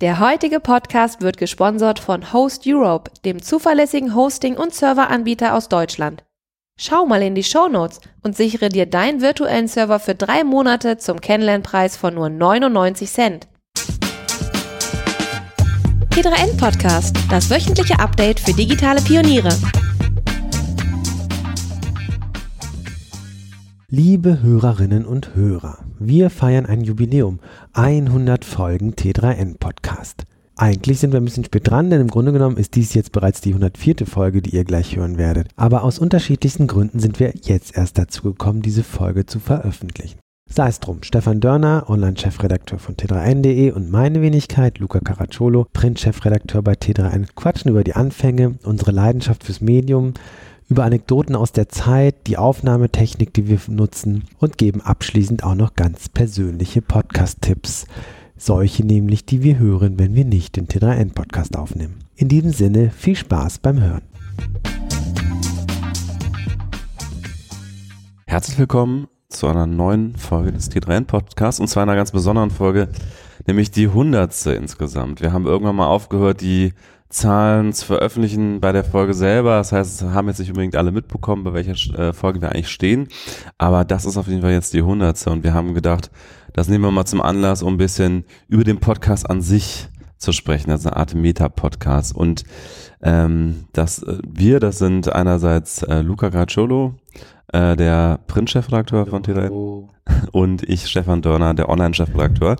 Der 0.00 0.20
heutige 0.20 0.60
Podcast 0.60 1.22
wird 1.22 1.38
gesponsert 1.38 1.98
von 1.98 2.32
Host 2.32 2.62
Europe, 2.68 3.10
dem 3.24 3.42
zuverlässigen 3.42 4.14
Hosting- 4.14 4.56
und 4.56 4.72
Serveranbieter 4.72 5.56
aus 5.56 5.68
Deutschland. 5.68 6.22
Schau 6.78 7.04
mal 7.04 7.20
in 7.20 7.34
die 7.34 7.42
Show 7.42 7.66
Notes 7.66 8.00
und 8.22 8.36
sichere 8.36 8.68
dir 8.68 8.86
deinen 8.86 9.20
virtuellen 9.20 9.66
Server 9.66 9.98
für 9.98 10.14
drei 10.14 10.44
Monate 10.44 10.98
zum 10.98 11.20
Kennenlernpreis 11.20 11.96
von 11.96 12.14
nur 12.14 12.28
99 12.28 13.10
Cent. 13.10 13.48
T3N 16.12 16.56
Podcast, 16.56 17.16
das 17.28 17.50
wöchentliche 17.50 17.98
Update 17.98 18.38
für 18.38 18.52
digitale 18.52 19.00
Pioniere. 19.00 19.50
Liebe 23.88 24.42
Hörerinnen 24.42 25.04
und 25.04 25.34
Hörer, 25.34 25.78
wir 26.00 26.30
feiern 26.30 26.66
ein 26.66 26.82
Jubiläum, 26.82 27.40
100 27.72 28.44
Folgen 28.44 28.94
T3N 28.94 29.58
Podcast. 29.58 30.24
Eigentlich 30.56 30.98
sind 30.98 31.12
wir 31.12 31.20
ein 31.20 31.24
bisschen 31.24 31.44
spät 31.44 31.68
dran, 31.68 31.90
denn 31.90 32.00
im 32.00 32.08
Grunde 32.08 32.32
genommen 32.32 32.56
ist 32.56 32.74
dies 32.74 32.94
jetzt 32.94 33.12
bereits 33.12 33.40
die 33.40 33.50
104. 33.50 34.06
Folge, 34.06 34.42
die 34.42 34.56
ihr 34.56 34.64
gleich 34.64 34.96
hören 34.96 35.18
werdet. 35.18 35.48
Aber 35.56 35.84
aus 35.84 35.98
unterschiedlichsten 35.98 36.66
Gründen 36.66 36.98
sind 36.98 37.20
wir 37.20 37.32
jetzt 37.42 37.76
erst 37.76 37.98
dazu 37.98 38.22
gekommen, 38.22 38.62
diese 38.62 38.82
Folge 38.82 39.26
zu 39.26 39.38
veröffentlichen. 39.38 40.18
Sei 40.50 40.68
es 40.68 40.80
drum, 40.80 41.02
Stefan 41.02 41.40
Dörner, 41.40 41.84
Online-Chefredakteur 41.88 42.78
von 42.78 42.96
T3N.de 42.96 43.70
und 43.70 43.90
meine 43.90 44.22
Wenigkeit, 44.22 44.78
Luca 44.78 44.98
Caracciolo, 44.98 45.66
Print-Chefredakteur 45.72 46.62
bei 46.62 46.72
T3N, 46.72 47.26
quatschen 47.36 47.70
über 47.70 47.84
die 47.84 47.94
Anfänge, 47.94 48.58
unsere 48.64 48.92
Leidenschaft 48.92 49.44
fürs 49.44 49.60
Medium, 49.60 50.14
über 50.68 50.84
Anekdoten 50.84 51.34
aus 51.34 51.52
der 51.52 51.70
Zeit, 51.70 52.26
die 52.26 52.36
Aufnahmetechnik, 52.36 53.32
die 53.32 53.48
wir 53.48 53.58
nutzen 53.68 54.24
und 54.38 54.58
geben 54.58 54.82
abschließend 54.82 55.42
auch 55.42 55.54
noch 55.54 55.74
ganz 55.74 56.10
persönliche 56.10 56.82
Podcast-Tipps. 56.82 57.86
Solche 58.36 58.84
nämlich, 58.84 59.24
die 59.24 59.42
wir 59.42 59.58
hören, 59.58 59.98
wenn 59.98 60.14
wir 60.14 60.26
nicht 60.26 60.56
den 60.56 60.68
T3N-Podcast 60.68 61.56
aufnehmen. 61.56 62.04
In 62.16 62.28
diesem 62.28 62.52
Sinne, 62.52 62.90
viel 62.90 63.16
Spaß 63.16 63.58
beim 63.58 63.80
Hören. 63.80 64.02
Herzlich 68.26 68.58
willkommen 68.58 69.08
zu 69.30 69.46
einer 69.46 69.66
neuen 69.66 70.16
Folge 70.16 70.52
des 70.52 70.70
T3N 70.70 71.06
Podcasts 71.06 71.60
und 71.60 71.68
zwar 71.68 71.84
einer 71.84 71.96
ganz 71.96 72.12
besonderen 72.12 72.50
Folge, 72.50 72.88
nämlich 73.46 73.70
die 73.70 73.88
hundertste 73.88 74.52
insgesamt. 74.52 75.22
Wir 75.22 75.32
haben 75.32 75.46
irgendwann 75.46 75.76
mal 75.76 75.86
aufgehört, 75.86 76.42
die 76.42 76.74
Zahlen 77.10 77.72
zu 77.72 77.86
veröffentlichen 77.86 78.60
bei 78.60 78.72
der 78.72 78.84
Folge 78.84 79.14
selber. 79.14 79.56
Das 79.56 79.72
heißt, 79.72 80.02
haben 80.02 80.28
jetzt 80.28 80.40
nicht 80.40 80.50
unbedingt 80.50 80.76
alle 80.76 80.92
mitbekommen, 80.92 81.44
bei 81.44 81.54
welcher 81.54 81.98
äh, 81.98 82.12
Folge 82.12 82.42
wir 82.42 82.50
eigentlich 82.50 82.68
stehen. 82.68 83.08
Aber 83.56 83.84
das 83.84 84.04
ist 84.04 84.16
auf 84.16 84.28
jeden 84.28 84.42
Fall 84.42 84.52
jetzt 84.52 84.74
die 84.74 84.82
hundertste 84.82 85.30
und 85.30 85.42
wir 85.42 85.54
haben 85.54 85.74
gedacht, 85.74 86.10
das 86.52 86.68
nehmen 86.68 86.84
wir 86.84 86.90
mal 86.90 87.06
zum 87.06 87.22
Anlass, 87.22 87.62
um 87.62 87.74
ein 87.74 87.78
bisschen 87.78 88.24
über 88.48 88.64
den 88.64 88.78
Podcast 88.78 89.28
an 89.28 89.40
sich 89.40 89.88
zu 90.18 90.32
sprechen. 90.32 90.70
Das 90.70 90.80
ist 90.80 90.86
eine 90.86 90.96
Art 90.96 91.14
Meta-Podcast. 91.14 92.14
Und 92.14 92.44
ähm, 93.02 93.66
das, 93.72 94.02
äh, 94.02 94.18
wir, 94.28 94.60
das 94.60 94.78
sind 94.78 95.10
einerseits 95.10 95.82
äh, 95.84 96.00
Luca 96.00 96.28
Gracciolo, 96.28 96.94
äh, 97.52 97.76
der 97.76 98.18
Print-Chefredakteur 98.26 99.06
von 99.06 99.22
T3 99.22 99.50
und 100.32 100.62
ich, 100.64 100.88
Stefan 100.88 101.22
Dörner, 101.22 101.54
der 101.54 101.68
Online-Chefredakteur. 101.68 102.56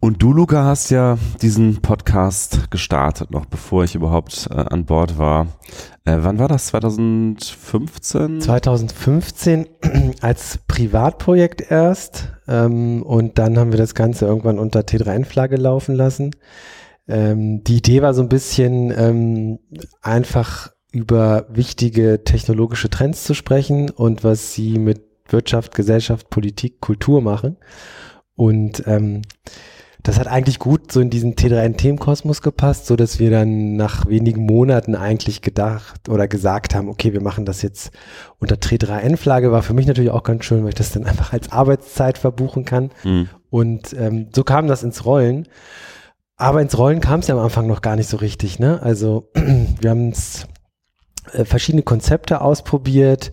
Und 0.00 0.22
du, 0.22 0.32
Luca, 0.32 0.64
hast 0.64 0.90
ja 0.90 1.18
diesen 1.42 1.82
Podcast 1.82 1.97
gestartet, 2.70 3.30
noch 3.30 3.46
bevor 3.46 3.84
ich 3.84 3.94
überhaupt 3.94 4.48
äh, 4.50 4.54
an 4.54 4.84
Bord 4.84 5.18
war. 5.18 5.46
Äh, 6.04 6.18
wann 6.20 6.38
war 6.38 6.48
das? 6.48 6.66
2015? 6.66 8.40
2015 8.40 9.66
als 10.20 10.58
Privatprojekt 10.66 11.70
erst. 11.70 12.32
Ähm, 12.46 13.02
und 13.02 13.38
dann 13.38 13.58
haben 13.58 13.72
wir 13.72 13.78
das 13.78 13.94
Ganze 13.94 14.26
irgendwann 14.26 14.58
unter 14.58 14.80
T3N-Flagge 14.80 15.56
laufen 15.56 15.94
lassen. 15.94 16.30
Ähm, 17.06 17.62
die 17.64 17.76
Idee 17.78 18.02
war 18.02 18.14
so 18.14 18.22
ein 18.22 18.28
bisschen 18.28 18.92
ähm, 18.96 19.58
einfach 20.02 20.70
über 20.92 21.46
wichtige 21.50 22.24
technologische 22.24 22.90
Trends 22.90 23.24
zu 23.24 23.34
sprechen 23.34 23.90
und 23.90 24.24
was 24.24 24.54
sie 24.54 24.78
mit 24.78 25.02
Wirtschaft, 25.28 25.74
Gesellschaft, 25.74 26.30
Politik, 26.30 26.80
Kultur 26.80 27.20
machen. 27.20 27.56
Und 28.34 28.84
ähm, 28.86 29.22
das 30.02 30.18
hat 30.18 30.26
eigentlich 30.28 30.58
gut 30.58 30.92
so 30.92 31.00
in 31.00 31.10
diesen 31.10 31.34
T3N-Themenkosmos 31.34 32.40
gepasst, 32.40 32.86
so 32.86 32.96
dass 32.96 33.18
wir 33.18 33.30
dann 33.30 33.76
nach 33.76 34.06
wenigen 34.06 34.46
Monaten 34.46 34.94
eigentlich 34.94 35.42
gedacht 35.42 36.08
oder 36.08 36.28
gesagt 36.28 36.74
haben, 36.74 36.88
okay, 36.88 37.12
wir 37.12 37.20
machen 37.20 37.44
das 37.44 37.62
jetzt 37.62 37.90
unter 38.38 38.56
T3N-Flagge. 38.56 39.50
War 39.50 39.62
für 39.62 39.74
mich 39.74 39.86
natürlich 39.86 40.10
auch 40.10 40.22
ganz 40.22 40.44
schön, 40.44 40.62
weil 40.62 40.70
ich 40.70 40.74
das 40.76 40.92
dann 40.92 41.04
einfach 41.06 41.32
als 41.32 41.50
Arbeitszeit 41.50 42.18
verbuchen 42.18 42.64
kann. 42.64 42.90
Mhm. 43.04 43.28
Und 43.50 43.92
ähm, 43.94 44.28
so 44.34 44.44
kam 44.44 44.68
das 44.68 44.82
ins 44.82 45.04
Rollen. 45.04 45.48
Aber 46.36 46.62
ins 46.62 46.78
Rollen 46.78 47.00
kam 47.00 47.20
es 47.20 47.26
ja 47.26 47.34
am 47.34 47.42
Anfang 47.42 47.66
noch 47.66 47.82
gar 47.82 47.96
nicht 47.96 48.08
so 48.08 48.18
richtig. 48.18 48.60
Ne? 48.60 48.80
Also 48.80 49.30
wir 49.80 49.90
haben 49.90 50.12
äh, 51.32 51.44
verschiedene 51.44 51.82
Konzepte 51.82 52.40
ausprobiert 52.40 53.32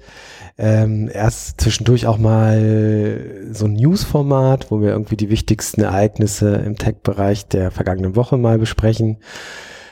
ähm, 0.57 1.09
erst 1.11 1.59
zwischendurch 1.59 2.07
auch 2.07 2.17
mal 2.17 3.47
so 3.51 3.65
ein 3.65 3.73
News-Format, 3.73 4.71
wo 4.71 4.81
wir 4.81 4.89
irgendwie 4.89 5.17
die 5.17 5.29
wichtigsten 5.29 5.81
Ereignisse 5.81 6.55
im 6.55 6.77
Tech-Bereich 6.77 7.47
der 7.47 7.71
vergangenen 7.71 8.15
Woche 8.15 8.37
mal 8.37 8.57
besprechen. 8.57 9.17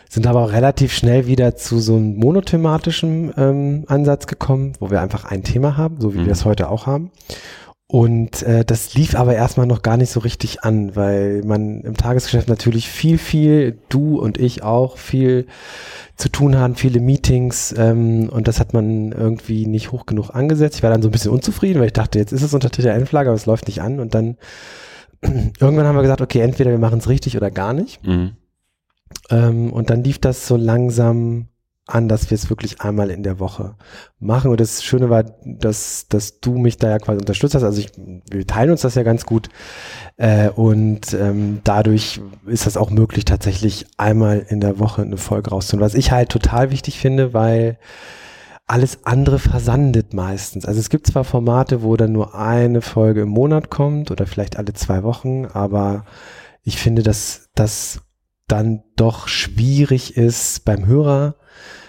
Sind 0.09 0.28
aber 0.28 0.44
auch 0.44 0.51
relativ 0.51 0.94
schnell 0.94 1.25
wieder 1.25 1.56
zu 1.56 1.79
so 1.79 1.96
einem 1.96 2.16
monothematischen 2.16 3.34
ähm, 3.35 3.84
Ansatz 3.88 4.28
gekommen, 4.28 4.74
wo 4.79 4.91
wir 4.91 5.01
einfach 5.01 5.25
ein 5.25 5.44
Thema 5.44 5.75
haben, 5.75 6.00
so 6.00 6.13
wie 6.13 6.19
mhm. 6.19 6.25
wir 6.28 6.34
es 6.34 6.46
heute 6.46 6.69
auch 6.69 6.85
haben. 6.85 7.12
Und 7.93 8.41
äh, 8.41 8.65
das 8.65 8.95
lief 8.95 9.13
aber 9.13 9.35
erstmal 9.35 9.67
noch 9.67 9.83
gar 9.83 9.97
nicht 9.97 10.09
so 10.09 10.19
richtig 10.19 10.63
an, 10.63 10.95
weil 10.95 11.43
man 11.43 11.81
im 11.81 11.95
Tagesgeschäft 11.95 12.49
natürlich 12.49 12.89
viel, 12.89 13.19
viel, 13.19 13.77
du 13.89 14.19
und 14.19 14.39
ich 14.39 14.63
auch, 14.63 14.97
viel 14.97 15.45
zu 16.15 16.29
tun 16.29 16.57
haben, 16.57 16.73
viele 16.73 16.99
Meetings 16.99 17.71
ähm, 17.77 18.29
und 18.29 18.47
das 18.47 18.59
hat 18.59 18.73
man 18.73 19.11
irgendwie 19.11 19.67
nicht 19.67 19.91
hoch 19.91 20.07
genug 20.07 20.31
angesetzt. 20.31 20.77
Ich 20.77 20.81
war 20.81 20.89
dann 20.89 21.03
so 21.03 21.09
ein 21.09 21.11
bisschen 21.11 21.29
unzufrieden, 21.29 21.81
weil 21.81 21.85
ich 21.85 21.93
dachte, 21.93 22.17
jetzt 22.17 22.33
ist 22.33 22.41
es 22.41 22.55
unter 22.55 22.71
TTN-Flagge, 22.71 23.29
aber 23.29 23.37
es 23.37 23.45
läuft 23.45 23.67
nicht 23.67 23.83
an 23.83 23.99
und 23.99 24.15
dann 24.15 24.37
irgendwann 25.21 25.85
haben 25.85 25.95
wir 25.95 26.01
gesagt, 26.01 26.21
okay, 26.21 26.39
entweder 26.39 26.71
wir 26.71 26.79
machen 26.79 26.97
es 26.97 27.07
richtig 27.07 27.37
oder 27.37 27.51
gar 27.51 27.73
nicht. 27.73 28.03
Mhm. 28.03 28.31
Ähm, 29.29 29.71
und 29.71 29.91
dann 29.91 30.03
lief 30.03 30.17
das 30.17 30.47
so 30.47 30.57
langsam 30.57 31.49
an, 31.85 32.07
dass 32.07 32.29
wir 32.29 32.35
es 32.35 32.49
wirklich 32.49 32.81
einmal 32.81 33.09
in 33.09 33.23
der 33.23 33.39
Woche 33.39 33.75
machen. 34.19 34.51
Und 34.51 34.61
das 34.61 34.83
Schöne 34.83 35.09
war, 35.09 35.23
dass, 35.44 36.07
dass 36.07 36.39
du 36.39 36.57
mich 36.57 36.77
da 36.77 36.89
ja 36.89 36.99
quasi 36.99 37.19
unterstützt 37.19 37.55
hast. 37.55 37.63
Also 37.63 37.79
ich, 37.79 37.91
wir 37.97 38.47
teilen 38.47 38.71
uns 38.71 38.81
das 38.81 38.95
ja 38.95 39.03
ganz 39.03 39.25
gut. 39.25 39.49
Äh, 40.16 40.49
und 40.49 41.13
ähm, 41.13 41.59
dadurch 41.63 42.21
ist 42.45 42.66
das 42.66 42.77
auch 42.77 42.89
möglich, 42.89 43.25
tatsächlich 43.25 43.88
einmal 43.97 44.45
in 44.47 44.61
der 44.61 44.79
Woche 44.79 45.01
eine 45.01 45.17
Folge 45.17 45.49
rauszuholen. 45.49 45.85
Was 45.85 45.95
ich 45.95 46.11
halt 46.11 46.29
total 46.29 46.71
wichtig 46.71 46.99
finde, 46.99 47.33
weil 47.33 47.77
alles 48.65 49.05
andere 49.05 49.39
versandet 49.39 50.13
meistens. 50.13 50.65
Also 50.65 50.79
es 50.79 50.89
gibt 50.89 51.07
zwar 51.07 51.25
Formate, 51.25 51.83
wo 51.83 51.97
dann 51.97 52.13
nur 52.13 52.33
eine 52.33 52.81
Folge 52.81 53.21
im 53.21 53.29
Monat 53.29 53.69
kommt 53.69 54.09
oder 54.09 54.25
vielleicht 54.25 54.57
alle 54.57 54.73
zwei 54.73 55.03
Wochen, 55.03 55.45
aber 55.45 56.05
ich 56.63 56.77
finde, 56.77 57.03
dass 57.03 57.50
das 57.55 58.01
dann 58.47 58.83
doch 58.95 59.27
schwierig 59.27 60.15
ist 60.15 60.63
beim 60.63 60.85
Hörer 60.85 61.35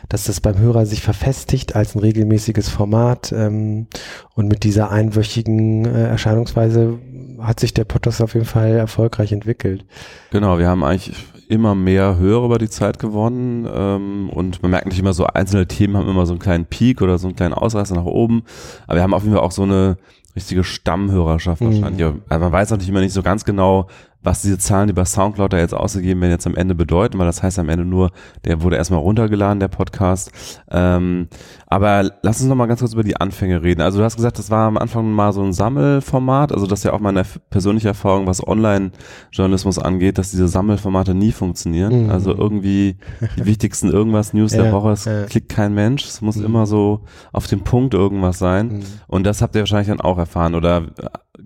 dass 0.08 0.24
das 0.24 0.40
beim 0.40 0.58
Hörer 0.58 0.86
sich 0.86 1.02
verfestigt 1.02 1.76
als 1.76 1.94
ein 1.94 2.00
regelmäßiges 2.00 2.68
Format. 2.68 3.32
Ähm, 3.32 3.86
und 4.34 4.48
mit 4.48 4.64
dieser 4.64 4.90
einwöchigen 4.90 5.84
äh, 5.84 6.08
Erscheinungsweise 6.08 6.98
hat 7.40 7.60
sich 7.60 7.74
der 7.74 7.84
Podcast 7.84 8.22
auf 8.22 8.34
jeden 8.34 8.46
Fall 8.46 8.72
erfolgreich 8.72 9.32
entwickelt. 9.32 9.84
Genau, 10.30 10.58
wir 10.58 10.68
haben 10.68 10.84
eigentlich 10.84 11.14
immer 11.48 11.74
mehr 11.74 12.16
Hörer 12.18 12.46
über 12.46 12.58
die 12.58 12.70
Zeit 12.70 12.98
gewonnen 12.98 13.68
ähm, 13.72 14.30
und 14.30 14.62
man 14.62 14.70
merkt 14.70 14.86
nicht 14.86 14.98
immer 14.98 15.12
so, 15.12 15.26
einzelne 15.26 15.66
Themen 15.66 15.96
haben 15.96 16.08
immer 16.08 16.26
so 16.26 16.32
einen 16.32 16.40
kleinen 16.40 16.66
Peak 16.66 17.02
oder 17.02 17.18
so 17.18 17.28
einen 17.28 17.36
kleinen 17.36 17.54
Ausreißer 17.54 17.94
nach 17.94 18.04
oben, 18.04 18.44
aber 18.86 18.96
wir 18.96 19.02
haben 19.02 19.14
auf 19.14 19.22
jeden 19.22 19.34
Fall 19.34 19.44
auch 19.44 19.52
so 19.52 19.62
eine 19.62 19.98
richtige 20.36 20.64
Stammhörerschaft 20.64 21.60
mhm. 21.60 21.66
wahrscheinlich. 21.66 22.04
Also 22.28 22.44
man 22.44 22.52
weiß 22.52 22.70
natürlich 22.70 22.88
immer 22.88 23.00
nicht 23.00 23.12
so 23.12 23.22
ganz 23.22 23.44
genau, 23.44 23.88
was 24.24 24.40
diese 24.40 24.58
Zahlen, 24.58 24.88
die 24.88 24.94
bei 24.94 25.04
Soundcloud 25.04 25.52
da 25.52 25.58
jetzt 25.58 25.74
ausgegeben 25.74 26.22
werden, 26.22 26.32
jetzt 26.32 26.46
am 26.46 26.56
Ende 26.56 26.74
bedeuten, 26.74 27.18
weil 27.18 27.26
das 27.26 27.42
heißt 27.42 27.58
am 27.58 27.68
Ende 27.68 27.84
nur, 27.84 28.10
der 28.44 28.62
wurde 28.62 28.76
erstmal 28.76 29.00
runtergeladen, 29.00 29.60
der 29.60 29.68
Podcast. 29.68 30.32
Ähm, 30.70 31.28
aber 31.66 32.10
lass 32.22 32.40
uns 32.40 32.48
noch 32.48 32.56
mal 32.56 32.66
ganz 32.66 32.80
kurz 32.80 32.94
über 32.94 33.02
die 33.02 33.18
Anfänge 33.18 33.62
reden. 33.62 33.82
Also 33.82 33.98
du 33.98 34.04
hast 34.04 34.16
gesagt, 34.16 34.38
das 34.38 34.50
war 34.50 34.66
am 34.66 34.78
Anfang 34.78 35.12
mal 35.12 35.32
so 35.32 35.42
ein 35.42 35.52
Sammelformat, 35.52 36.52
also 36.52 36.66
das 36.66 36.80
ist 36.80 36.84
ja 36.84 36.94
auch 36.94 37.00
meine 37.00 37.22
persönliche 37.50 37.88
Erfahrung, 37.88 38.26
was 38.26 38.46
Online-Journalismus 38.46 39.78
angeht, 39.78 40.16
dass 40.16 40.30
diese 40.30 40.48
Sammelformate 40.48 41.14
nie 41.14 41.32
funktionieren. 41.32 42.04
Mhm. 42.04 42.10
Also 42.10 42.34
irgendwie 42.34 42.96
die 43.36 43.44
wichtigsten 43.44 43.90
irgendwas 43.90 44.32
News 44.32 44.52
ja, 44.54 44.62
der 44.62 44.72
Woche, 44.72 44.92
es 44.92 45.04
ja. 45.04 45.24
klickt 45.24 45.50
kein 45.50 45.74
Mensch, 45.74 46.06
es 46.06 46.22
muss 46.22 46.36
mhm. 46.36 46.46
immer 46.46 46.66
so 46.66 47.00
auf 47.32 47.46
den 47.46 47.60
Punkt 47.60 47.92
irgendwas 47.92 48.38
sein. 48.38 48.68
Mhm. 48.68 48.82
Und 49.06 49.24
das 49.24 49.42
habt 49.42 49.54
ihr 49.54 49.60
wahrscheinlich 49.60 49.88
dann 49.88 50.00
auch 50.00 50.16
erfahren 50.16 50.54
oder 50.54 50.86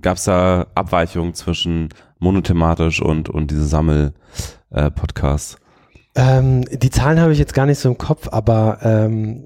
gab 0.00 0.16
es 0.16 0.24
da 0.24 0.66
Abweichungen 0.74 1.34
zwischen 1.34 1.88
monothematisch 2.18 3.00
und, 3.02 3.28
und 3.28 3.50
diese 3.50 3.64
Sammel-Podcasts? 3.66 5.56
Äh, 6.14 6.38
ähm, 6.38 6.64
die 6.70 6.90
Zahlen 6.90 7.20
habe 7.20 7.32
ich 7.32 7.38
jetzt 7.38 7.54
gar 7.54 7.66
nicht 7.66 7.78
so 7.78 7.88
im 7.88 7.98
Kopf, 7.98 8.28
aber 8.30 8.78
ähm, 8.82 9.44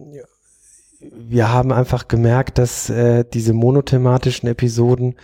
wir 1.15 1.53
haben 1.53 1.73
einfach 1.73 2.09
gemerkt, 2.09 2.59
dass 2.59 2.89
äh, 2.89 3.25
diese 3.31 3.53
monothematischen 3.53 4.49
Episoden 4.49 5.17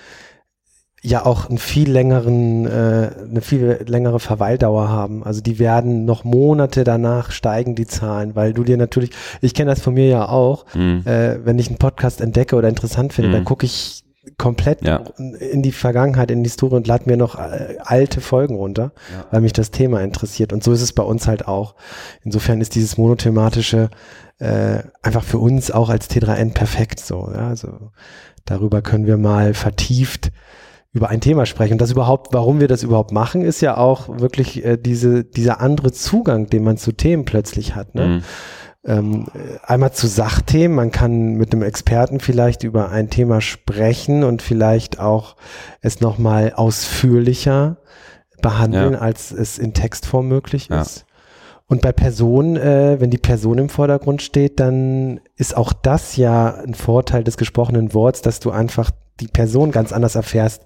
ja 1.01 1.25
auch 1.25 1.49
einen 1.49 1.59
viel 1.59 1.89
längeren, 1.91 2.67
äh, 2.67 3.11
eine 3.31 3.41
viel 3.41 3.85
längere 3.87 4.19
Verweildauer 4.19 4.89
haben. 4.89 5.23
Also 5.23 5.41
die 5.41 5.61
werden 5.61 6.05
noch 6.05 6.25
Monate 6.25 6.83
danach 6.83 7.31
steigen, 7.31 7.77
die 7.77 7.87
Zahlen, 7.87 8.35
weil 8.35 8.53
du 8.53 8.65
dir 8.65 8.77
natürlich, 8.77 9.11
ich 9.41 9.55
kenne 9.55 9.71
das 9.71 9.81
von 9.81 9.95
mir 9.95 10.09
ja 10.09 10.29
auch, 10.29 10.67
Mhm. 10.75 11.03
äh, 11.07 11.45
wenn 11.47 11.59
ich 11.61 11.69
einen 11.69 11.79
Podcast 11.79 12.21
entdecke 12.21 12.57
oder 12.57 12.69
interessant 12.69 13.13
finde, 13.13 13.29
Mhm. 13.31 13.33
dann 13.35 13.45
gucke 13.45 13.65
ich 13.65 14.03
komplett 14.37 14.85
Ja. 14.85 15.03
in 15.19 15.63
die 15.63 15.73
Vergangenheit, 15.73 16.31
in 16.31 16.43
die 16.43 16.49
Historie 16.51 16.77
und 16.77 16.87
lade 16.87 17.05
mir 17.09 17.17
noch 17.17 17.39
äh, 17.39 17.77
alte 17.81 18.21
Folgen 18.21 18.57
runter, 18.57 18.93
Ja. 19.13 19.25
weil 19.31 19.41
mich 19.41 19.53
das 19.53 19.71
Thema 19.71 20.03
interessiert. 20.03 20.53
Und 20.53 20.63
so 20.63 20.73
ist 20.73 20.83
es 20.83 20.93
bei 20.93 21.03
uns 21.03 21.27
halt 21.27 21.49
auch. 21.49 21.75
Insofern 22.23 22.61
ist 22.61 22.75
dieses 22.75 22.99
monothematische 22.99 23.91
äh, 24.39 24.83
einfach 25.03 25.25
für 25.25 25.39
uns 25.39 25.71
auch 25.71 25.89
als 25.89 26.09
T3N 26.11 26.53
perfekt 26.55 27.01
so. 27.01 27.31
Ja? 27.35 27.49
Also 27.49 27.91
darüber 28.45 28.83
können 28.83 29.07
wir 29.07 29.17
mal 29.17 29.55
vertieft 29.55 30.31
über 30.93 31.11
ein 31.11 31.21
Thema 31.21 31.45
sprechen. 31.45 31.75
Und 31.75 31.81
das 31.83 31.91
überhaupt, 31.91 32.33
warum 32.33 32.61
wir 32.61 32.69
das 32.69 32.83
überhaupt 32.83 33.13
machen, 33.13 33.43
ist 33.43 33.61
ja 33.61 33.77
auch 33.77 34.09
wirklich 34.21 34.65
äh, 34.65 34.77
diese, 34.79 35.25
dieser 35.25 35.61
andere 35.61 35.93
Zugang, 35.93 36.47
den 36.49 36.65
man 36.65 36.77
zu 36.79 36.93
Themen 36.93 37.25
plötzlich 37.25 37.75
hat. 37.75 37.95
Ne? 37.95 38.07
Mhm. 38.07 38.23
Ähm, 38.85 39.27
einmal 39.65 39.93
zu 39.93 40.07
Sachthemen. 40.07 40.77
Man 40.77 40.91
kann 40.93 41.35
mit 41.35 41.53
einem 41.53 41.63
Experten 41.63 42.21
vielleicht 42.21 42.63
über 42.63 42.91
ein 42.91 43.11
Thema 43.11 43.41
sprechen 43.41 44.25
und 44.25 44.41
vielleicht 44.43 45.01
auch 45.01 45.37
es 45.81 46.01
nochmal 46.01 46.53
ausführlicher 46.55 47.79
behandeln, 48.41 48.93
Ja. 48.95 48.99
als 49.01 49.33
es 49.33 49.59
in 49.59 49.75
Textform 49.75 50.29
möglich 50.29 50.69
Ja. 50.71 50.83
ist. 50.83 51.05
Und 51.67 51.83
bei 51.83 51.93
Personen, 51.93 52.57
äh, 52.57 52.99
wenn 52.99 53.11
die 53.11 53.19
Person 53.19 53.59
im 53.59 53.69
Vordergrund 53.69 54.23
steht, 54.23 54.59
dann 54.59 55.21
ist 55.37 55.55
auch 55.57 55.73
das 55.75 56.17
ja 56.17 56.55
ein 56.55 56.75
Vorteil 56.75 57.25
des 57.25 57.37
gesprochenen 57.37 57.93
Worts, 57.93 58.23
dass 58.23 58.41
du 58.41 58.51
einfach 58.51 58.91
die 59.21 59.27
Person 59.29 59.71
ganz 59.71 59.93
anders 59.93 60.15
erfährst 60.15 60.63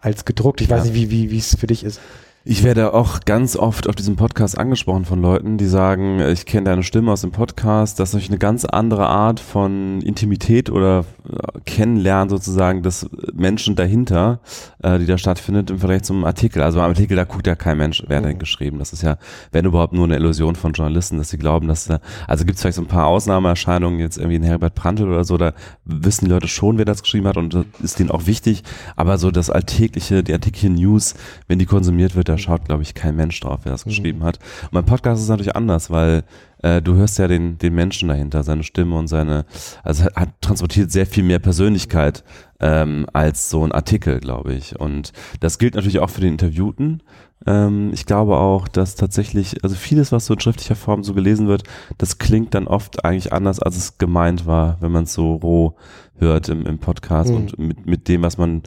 als 0.00 0.24
gedruckt. 0.24 0.60
Ich 0.62 0.70
weiß 0.70 0.84
Ja. 0.86 0.90
nicht, 0.92 0.94
wie 0.94 1.10
wie 1.10 1.30
wie 1.30 1.38
es 1.38 1.56
für 1.56 1.66
dich 1.66 1.84
ist. 1.84 2.00
Ich 2.48 2.62
werde 2.62 2.94
auch 2.94 3.22
ganz 3.24 3.56
oft 3.56 3.88
auf 3.88 3.96
diesem 3.96 4.14
Podcast 4.14 4.56
angesprochen 4.56 5.04
von 5.04 5.20
Leuten, 5.20 5.58
die 5.58 5.66
sagen, 5.66 6.20
ich 6.20 6.46
kenne 6.46 6.66
deine 6.66 6.84
Stimme 6.84 7.10
aus 7.10 7.22
dem 7.22 7.32
Podcast, 7.32 7.98
das 7.98 8.10
ist 8.10 8.14
natürlich 8.14 8.30
eine 8.30 8.38
ganz 8.38 8.64
andere 8.64 9.08
Art 9.08 9.40
von 9.40 10.00
Intimität 10.00 10.70
oder 10.70 11.04
äh, 11.28 11.58
Kennenlernen 11.64 12.28
sozusagen 12.28 12.84
des 12.84 13.10
Menschen 13.34 13.74
dahinter, 13.74 14.38
äh, 14.80 15.00
die 15.00 15.06
da 15.06 15.18
stattfindet 15.18 15.70
im 15.70 15.80
Vergleich 15.80 16.04
zum 16.04 16.24
Artikel. 16.24 16.62
Also 16.62 16.78
beim 16.78 16.90
Artikel, 16.90 17.16
da 17.16 17.24
guckt 17.24 17.48
ja 17.48 17.56
kein 17.56 17.78
Mensch, 17.78 18.04
wer 18.06 18.20
denn 18.20 18.38
geschrieben. 18.38 18.78
Das 18.78 18.92
ist 18.92 19.02
ja, 19.02 19.18
wenn 19.50 19.64
überhaupt 19.64 19.92
nur 19.92 20.04
eine 20.04 20.14
Illusion 20.14 20.54
von 20.54 20.72
Journalisten, 20.72 21.18
dass 21.18 21.30
sie 21.30 21.38
glauben, 21.38 21.66
dass 21.66 21.86
da, 21.86 21.98
also 22.28 22.44
gibt 22.44 22.58
es 22.58 22.62
vielleicht 22.62 22.76
so 22.76 22.82
ein 22.82 22.86
paar 22.86 23.08
Ausnahmeerscheinungen, 23.08 23.98
jetzt 23.98 24.18
irgendwie 24.18 24.36
in 24.36 24.44
Herbert 24.44 24.76
Prantl 24.76 25.08
oder 25.08 25.24
so, 25.24 25.36
da 25.36 25.52
wissen 25.84 26.26
die 26.26 26.30
Leute 26.30 26.46
schon, 26.46 26.78
wer 26.78 26.84
das 26.84 27.02
geschrieben 27.02 27.26
hat 27.26 27.38
und 27.38 27.54
das 27.54 27.64
ist 27.82 27.98
denen 27.98 28.12
auch 28.12 28.26
wichtig, 28.26 28.62
aber 28.94 29.18
so 29.18 29.32
das 29.32 29.50
alltägliche, 29.50 30.22
die 30.22 30.32
alltägliche 30.32 30.70
News, 30.70 31.14
wenn 31.48 31.58
die 31.58 31.66
konsumiert 31.66 32.14
wird, 32.14 32.28
da 32.28 32.35
schaut, 32.38 32.64
glaube 32.64 32.82
ich, 32.82 32.94
kein 32.94 33.16
Mensch 33.16 33.38
drauf, 33.40 33.60
wer 33.64 33.72
das 33.72 33.84
geschrieben 33.84 34.24
hat. 34.24 34.38
Und 34.64 34.72
beim 34.72 34.86
Podcast 34.86 35.22
ist 35.22 35.28
natürlich 35.28 35.56
anders, 35.56 35.90
weil 35.90 36.24
äh, 36.62 36.82
du 36.82 36.94
hörst 36.94 37.18
ja 37.18 37.28
den, 37.28 37.58
den 37.58 37.74
Menschen 37.74 38.08
dahinter, 38.08 38.42
seine 38.42 38.62
Stimme 38.62 38.96
und 38.96 39.08
seine, 39.08 39.44
also 39.82 40.04
hat, 40.04 40.16
hat 40.16 40.28
transportiert 40.40 40.90
sehr 40.90 41.06
viel 41.06 41.24
mehr 41.24 41.38
Persönlichkeit 41.38 42.24
ähm, 42.60 43.06
als 43.12 43.50
so 43.50 43.64
ein 43.64 43.72
Artikel, 43.72 44.20
glaube 44.20 44.54
ich. 44.54 44.78
Und 44.78 45.12
das 45.40 45.58
gilt 45.58 45.74
natürlich 45.74 45.98
auch 45.98 46.10
für 46.10 46.20
den 46.20 46.32
Interviewten. 46.32 47.02
Ähm, 47.46 47.90
ich 47.92 48.06
glaube 48.06 48.36
auch, 48.38 48.66
dass 48.68 48.94
tatsächlich, 48.94 49.62
also 49.62 49.76
vieles, 49.76 50.10
was 50.12 50.26
so 50.26 50.34
in 50.34 50.40
schriftlicher 50.40 50.74
Form 50.76 51.02
so 51.04 51.12
gelesen 51.14 51.48
wird, 51.48 51.64
das 51.98 52.18
klingt 52.18 52.54
dann 52.54 52.66
oft 52.66 53.04
eigentlich 53.04 53.32
anders, 53.32 53.60
als 53.60 53.76
es 53.76 53.98
gemeint 53.98 54.46
war, 54.46 54.78
wenn 54.80 54.92
man 54.92 55.04
es 55.04 55.12
so 55.12 55.34
roh 55.34 55.74
hört 56.18 56.48
im, 56.48 56.64
im 56.64 56.78
Podcast 56.78 57.30
Mhm. 57.30 57.36
und 57.36 57.58
mit, 57.58 57.86
mit 57.86 58.08
dem, 58.08 58.22
was 58.22 58.38
man 58.38 58.62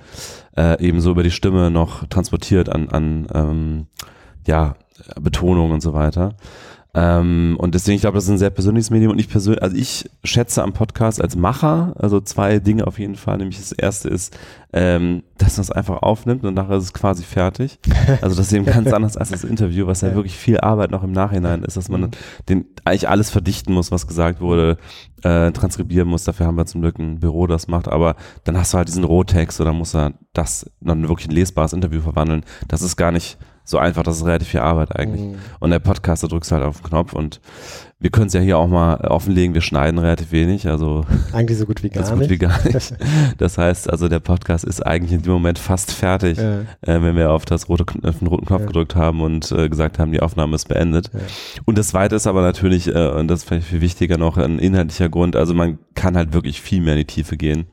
äh, 0.55 0.79
eben 0.85 1.01
so 1.01 1.11
über 1.11 1.23
die 1.23 1.31
Stimme 1.31 1.71
noch 1.71 2.05
transportiert 2.07 2.69
an, 2.69 2.89
an 2.89 3.27
ähm, 3.33 3.87
ja, 4.45 4.75
Betonung 5.19 5.71
und 5.71 5.81
so 5.81 5.93
weiter. 5.93 6.35
Ähm, 6.95 7.55
und 7.59 7.75
deswegen, 7.75 7.95
ich 7.97 8.01
glaube, 8.01 8.15
das 8.15 8.23
ist 8.23 8.31
ein 8.31 8.39
sehr 8.39 8.49
persönliches 8.49 8.89
Medium 8.89 9.11
und 9.11 9.19
ich 9.19 9.29
persönlich, 9.29 9.61
also 9.61 9.75
ich 9.75 10.09
schätze 10.23 10.63
am 10.63 10.73
Podcast 10.73 11.21
als 11.21 11.35
Macher, 11.35 11.93
also 11.97 12.19
zwei 12.19 12.57
Dinge 12.57 12.87
auf 12.87 12.97
jeden 12.97 13.13
Fall, 13.15 13.37
nämlich 13.37 13.57
das 13.59 13.71
erste 13.71 14.09
ist, 14.09 14.35
ähm, 14.73 15.21
dass 15.37 15.57
man 15.57 15.61
es 15.61 15.71
einfach 15.71 16.01
aufnimmt 16.01 16.43
und 16.45 16.55
nachher 16.55 16.77
ist 16.77 16.85
es 16.85 16.93
quasi 16.93 17.23
fertig. 17.23 17.77
Also 18.21 18.35
das 18.35 18.47
ist 18.47 18.53
eben 18.53 18.65
ganz 18.65 18.91
anders 18.91 19.17
als 19.17 19.29
das 19.29 19.43
Interview, 19.43 19.85
was 19.85 20.01
ja, 20.01 20.09
Ja. 20.09 20.15
wirklich 20.15 20.35
viel 20.35 20.59
Arbeit 20.59 20.89
noch 20.89 21.03
im 21.03 21.11
Nachhinein 21.11 21.61
ist, 21.63 21.77
dass 21.77 21.89
man 21.89 22.01
Mhm. 22.01 22.09
den 22.49 22.65
eigentlich 22.85 23.07
alles 23.07 23.29
verdichten 23.29 23.71
muss, 23.71 23.91
was 23.91 24.07
gesagt 24.07 24.41
wurde, 24.41 24.77
äh, 25.21 25.51
transkribieren 25.51 26.07
muss. 26.07 26.23
Dafür 26.23 26.47
haben 26.47 26.57
wir 26.57 26.65
zum 26.65 26.81
Glück 26.81 26.97
ein 26.97 27.19
Büro, 27.19 27.45
das 27.45 27.67
macht. 27.67 27.87
Aber 27.87 28.15
dann 28.45 28.57
hast 28.57 28.73
du 28.73 28.77
halt 28.79 28.87
diesen 28.87 29.03
Rohtext 29.03 29.61
oder 29.61 29.73
musst 29.73 29.93
du 29.93 30.11
das 30.33 30.69
dann 30.81 31.07
wirklich 31.07 31.27
ein 31.29 31.35
lesbares 31.35 31.73
Interview 31.73 32.01
verwandeln. 32.01 32.43
Das 32.67 32.81
ist 32.81 32.95
gar 32.95 33.11
nicht 33.11 33.37
so 33.69 33.77
einfach. 33.77 34.03
Das 34.03 34.17
ist 34.17 34.25
relativ 34.25 34.49
viel 34.49 34.59
Arbeit 34.59 34.95
eigentlich. 34.97 35.21
Mhm. 35.21 35.39
Und 35.59 35.71
der 35.71 35.79
Podcast, 35.79 36.23
da 36.23 36.27
drückst 36.27 36.51
du 36.51 36.55
halt 36.55 36.65
auf 36.65 36.81
den 36.81 36.89
Knopf 36.89 37.13
und 37.13 37.39
wir 38.01 38.11
können 38.11 38.27
es 38.27 38.33
ja 38.33 38.39
hier 38.39 38.57
auch 38.57 38.67
mal 38.67 38.95
offenlegen, 39.01 39.53
wir 39.53 39.61
schneiden 39.61 39.97
relativ 39.99 40.31
wenig, 40.31 40.67
also 40.67 41.05
Eigentlich 41.33 41.57
so 41.57 41.65
gut 41.65 41.83
wie 41.83 41.89
gar 41.89 42.03
ganz 42.03 42.09
gut 42.11 42.19
nicht. 42.19 42.29
wie 42.29 42.37
gar 42.37 42.63
nicht. 42.65 42.93
Das 43.37 43.57
heißt, 43.57 43.89
also 43.89 44.07
der 44.07 44.19
Podcast 44.21 44.63
ist 44.63 44.85
eigentlich 44.85 45.11
in 45.11 45.21
dem 45.21 45.33
Moment 45.33 45.59
fast 45.59 45.91
fertig, 45.91 46.37
Ja. 46.37 46.61
äh, 46.81 47.01
wenn 47.01 47.15
wir 47.17 47.31
auf 47.31 47.45
das 47.45 47.67
rote, 47.67 47.83
auf 48.03 48.19
den 48.19 48.27
roten 48.27 48.45
Knopf 48.45 48.61
Ja. 48.61 48.67
gedrückt 48.67 48.95
haben 48.95 49.21
und 49.21 49.51
äh, 49.51 49.67
gesagt 49.67 49.99
haben, 49.99 50.11
die 50.13 50.21
Aufnahme 50.21 50.55
ist 50.55 50.67
beendet. 50.69 51.09
Ja. 51.13 51.19
Und 51.65 51.77
das 51.77 51.89
zweite 51.89 52.15
ist 52.15 52.27
aber 52.27 52.41
natürlich, 52.41 52.87
äh, 52.87 53.09
und 53.09 53.27
das 53.27 53.39
ist 53.39 53.47
vielleicht 53.49 53.67
viel 53.67 53.81
wichtiger 53.81 54.17
noch, 54.17 54.37
ein 54.37 54.59
inhaltlicher 54.59 55.09
Grund, 55.09 55.35
also 55.35 55.53
man 55.53 55.77
kann 55.95 56.15
halt 56.15 56.31
wirklich 56.33 56.61
viel 56.61 56.81
mehr 56.81 56.93
in 56.93 56.99
die 56.99 57.05
Tiefe 57.05 57.35
gehen. 57.35 57.65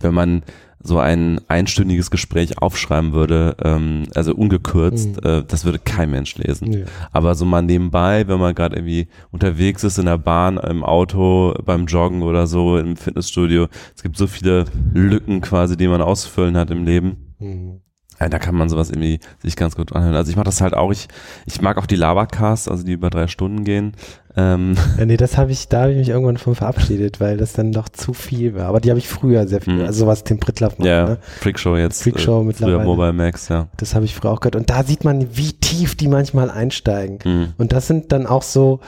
Wenn 0.00 0.14
man 0.14 0.42
so 0.86 0.98
ein 0.98 1.40
einstündiges 1.48 2.10
Gespräch 2.10 2.58
aufschreiben 2.58 3.14
würde, 3.14 3.56
ähm, 3.64 4.02
also 4.14 4.34
ungekürzt, 4.34 5.16
Mhm. 5.24 5.26
äh, 5.30 5.42
das 5.48 5.64
würde 5.64 5.78
kein 5.78 6.10
Mensch 6.10 6.36
lesen. 6.36 6.84
Aber 7.10 7.34
so 7.36 7.46
mal 7.46 7.62
nebenbei, 7.62 8.28
wenn 8.28 8.38
man 8.38 8.54
gerade 8.54 8.76
irgendwie 8.76 9.08
unterwegs 9.30 9.63
ist 9.68 9.98
in 9.98 10.06
der 10.06 10.18
Bahn, 10.18 10.58
im 10.58 10.84
Auto, 10.84 11.54
beim 11.64 11.86
Joggen 11.86 12.22
oder 12.22 12.46
so, 12.46 12.76
im 12.78 12.96
Fitnessstudio, 12.96 13.68
es 13.96 14.02
gibt 14.02 14.16
so 14.16 14.26
viele 14.26 14.64
Lücken 14.92 15.40
quasi, 15.40 15.76
die 15.76 15.88
man 15.88 16.02
auszufüllen 16.02 16.56
hat 16.56 16.70
im 16.70 16.84
Leben. 16.84 17.34
Mhm. 17.38 17.80
Ja, 18.20 18.28
da 18.28 18.38
kann 18.38 18.54
man 18.54 18.68
sowas 18.68 18.90
irgendwie 18.90 19.18
sich 19.42 19.56
ganz 19.56 19.74
gut 19.74 19.92
anhören. 19.92 20.14
Also 20.14 20.30
ich 20.30 20.36
mache 20.36 20.44
das 20.44 20.60
halt 20.60 20.72
auch, 20.72 20.92
ich, 20.92 21.08
ich 21.46 21.60
mag 21.60 21.78
auch 21.78 21.86
die 21.86 21.96
Labercasts, 21.96 22.68
also 22.68 22.84
die 22.84 22.92
über 22.92 23.10
drei 23.10 23.26
Stunden 23.26 23.64
gehen. 23.64 23.92
Ähm, 24.36 24.76
Ja, 24.96 25.04
nee, 25.04 25.16
das 25.16 25.36
habe 25.36 25.50
ich, 25.50 25.68
da 25.68 25.82
habe 25.82 25.92
ich 25.92 25.98
mich 25.98 26.08
irgendwann 26.10 26.36
von 26.36 26.54
verabschiedet, 26.54 27.18
weil 27.18 27.36
das 27.36 27.54
dann 27.54 27.72
doch 27.72 27.88
zu 27.88 28.14
viel 28.14 28.54
war. 28.54 28.66
Aber 28.66 28.78
die 28.80 28.90
habe 28.90 29.00
ich 29.00 29.08
früher 29.08 29.48
sehr 29.48 29.60
viel, 29.60 29.74
Mhm. 29.74 29.80
also 29.80 30.00
sowas 30.04 30.22
Tim 30.22 30.38
Prittlaff 30.38 30.78
macht, 30.78 30.86
ja, 30.86 31.04
ne? 31.06 31.18
Freakshow 31.40 31.76
jetzt. 31.76 32.04
Freakshow 32.04 32.40
äh, 32.40 32.44
mittlerweile. 32.44 32.76
Früher 32.78 32.84
Mobile 32.84 33.12
Max, 33.12 33.48
ja. 33.48 33.66
Das 33.78 33.96
habe 33.96 34.04
ich 34.04 34.14
früher 34.14 34.30
auch 34.30 34.40
gehört. 34.40 34.54
Und 34.56 34.70
da 34.70 34.84
sieht 34.84 35.02
man, 35.02 35.36
wie 35.36 35.52
tief 35.52 35.96
die 35.96 36.06
manchmal 36.08 36.50
einsteigen. 36.52 37.18
Mhm. 37.24 37.54
Und 37.58 37.72
das 37.72 37.88
sind 37.88 38.12
dann 38.12 38.28
auch 38.28 38.42
so, 38.44 38.78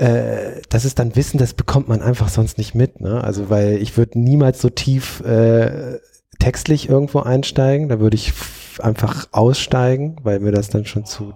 äh, 0.00 0.62
das 0.70 0.84
ist 0.84 0.98
dann 0.98 1.14
Wissen, 1.16 1.38
das 1.38 1.54
bekommt 1.54 1.88
man 1.88 2.00
einfach 2.02 2.28
sonst 2.28 2.58
nicht 2.58 2.74
mit. 2.74 3.00
Ne? 3.00 3.22
Also 3.22 3.50
weil 3.50 3.74
ich 3.82 3.96
würde 3.96 4.18
niemals 4.18 4.60
so 4.60 4.70
tief 4.70 5.20
äh, 5.20 5.98
textlich 6.38 6.88
irgendwo 6.88 7.20
einsteigen. 7.20 7.88
Da 7.88 8.00
würde 8.00 8.14
ich 8.16 8.32
einfach 8.80 9.28
aussteigen, 9.32 10.16
weil 10.22 10.40
mir 10.40 10.52
das 10.52 10.70
dann 10.70 10.86
schon 10.86 11.04
zu, 11.04 11.34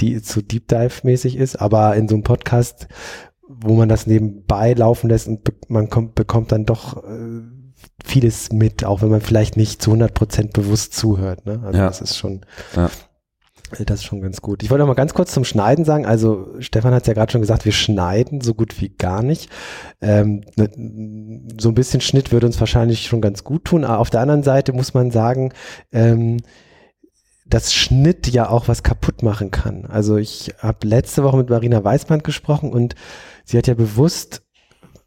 die, 0.00 0.22
zu 0.22 0.42
Deep 0.42 0.68
Dive 0.68 1.00
mäßig 1.02 1.36
ist. 1.36 1.56
Aber 1.56 1.94
in 1.96 2.08
so 2.08 2.14
einem 2.14 2.24
Podcast, 2.24 2.88
wo 3.46 3.74
man 3.74 3.88
das 3.88 4.06
nebenbei 4.06 4.72
laufen 4.72 5.10
lässt 5.10 5.28
und 5.28 5.44
be 5.44 5.52
man 5.68 5.90
kommt, 5.90 6.14
bekommt 6.14 6.52
dann 6.52 6.64
doch 6.64 7.04
äh, 7.04 7.42
vieles 8.04 8.52
mit, 8.52 8.84
auch 8.84 9.02
wenn 9.02 9.10
man 9.10 9.20
vielleicht 9.20 9.56
nicht 9.56 9.82
zu 9.82 9.90
100 9.90 10.14
Prozent 10.14 10.52
bewusst 10.54 10.94
zuhört. 10.94 11.44
Ne? 11.44 11.60
Also 11.64 11.78
Ja. 11.78 11.86
das 11.88 12.00
ist 12.00 12.16
schon, 12.16 12.40
Ja. 12.74 12.90
Das 13.70 14.00
ist 14.00 14.04
schon 14.04 14.20
ganz 14.20 14.40
gut. 14.40 14.62
Ich 14.62 14.70
wollte 14.70 14.82
noch 14.82 14.88
mal 14.88 14.94
ganz 14.94 15.14
kurz 15.14 15.32
zum 15.32 15.44
Schneiden 15.44 15.84
sagen. 15.84 16.06
Also 16.06 16.54
Stefan 16.60 16.94
hat 16.94 17.02
es 17.02 17.08
ja 17.08 17.14
gerade 17.14 17.32
schon 17.32 17.40
gesagt, 17.40 17.64
wir 17.64 17.72
schneiden 17.72 18.40
so 18.40 18.54
gut 18.54 18.80
wie 18.80 18.90
gar 18.90 19.22
nicht. 19.22 19.50
Ähm, 20.00 20.42
ne, 20.56 20.70
so 21.60 21.70
ein 21.70 21.74
bisschen 21.74 22.00
Schnitt 22.00 22.32
würde 22.32 22.46
uns 22.46 22.60
wahrscheinlich 22.60 23.06
schon 23.06 23.20
ganz 23.20 23.44
gut 23.44 23.64
tun. 23.64 23.84
Aber 23.84 23.98
auf 23.98 24.10
der 24.10 24.20
anderen 24.20 24.42
Seite 24.42 24.72
muss 24.72 24.94
man 24.94 25.10
sagen, 25.10 25.52
ähm, 25.92 26.38
dass 27.48 27.72
Schnitt 27.72 28.28
ja 28.28 28.48
auch 28.48 28.68
was 28.68 28.82
kaputt 28.82 29.22
machen 29.22 29.50
kann. 29.50 29.86
Also 29.86 30.16
ich 30.16 30.54
habe 30.58 30.86
letzte 30.86 31.22
Woche 31.22 31.36
mit 31.36 31.50
Marina 31.50 31.82
Weißband 31.82 32.24
gesprochen 32.24 32.72
und 32.72 32.94
sie 33.44 33.56
hat 33.56 33.66
ja 33.66 33.74
bewusst 33.74 34.42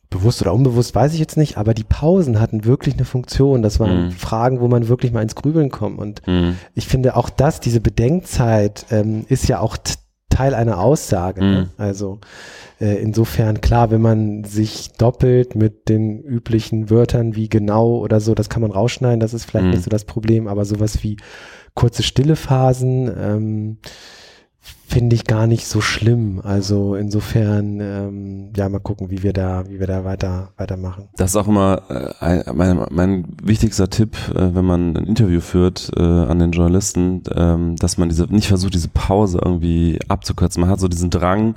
bewusst 0.09 0.41
oder 0.41 0.53
unbewusst, 0.53 0.95
weiß 0.95 1.13
ich 1.13 1.19
jetzt 1.19 1.37
nicht, 1.37 1.57
aber 1.57 1.73
die 1.73 1.83
Pausen 1.83 2.39
hatten 2.39 2.65
wirklich 2.65 2.95
eine 2.95 3.05
Funktion. 3.05 3.61
Das 3.61 3.79
waren 3.79 4.05
Mhm. 4.07 4.11
Fragen, 4.11 4.59
wo 4.59 4.67
man 4.67 4.87
wirklich 4.87 5.11
mal 5.11 5.21
ins 5.21 5.35
Grübeln 5.35 5.69
kommt. 5.69 5.99
Und 5.99 6.21
Mhm. 6.27 6.55
ich 6.73 6.87
finde 6.87 7.15
auch 7.15 7.29
das, 7.29 7.59
diese 7.59 7.79
Bedenkzeit, 7.79 8.85
ähm, 8.89 9.25
ist 9.29 9.47
ja 9.47 9.59
auch 9.59 9.77
Teil 10.29 10.53
einer 10.55 10.79
Aussage. 10.79 11.41
Ne? 11.43 11.61
Mhm. 11.61 11.69
Also 11.83 12.19
äh, 12.79 12.95
insofern 13.01 13.61
klar, 13.61 13.91
wenn 13.91 14.01
man 14.01 14.45
sich 14.45 14.93
doppelt 14.93 15.55
mit 15.55 15.89
den 15.89 16.19
üblichen 16.23 16.89
Wörtern 16.89 17.35
wie 17.35 17.49
genau 17.49 17.97
oder 17.97 18.19
so, 18.21 18.33
das 18.35 18.47
kann 18.49 18.61
man 18.61 18.71
rausschneiden, 18.71 19.19
das 19.19 19.33
ist 19.33 19.45
vielleicht 19.45 19.65
Mhm. 19.65 19.71
nicht 19.71 19.83
so 19.83 19.89
das 19.89 20.05
Problem, 20.05 20.47
aber 20.47 20.63
sowas 20.65 21.03
wie 21.03 21.17
kurze 21.75 22.03
stille 22.03 22.35
Phasen, 22.35 23.11
ähm, 23.19 23.77
finde 24.89 25.15
ich 25.15 25.25
gar 25.25 25.45
nicht 25.45 25.67
so 25.67 25.81
schlimm. 25.81 26.41
Also 26.43 26.95
insofern, 26.95 27.79
ähm, 27.79 28.49
ja, 28.55 28.67
mal 28.69 28.79
gucken, 28.79 29.11
wie 29.11 29.21
wir 29.21 29.33
da, 29.33 29.63
wie 29.69 29.79
wir 29.79 29.85
da 29.85 30.03
weiter, 30.03 30.49
weitermachen. 30.57 31.09
Das 31.15 31.31
ist 31.31 31.35
auch 31.35 31.47
immer 31.47 31.83
äh, 32.19 32.51
mein, 32.53 32.85
mein 32.89 33.25
wichtigster 33.43 33.89
Tipp, 33.89 34.17
äh, 34.33 34.55
wenn 34.55 34.65
man 34.65 34.97
ein 34.97 35.05
Interview 35.05 35.41
führt 35.41 35.91
äh, 35.95 36.01
an 36.01 36.39
den 36.39 36.51
Journalisten, 36.51 37.21
ähm, 37.35 37.75
dass 37.75 37.97
man 37.99 38.09
diese 38.09 38.25
nicht 38.25 38.47
versucht, 38.47 38.73
diese 38.73 38.89
Pause 38.89 39.39
irgendwie 39.43 39.99
abzukürzen. 40.07 40.61
Man 40.61 40.71
hat 40.71 40.79
so 40.79 40.87
diesen 40.87 41.11
Drang, 41.11 41.55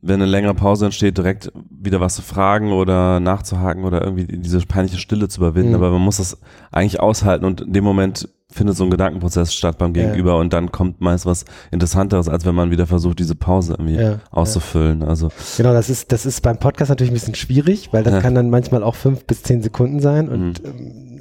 wenn 0.00 0.22
eine 0.22 0.30
längere 0.30 0.54
Pause 0.54 0.84
entsteht, 0.84 1.18
direkt 1.18 1.50
wieder 1.70 1.98
was 1.98 2.14
zu 2.14 2.22
fragen 2.22 2.72
oder 2.72 3.18
nachzuhaken 3.18 3.84
oder 3.84 4.04
irgendwie 4.04 4.26
diese 4.26 4.60
peinliche 4.60 4.98
Stille 4.98 5.28
zu 5.28 5.40
überwinden. 5.40 5.70
Mhm. 5.70 5.76
Aber 5.76 5.90
man 5.90 6.02
muss 6.02 6.18
das 6.18 6.38
eigentlich 6.70 7.00
aushalten 7.00 7.44
und 7.44 7.62
in 7.62 7.72
dem 7.72 7.84
Moment 7.84 8.28
findet 8.54 8.76
so 8.76 8.84
ein 8.84 8.90
Gedankenprozess 8.90 9.52
statt 9.52 9.78
beim 9.78 9.92
Gegenüber 9.92 10.32
ja. 10.32 10.36
und 10.38 10.52
dann 10.52 10.70
kommt 10.70 11.00
meist 11.00 11.26
was 11.26 11.44
Interessanteres, 11.72 12.28
als 12.28 12.44
wenn 12.46 12.54
man 12.54 12.70
wieder 12.70 12.86
versucht, 12.86 13.18
diese 13.18 13.34
Pause 13.34 13.74
irgendwie 13.74 13.96
ja, 13.96 14.20
auszufüllen. 14.30 15.00
Ja. 15.00 15.08
Also 15.08 15.30
genau, 15.56 15.72
das 15.72 15.90
ist 15.90 16.12
das 16.12 16.24
ist 16.24 16.40
beim 16.40 16.58
Podcast 16.58 16.88
natürlich 16.88 17.10
ein 17.10 17.14
bisschen 17.14 17.34
schwierig, 17.34 17.92
weil 17.92 18.04
das 18.04 18.22
kann 18.22 18.34
dann 18.34 18.50
manchmal 18.50 18.84
auch 18.84 18.94
fünf 18.94 19.24
bis 19.24 19.42
zehn 19.42 19.62
Sekunden 19.62 20.00
sein 20.00 20.28
und 20.28 20.62
mhm. 20.62 20.70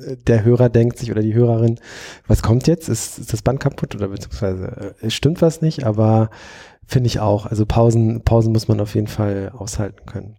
ähm, 0.07 0.17
der 0.27 0.43
Hörer 0.43 0.69
denkt 0.69 0.99
sich 0.99 1.11
oder 1.11 1.21
die 1.21 1.33
Hörerin, 1.33 1.79
was 2.27 2.43
kommt 2.43 2.67
jetzt? 2.67 2.87
Ist, 2.87 3.17
ist 3.17 3.33
das 3.33 3.41
Band 3.41 3.59
kaputt 3.59 3.95
oder 3.95 4.09
beziehungsweise 4.09 4.93
äh, 5.01 5.09
stimmt 5.09 5.41
was 5.41 5.61
nicht? 5.61 5.85
Aber 5.85 6.29
finde 6.85 7.07
ich 7.07 7.19
auch. 7.19 7.47
Also 7.47 7.65
Pausen 7.65 8.23
Pausen 8.23 8.53
muss 8.53 8.67
man 8.67 8.79
auf 8.79 8.93
jeden 8.93 9.07
Fall 9.07 9.51
aushalten 9.57 10.05
können. 10.05 10.35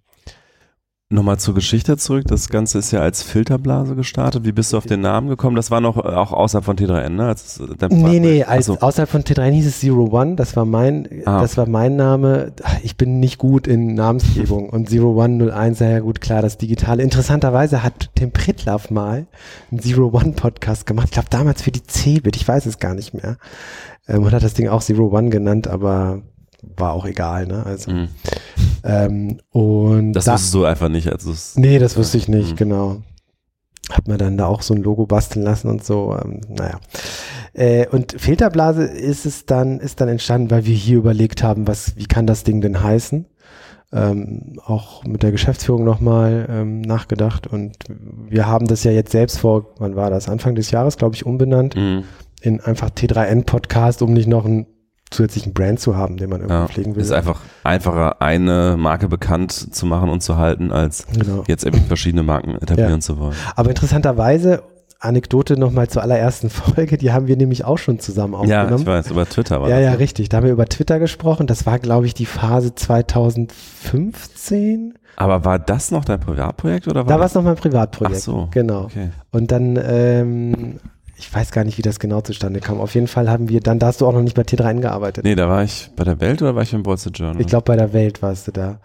Nochmal 1.14 1.38
zur 1.38 1.54
Geschichte 1.54 1.96
zurück. 1.96 2.24
Das 2.26 2.48
Ganze 2.48 2.78
ist 2.78 2.90
ja 2.90 2.98
als 2.98 3.22
Filterblase 3.22 3.94
gestartet. 3.94 4.44
Wie 4.44 4.50
bist 4.50 4.72
du 4.72 4.78
auf 4.78 4.86
den 4.86 5.00
Namen 5.00 5.28
gekommen? 5.28 5.54
Das 5.54 5.70
war 5.70 5.80
noch 5.80 5.96
auch 5.96 6.32
außerhalb 6.32 6.64
von 6.64 6.76
T3N, 6.76 7.10
ne? 7.10 7.26
Als, 7.26 7.62
nee, 7.90 8.18
nee, 8.18 8.42
als, 8.42 8.66
so. 8.66 8.80
außerhalb 8.80 9.08
von 9.08 9.22
T3N 9.22 9.52
hieß 9.52 9.66
es 9.66 9.78
Zero 9.78 10.08
One. 10.10 10.34
Das 10.34 10.56
war 10.56 10.64
mein, 10.64 11.08
ah. 11.24 11.40
das 11.40 11.56
war 11.56 11.68
mein 11.68 11.94
Name. 11.94 12.52
Ich 12.82 12.96
bin 12.96 13.20
nicht 13.20 13.38
gut 13.38 13.68
in 13.68 13.94
Namensgebung. 13.94 14.68
und 14.70 14.90
Zero 14.90 15.14
One 15.14 15.52
01, 15.54 15.78
ja 15.78 16.00
gut, 16.00 16.20
klar, 16.20 16.42
das 16.42 16.58
Digitale. 16.58 17.00
Interessanterweise 17.00 17.84
hat 17.84 18.10
Tim 18.16 18.32
Pritlaff 18.32 18.90
mal 18.90 19.28
einen 19.70 19.80
Zero 19.80 20.10
One 20.12 20.32
Podcast 20.32 20.84
gemacht. 20.84 21.06
Ich 21.06 21.12
glaube 21.12 21.28
damals 21.30 21.62
für 21.62 21.70
die 21.70 21.84
C-Bit. 21.84 22.34
Ich 22.34 22.48
weiß 22.48 22.66
es 22.66 22.80
gar 22.80 22.94
nicht 22.94 23.14
mehr. 23.14 23.36
Ähm, 24.08 24.24
und 24.24 24.32
hat 24.32 24.42
das 24.42 24.54
Ding 24.54 24.66
auch 24.66 24.82
Zero 24.82 25.16
One 25.16 25.30
genannt, 25.30 25.68
aber 25.68 26.22
war 26.76 26.92
auch 26.92 27.06
egal, 27.06 27.46
ne? 27.46 27.64
Also. 27.64 27.90
Mhm. 27.90 28.08
Ähm, 28.84 29.38
und 29.50 30.12
das 30.12 30.26
da, 30.26 30.34
wusstest 30.34 30.54
du 30.54 30.64
einfach 30.64 30.88
nicht, 30.88 31.10
als 31.10 31.24
es. 31.24 31.56
Nee, 31.56 31.78
das 31.78 31.96
wusste 31.96 32.18
ich 32.18 32.28
nicht, 32.28 32.52
mhm. 32.52 32.56
genau. 32.56 32.96
Hat 33.90 34.08
mir 34.08 34.16
dann 34.16 34.36
da 34.36 34.46
auch 34.46 34.62
so 34.62 34.74
ein 34.74 34.82
Logo 34.82 35.06
basteln 35.06 35.44
lassen 35.44 35.68
und 35.68 35.84
so, 35.84 36.16
ähm, 36.22 36.40
naja. 36.48 36.78
Äh, 37.52 37.86
und 37.88 38.20
Filterblase 38.20 38.84
ist 38.84 39.26
es 39.26 39.46
dann, 39.46 39.78
ist 39.78 40.00
dann 40.00 40.08
entstanden, 40.08 40.50
weil 40.50 40.66
wir 40.66 40.74
hier 40.74 40.98
überlegt 40.98 41.42
haben, 41.42 41.66
was, 41.66 41.96
wie 41.96 42.06
kann 42.06 42.26
das 42.26 42.44
Ding 42.44 42.60
denn 42.60 42.82
heißen? 42.82 43.26
Ähm, 43.92 44.58
auch 44.64 45.04
mit 45.04 45.22
der 45.22 45.30
Geschäftsführung 45.30 45.84
nochmal 45.84 46.48
ähm, 46.50 46.80
nachgedacht 46.80 47.46
und 47.46 47.76
wir 47.88 48.48
haben 48.48 48.66
das 48.66 48.82
ja 48.82 48.90
jetzt 48.90 49.12
selbst 49.12 49.38
vor, 49.38 49.74
wann 49.78 49.94
war 49.94 50.10
das? 50.10 50.28
Anfang 50.28 50.56
des 50.56 50.72
Jahres, 50.72 50.96
glaube 50.96 51.14
ich, 51.14 51.24
umbenannt 51.24 51.76
mhm. 51.76 52.02
in 52.40 52.60
einfach 52.60 52.90
T3N 52.90 53.44
Podcast, 53.44 54.02
um 54.02 54.12
nicht 54.12 54.26
noch 54.26 54.46
ein 54.46 54.66
zusätzlichen 55.10 55.54
Brand 55.54 55.80
zu 55.80 55.96
haben, 55.96 56.16
den 56.16 56.30
man 56.30 56.40
irgendwie 56.40 56.60
ja, 56.60 56.66
pflegen 56.66 56.94
will. 56.94 57.02
Es 57.02 57.08
ist 57.08 57.12
einfach 57.12 57.40
einfacher, 57.62 58.20
eine 58.20 58.76
Marke 58.78 59.08
bekannt 59.08 59.52
zu 59.52 59.86
machen 59.86 60.08
und 60.08 60.22
zu 60.22 60.36
halten, 60.36 60.72
als 60.72 61.06
genau. 61.06 61.44
jetzt 61.46 61.64
eben 61.64 61.80
verschiedene 61.82 62.22
Marken 62.22 62.56
etablieren 62.56 62.94
ja. 62.94 63.00
zu 63.00 63.18
wollen. 63.18 63.34
Aber 63.54 63.70
interessanterweise, 63.70 64.62
Anekdote 65.04 65.56
nochmal 65.58 65.88
zur 65.88 66.02
allerersten 66.02 66.50
Folge, 66.50 66.98
die 66.98 67.12
haben 67.12 67.26
wir 67.26 67.36
nämlich 67.36 67.64
auch 67.64 67.78
schon 67.78 67.98
zusammen 68.00 68.34
aufgenommen. 68.34 68.70
Ja, 68.70 68.76
ich 68.76 68.86
weiß, 68.86 69.10
über 69.10 69.28
Twitter 69.28 69.60
war 69.60 69.68
Ja, 69.68 69.76
das. 69.76 69.84
ja, 69.84 69.92
richtig. 69.92 70.30
Da 70.30 70.38
haben 70.38 70.44
wir 70.44 70.52
über 70.52 70.66
Twitter 70.66 70.98
gesprochen. 70.98 71.46
Das 71.46 71.66
war, 71.66 71.78
glaube 71.78 72.06
ich, 72.06 72.14
die 72.14 72.24
Phase 72.26 72.74
2015. 72.74 74.94
Aber 75.16 75.44
war 75.44 75.60
das 75.60 75.90
noch 75.90 76.04
dein 76.04 76.20
Privatprojekt 76.20 76.86
oder 76.88 77.06
war 77.06 77.12
Da 77.12 77.18
war 77.18 77.26
es 77.26 77.34
noch 77.34 77.42
mein 77.42 77.56
Privatprojekt. 77.56 78.16
Ach 78.16 78.22
so. 78.22 78.48
Genau. 78.50 78.84
Okay. 78.84 79.10
Und 79.30 79.52
dann 79.52 79.78
ähm, 79.80 80.80
ich 81.26 81.34
weiß 81.34 81.52
gar 81.52 81.64
nicht, 81.64 81.78
wie 81.78 81.82
das 81.82 81.98
genau 81.98 82.20
zustande 82.20 82.60
kam. 82.60 82.80
Auf 82.80 82.94
jeden 82.94 83.06
Fall 83.06 83.30
haben 83.30 83.48
wir 83.48 83.60
dann, 83.60 83.78
da 83.78 83.86
hast 83.86 84.00
du 84.00 84.06
auch 84.06 84.12
noch 84.12 84.22
nicht 84.22 84.36
bei 84.36 84.42
T3N 84.42 84.80
gearbeitet. 84.80 85.24
Nee, 85.24 85.34
da 85.34 85.48
war 85.48 85.64
ich 85.64 85.90
bei 85.96 86.04
der 86.04 86.20
Welt 86.20 86.42
oder 86.42 86.54
war 86.54 86.62
ich 86.62 86.72
im 86.74 86.84
Wall 86.84 86.98
Street 86.98 87.18
Journal? 87.18 87.40
Ich 87.40 87.46
glaube, 87.46 87.64
bei 87.64 87.76
der 87.76 87.92
Welt 87.92 88.20
warst 88.20 88.46
du 88.46 88.52
da. 88.52 88.80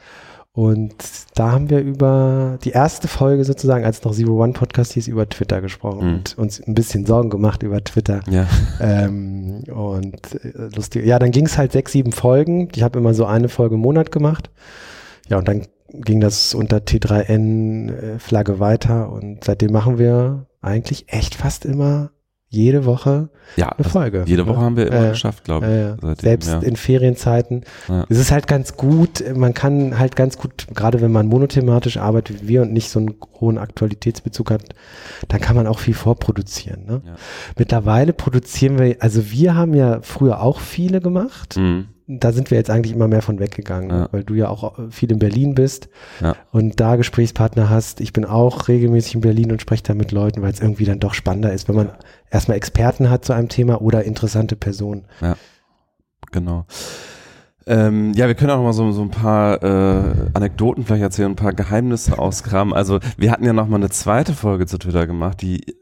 Und 0.54 0.96
da 1.36 1.52
haben 1.52 1.70
wir 1.70 1.80
über 1.80 2.58
die 2.64 2.72
erste 2.72 3.08
Folge 3.08 3.44
sozusagen, 3.44 3.86
als 3.86 4.04
noch 4.04 4.14
Zero 4.14 4.42
One 4.42 4.54
Podcast 4.54 4.94
hieß, 4.94 5.08
über 5.08 5.28
Twitter 5.28 5.62
gesprochen 5.62 6.08
mhm. 6.08 6.14
und 6.16 6.38
uns 6.38 6.66
ein 6.66 6.74
bisschen 6.74 7.06
Sorgen 7.06 7.30
gemacht 7.30 7.62
über 7.62 7.84
Twitter. 7.84 8.22
Ja. 8.30 8.48
Ähm, 8.82 9.64
und 9.74 10.36
äh, 10.36 10.70
lustig. 10.74 11.06
Ja, 11.06 11.20
dann 11.20 11.32
ging 11.32 11.46
es 11.46 11.58
halt 11.58 11.74
sechs, 11.74 11.92
sieben 11.92 12.14
Folgen. 12.14 12.70
Ich 12.74 12.82
habe 12.82 12.98
immer 12.98 13.14
so 13.14 13.26
eine 13.26 13.50
Folge 13.50 13.76
im 13.76 13.82
Monat 13.82 14.10
gemacht. 14.10 14.50
Ja, 15.28 15.38
und 15.38 15.48
dann 15.50 15.68
ging 15.92 16.22
das 16.22 16.54
unter 16.54 16.78
T3N-Flagge 16.78 18.54
äh, 18.54 18.60
weiter 18.60 19.12
und 19.12 19.44
seitdem 19.44 19.74
machen 19.74 19.98
wir 19.98 20.46
eigentlich 20.62 21.06
echt 21.08 21.36
fast 21.36 21.66
immer 21.66 22.12
jede 22.50 22.86
Woche 22.86 23.30
ja, 23.56 23.68
eine 23.70 23.80
also 23.80 23.90
Folge. 23.92 24.24
Jede 24.26 24.48
Woche 24.48 24.58
haben 24.58 24.76
wir 24.76 24.88
immer 24.88 25.08
äh, 25.08 25.10
geschafft, 25.10 25.44
glaube 25.44 25.66
ich. 25.66 25.72
Äh, 25.72 25.96
seitdem, 26.02 26.24
selbst 26.24 26.50
ja. 26.50 26.60
in 26.60 26.76
Ferienzeiten. 26.76 27.64
Ja. 27.88 28.06
Es 28.10 28.18
ist 28.18 28.32
halt 28.32 28.48
ganz 28.48 28.76
gut, 28.76 29.24
man 29.36 29.54
kann 29.54 30.00
halt 30.00 30.16
ganz 30.16 30.38
gut, 30.38 30.68
gerade 30.74 31.00
wenn 31.02 31.12
man 31.12 31.28
monothematisch 31.28 31.98
arbeitet 31.98 32.44
wie 32.44 32.48
wir 32.48 32.62
und 32.64 32.74
nicht 32.74 32.90
so 32.90 33.00
einen 33.00 33.16
hohen 33.40 33.58
Aktualitätsbezug 33.60 34.50
hat, 34.52 34.64
dann 35.28 35.40
kann 35.40 35.56
man 35.56 35.68
auch 35.68 35.80
viel 35.80 35.94
vorproduzieren. 35.94 36.86
Ne? 36.86 37.02
Ja. 37.06 37.16
Mittlerweile 37.58 38.14
produzieren 38.14 38.80
wir, 38.80 38.98
also 39.00 39.32
wir 39.32 39.56
haben 39.56 39.76
ja 39.76 40.00
früher 40.02 40.42
auch 40.42 40.60
viele 40.60 41.02
gemacht. 41.02 41.58
Mhm 41.58 41.88
da 42.12 42.32
sind 42.32 42.50
wir 42.50 42.58
jetzt 42.58 42.72
eigentlich 42.72 42.94
immer 42.94 43.08
mehr 43.08 43.22
von 43.22 43.40
weggegangen, 43.40 43.92
ja. 43.92 44.10
weil 44.12 44.24
du 44.24 44.34
ja 44.34 44.50
auch 44.50 44.80
äh, 44.80 44.90
viel 44.90 45.12
in 45.12 45.20
Berlin 45.20 45.54
bist 45.54 45.90
ja. 46.22 46.36
und 46.52 46.80
da 46.80 46.96
Gesprächspartner 46.96 47.70
hast. 47.70 48.02
Ich 48.02 48.14
bin 48.14 48.26
auch 48.26 48.68
regelmäßig 48.68 49.16
in 49.16 49.22
Berlin 49.22 49.52
und 49.52 49.62
spreche 49.62 49.84
da 49.84 49.94
mit 49.94 50.12
Leuten, 50.12 50.42
weil 50.42 50.52
es 50.52 50.60
irgendwie 50.60 50.86
dann 50.86 51.00
doch 51.00 51.14
spannender 51.14 51.54
ist, 51.54 51.70
wenn 51.70 51.76
man 51.76 51.92
erstmal 52.32 52.58
Experten 52.58 53.12
hat 53.12 53.26
zu 53.26 53.34
einem 53.34 53.48
Thema 53.48 53.82
oder 53.82 54.04
interessante 54.06 54.56
Personen. 54.56 55.06
Ja, 55.22 55.36
genau. 56.32 56.66
Ähm, 57.68 58.14
ja, 58.16 58.26
wir 58.26 58.34
können 58.34 58.50
auch 58.50 58.64
mal 58.64 58.74
so, 58.74 58.92
so 58.92 59.04
ein 59.04 59.12
paar 59.12 59.62
äh, 59.62 60.32
Anekdoten 60.34 60.86
vielleicht 60.86 61.04
erzählen, 61.04 61.32
ein 61.32 61.36
paar 61.36 61.54
Geheimnisse 61.54 62.18
auskramen. 62.18 62.74
Also 62.74 63.00
wir 63.18 63.32
hatten 63.32 63.46
ja 63.46 63.54
noch 63.54 63.68
mal 63.68 63.76
eine 63.76 63.92
zweite 63.92 64.34
Folge 64.34 64.66
zu 64.66 64.80
Twitter 64.80 65.06
gemacht, 65.06 65.44
die 65.44 65.76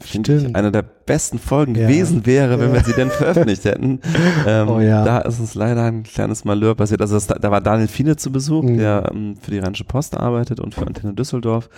finde 0.00 0.36
ich, 0.36 0.56
eine 0.56 0.72
der 0.72 0.82
besten 0.82 1.38
Folgen 1.38 1.74
ja. 1.74 1.86
gewesen 1.86 2.26
wäre, 2.26 2.58
wenn 2.58 2.68
ja. 2.68 2.74
wir 2.74 2.84
sie 2.84 2.92
denn 2.94 3.10
veröffentlicht 3.10 3.64
hätten. 3.64 4.00
Ähm, 4.46 4.68
oh 4.68 4.80
ja. 4.80 5.04
Da 5.04 5.18
ist 5.18 5.40
uns 5.40 5.54
leider 5.54 5.82
ein 5.84 6.02
kleines 6.02 6.44
Malheur 6.44 6.74
passiert. 6.74 7.00
Also 7.00 7.14
das, 7.14 7.26
da 7.26 7.50
war 7.50 7.60
Daniel 7.60 7.88
Fiene 7.88 8.16
zu 8.16 8.32
Besuch, 8.32 8.62
mhm. 8.62 8.78
der 8.78 9.10
ähm, 9.12 9.36
für 9.40 9.50
die 9.50 9.58
Rheinische 9.58 9.84
Post 9.84 10.16
arbeitet 10.16 10.60
und 10.60 10.74
für 10.74 10.86
Antenne 10.86 11.14
Düsseldorf, 11.14 11.68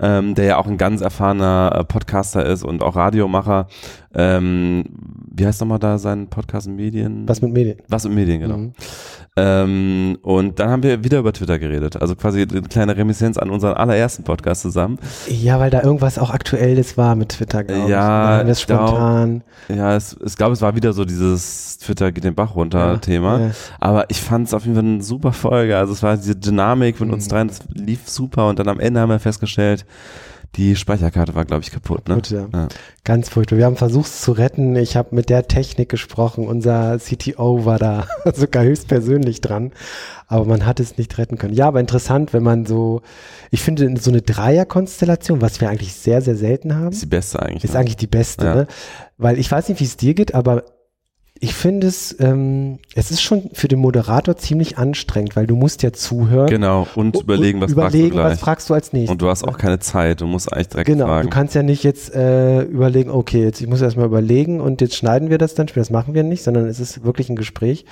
ähm, 0.00 0.34
der 0.34 0.44
ja 0.44 0.58
auch 0.58 0.66
ein 0.66 0.78
ganz 0.78 1.00
erfahrener 1.00 1.72
äh, 1.74 1.84
Podcaster 1.84 2.44
ist 2.46 2.62
und 2.62 2.82
auch 2.82 2.96
Radiomacher. 2.96 3.66
Ähm, 4.14 4.84
wie 5.30 5.46
heißt 5.46 5.60
nochmal 5.60 5.78
da 5.78 5.98
sein 5.98 6.28
Podcast 6.28 6.68
Medien? 6.68 7.28
Was 7.28 7.42
mit 7.42 7.52
Medien? 7.52 7.78
Was 7.88 8.04
mit 8.04 8.14
Medien, 8.14 8.40
genau. 8.40 8.56
Mhm. 8.56 8.72
Ähm, 9.38 10.18
und 10.22 10.58
dann 10.58 10.70
haben 10.70 10.82
wir 10.82 11.04
wieder 11.04 11.18
über 11.20 11.32
Twitter 11.32 11.58
geredet. 11.58 12.00
Also 12.00 12.16
quasi 12.16 12.42
eine 12.42 12.62
kleine 12.62 12.96
Reminiszenz 12.96 13.38
an 13.38 13.50
unseren 13.50 13.74
allerersten 13.74 14.24
Podcast 14.24 14.62
zusammen. 14.62 14.98
Ja, 15.28 15.60
weil 15.60 15.70
da 15.70 15.82
irgendwas 15.82 16.18
auch 16.18 16.30
Aktuelles 16.30 16.96
war 16.96 17.14
mit 17.14 17.30
Twitter, 17.30 17.62
glaube 17.62 17.88
ja, 17.88 18.42
ich. 18.42 18.58
spontan. 18.58 19.42
Glaub, 19.66 19.78
ja, 19.78 19.94
es, 19.94 20.16
es 20.24 20.36
glaube, 20.36 20.54
es 20.54 20.62
war 20.62 20.74
wieder 20.74 20.92
so 20.92 21.04
dieses 21.04 21.78
Twitter 21.78 22.10
geht 22.10 22.24
den 22.24 22.34
Bach 22.34 22.56
runter 22.56 22.92
ja, 22.92 22.96
Thema. 22.96 23.40
Ja. 23.40 23.50
Aber 23.78 24.10
ich 24.10 24.20
fand 24.20 24.48
es 24.48 24.54
auf 24.54 24.64
jeden 24.64 24.74
Fall 24.74 24.84
eine 24.84 25.02
super 25.02 25.32
Folge. 25.32 25.76
Also 25.76 25.92
es 25.92 26.02
war 26.02 26.16
diese 26.16 26.34
Dynamik 26.34 26.98
mit 26.98 27.08
mhm. 27.08 27.14
uns 27.14 27.28
dreien, 27.28 27.48
das 27.48 27.60
lief 27.72 28.08
super 28.08 28.48
und 28.48 28.58
dann 28.58 28.68
am 28.68 28.80
Ende 28.80 29.00
haben 29.00 29.10
wir 29.10 29.20
festgestellt, 29.20 29.86
die 30.56 30.76
Speicherkarte 30.76 31.34
war, 31.34 31.44
glaube 31.44 31.62
ich, 31.62 31.70
kaputt. 31.70 32.08
Ne? 32.08 32.16
Kaputt, 32.16 32.30
ja. 32.30 32.48
ja. 32.52 32.68
Ganz 33.04 33.28
furchtbar. 33.28 33.58
Wir 33.58 33.66
haben 33.66 33.76
versucht 33.76 34.06
es 34.06 34.20
zu 34.22 34.32
retten. 34.32 34.74
Ich 34.76 34.96
habe 34.96 35.14
mit 35.14 35.30
der 35.30 35.46
Technik 35.46 35.88
gesprochen. 35.88 36.48
Unser 36.48 36.98
CTO 36.98 37.64
war 37.64 37.78
da 37.78 38.06
sogar 38.34 38.64
höchstpersönlich 38.64 39.40
dran. 39.40 39.72
Aber 40.26 40.44
man 40.44 40.66
hat 40.66 40.80
es 40.80 40.98
nicht 40.98 41.16
retten 41.18 41.38
können. 41.38 41.54
Ja, 41.54 41.68
aber 41.68 41.80
interessant, 41.80 42.32
wenn 42.32 42.42
man 42.42 42.66
so, 42.66 43.02
ich 43.50 43.62
finde, 43.62 43.94
so 44.00 44.10
eine 44.10 44.22
Dreierkonstellation, 44.22 45.40
was 45.40 45.60
wir 45.60 45.70
eigentlich 45.70 45.94
sehr, 45.94 46.22
sehr 46.22 46.36
selten 46.36 46.74
haben. 46.74 46.92
Ist 46.92 47.02
die 47.02 47.06
beste 47.06 47.40
eigentlich. 47.40 47.64
Ist 47.64 47.74
ne? 47.74 47.80
eigentlich 47.80 47.96
die 47.96 48.06
beste, 48.06 48.44
ja. 48.44 48.54
ne? 48.54 48.66
Weil 49.16 49.38
ich 49.38 49.50
weiß 49.50 49.68
nicht, 49.68 49.80
wie 49.80 49.84
es 49.84 49.96
dir 49.96 50.14
geht, 50.14 50.34
aber 50.34 50.64
ich 51.40 51.54
finde 51.54 51.86
es, 51.86 52.16
ähm, 52.20 52.78
es 52.94 53.10
ist 53.10 53.22
schon 53.22 53.50
für 53.52 53.68
den 53.68 53.78
Moderator 53.78 54.36
ziemlich 54.36 54.78
anstrengend, 54.78 55.36
weil 55.36 55.46
du 55.46 55.56
musst 55.56 55.82
ja 55.82 55.92
zuhören. 55.92 56.48
Genau, 56.48 56.86
und 56.94 57.16
überlegen, 57.16 57.60
was 57.60 57.72
überlegen, 57.72 58.16
fragst 58.16 58.16
du 58.16 58.32
was 58.32 58.40
fragst 58.40 58.70
du 58.70 58.74
als 58.74 58.92
nächstes. 58.92 59.12
Und 59.12 59.22
du 59.22 59.28
hast 59.28 59.44
auch 59.44 59.58
keine 59.58 59.78
Zeit, 59.78 60.20
du 60.20 60.26
musst 60.26 60.52
eigentlich 60.52 60.68
direkt 60.68 60.86
genau, 60.86 61.06
fragen. 61.06 61.20
Genau, 61.22 61.30
du 61.30 61.34
kannst 61.34 61.54
ja 61.54 61.62
nicht 61.62 61.84
jetzt 61.84 62.14
äh, 62.14 62.62
überlegen, 62.62 63.10
okay, 63.10 63.44
jetzt 63.44 63.60
ich 63.60 63.68
muss 63.68 63.80
erstmal 63.80 64.06
überlegen 64.06 64.60
und 64.60 64.80
jetzt 64.80 64.96
schneiden 64.96 65.30
wir 65.30 65.38
das 65.38 65.54
dann, 65.54 65.68
das 65.74 65.90
machen 65.90 66.14
wir 66.14 66.22
nicht, 66.22 66.42
sondern 66.42 66.66
es 66.66 66.80
ist 66.80 67.04
wirklich 67.04 67.28
ein 67.28 67.36
Gespräch. 67.36 67.84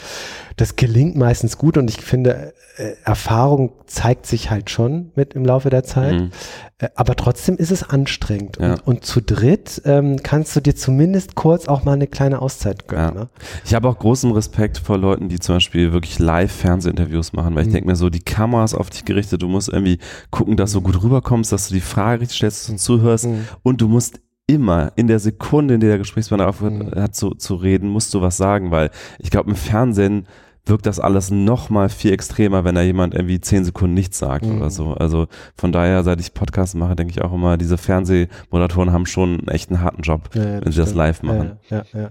Das 0.56 0.76
gelingt 0.76 1.16
meistens 1.16 1.58
gut 1.58 1.76
und 1.76 1.88
ich 1.90 2.00
finde, 2.00 2.54
äh, 2.76 2.92
Erfahrung 3.04 3.72
zeigt 3.86 4.26
sich 4.26 4.50
halt 4.50 4.70
schon 4.70 5.12
mit 5.14 5.34
im 5.34 5.44
Laufe 5.44 5.70
der 5.70 5.84
Zeit. 5.84 6.14
Mhm. 6.14 6.30
Äh, 6.78 6.88
aber 6.94 7.16
trotzdem 7.16 7.56
ist 7.56 7.70
es 7.70 7.82
anstrengend. 7.82 8.58
Ja. 8.60 8.72
Und, 8.74 8.86
und, 8.86 9.04
zu 9.04 9.22
dritt 9.22 9.80
ähm, 9.84 10.22
kannst 10.22 10.54
du 10.56 10.60
dir 10.60 10.76
zumindest 10.76 11.34
kurz 11.34 11.68
auch 11.68 11.84
mal 11.84 11.92
eine 11.94 12.06
kleine 12.06 12.42
Auszeit 12.42 12.86
gönnen. 12.88 13.14
Ja. 13.14 13.20
Ne? 13.22 13.28
Ich 13.64 13.74
habe 13.74 13.88
auch 13.88 13.98
großen 13.98 14.30
Respekt 14.32 14.78
vor 14.78 14.98
Leuten, 14.98 15.28
die 15.28 15.38
zum 15.40 15.56
Beispiel 15.56 15.92
wirklich 15.92 16.18
Live-Fernsehinterviews 16.18 17.32
machen, 17.32 17.54
weil 17.54 17.62
ich 17.62 17.68
Mhm. 17.68 17.72
denke 17.72 17.88
mir 17.88 17.96
so, 17.96 18.10
die 18.10 18.20
Kamera 18.20 18.64
ist 18.64 18.74
auf 18.74 18.90
dich 18.90 19.04
gerichtet, 19.04 19.42
du 19.42 19.48
musst 19.48 19.68
irgendwie 19.68 19.98
gucken, 20.30 20.56
dass 20.56 20.72
du 20.72 20.80
gut 20.80 21.02
rüberkommst, 21.02 21.50
dass 21.52 21.68
du 21.68 21.74
die 21.74 21.80
Frage 21.80 22.20
richtig 22.22 22.36
stellst 22.36 22.68
und 22.68 22.78
zuhörst 22.78 23.26
Mhm. 23.26 23.46
und 23.62 23.80
du 23.80 23.88
musst 23.88 24.20
immer 24.48 24.92
in 24.96 25.06
der 25.08 25.18
Sekunde, 25.18 25.74
in 25.74 25.80
der 25.80 25.88
der 25.90 25.98
Gesprächspartner 25.98 26.48
aufhört 26.48 26.72
Mhm. 26.74 27.00
hat 27.00 27.14
zu, 27.16 27.30
zu 27.30 27.54
reden, 27.56 27.88
musst 27.88 28.12
du 28.14 28.20
was 28.20 28.36
sagen, 28.36 28.70
weil 28.70 28.90
ich 29.18 29.30
glaube, 29.30 29.50
im 29.50 29.56
Fernsehen 29.56 30.26
wirkt 30.66 30.84
das 30.86 30.98
alles 31.00 31.30
noch 31.30 31.70
mal 31.70 31.88
viel 31.88 32.12
extremer, 32.12 32.64
wenn 32.64 32.74
da 32.74 32.82
jemand 32.82 33.14
irgendwie 33.14 33.40
zehn 33.40 33.64
Sekunden 33.64 33.94
nichts 33.94 34.18
sagt 34.18 34.44
Mhm. 34.44 34.56
oder 34.58 34.70
so. 34.70 34.94
Also 34.94 35.26
von 35.56 35.72
daher, 35.72 36.02
seit 36.02 36.20
ich 36.20 36.34
Podcasts 36.34 36.74
mache, 36.74 36.96
denke 36.96 37.12
ich 37.12 37.22
auch 37.22 37.32
immer, 37.32 37.56
diese 37.56 37.78
Fernsehmoderatoren 37.78 38.92
haben 38.92 39.06
schon 39.06 39.38
einen 39.38 39.48
echt 39.48 39.70
einen 39.70 39.80
harten 39.80 40.02
Job, 40.02 40.28
Ja, 40.34 40.60
wenn 40.60 40.72
sie 40.72 40.78
das 40.78 40.88
stimmt. 40.88 40.96
live 40.98 41.22
machen. 41.22 41.52
Ja, 41.70 41.84
ja. 41.94 42.10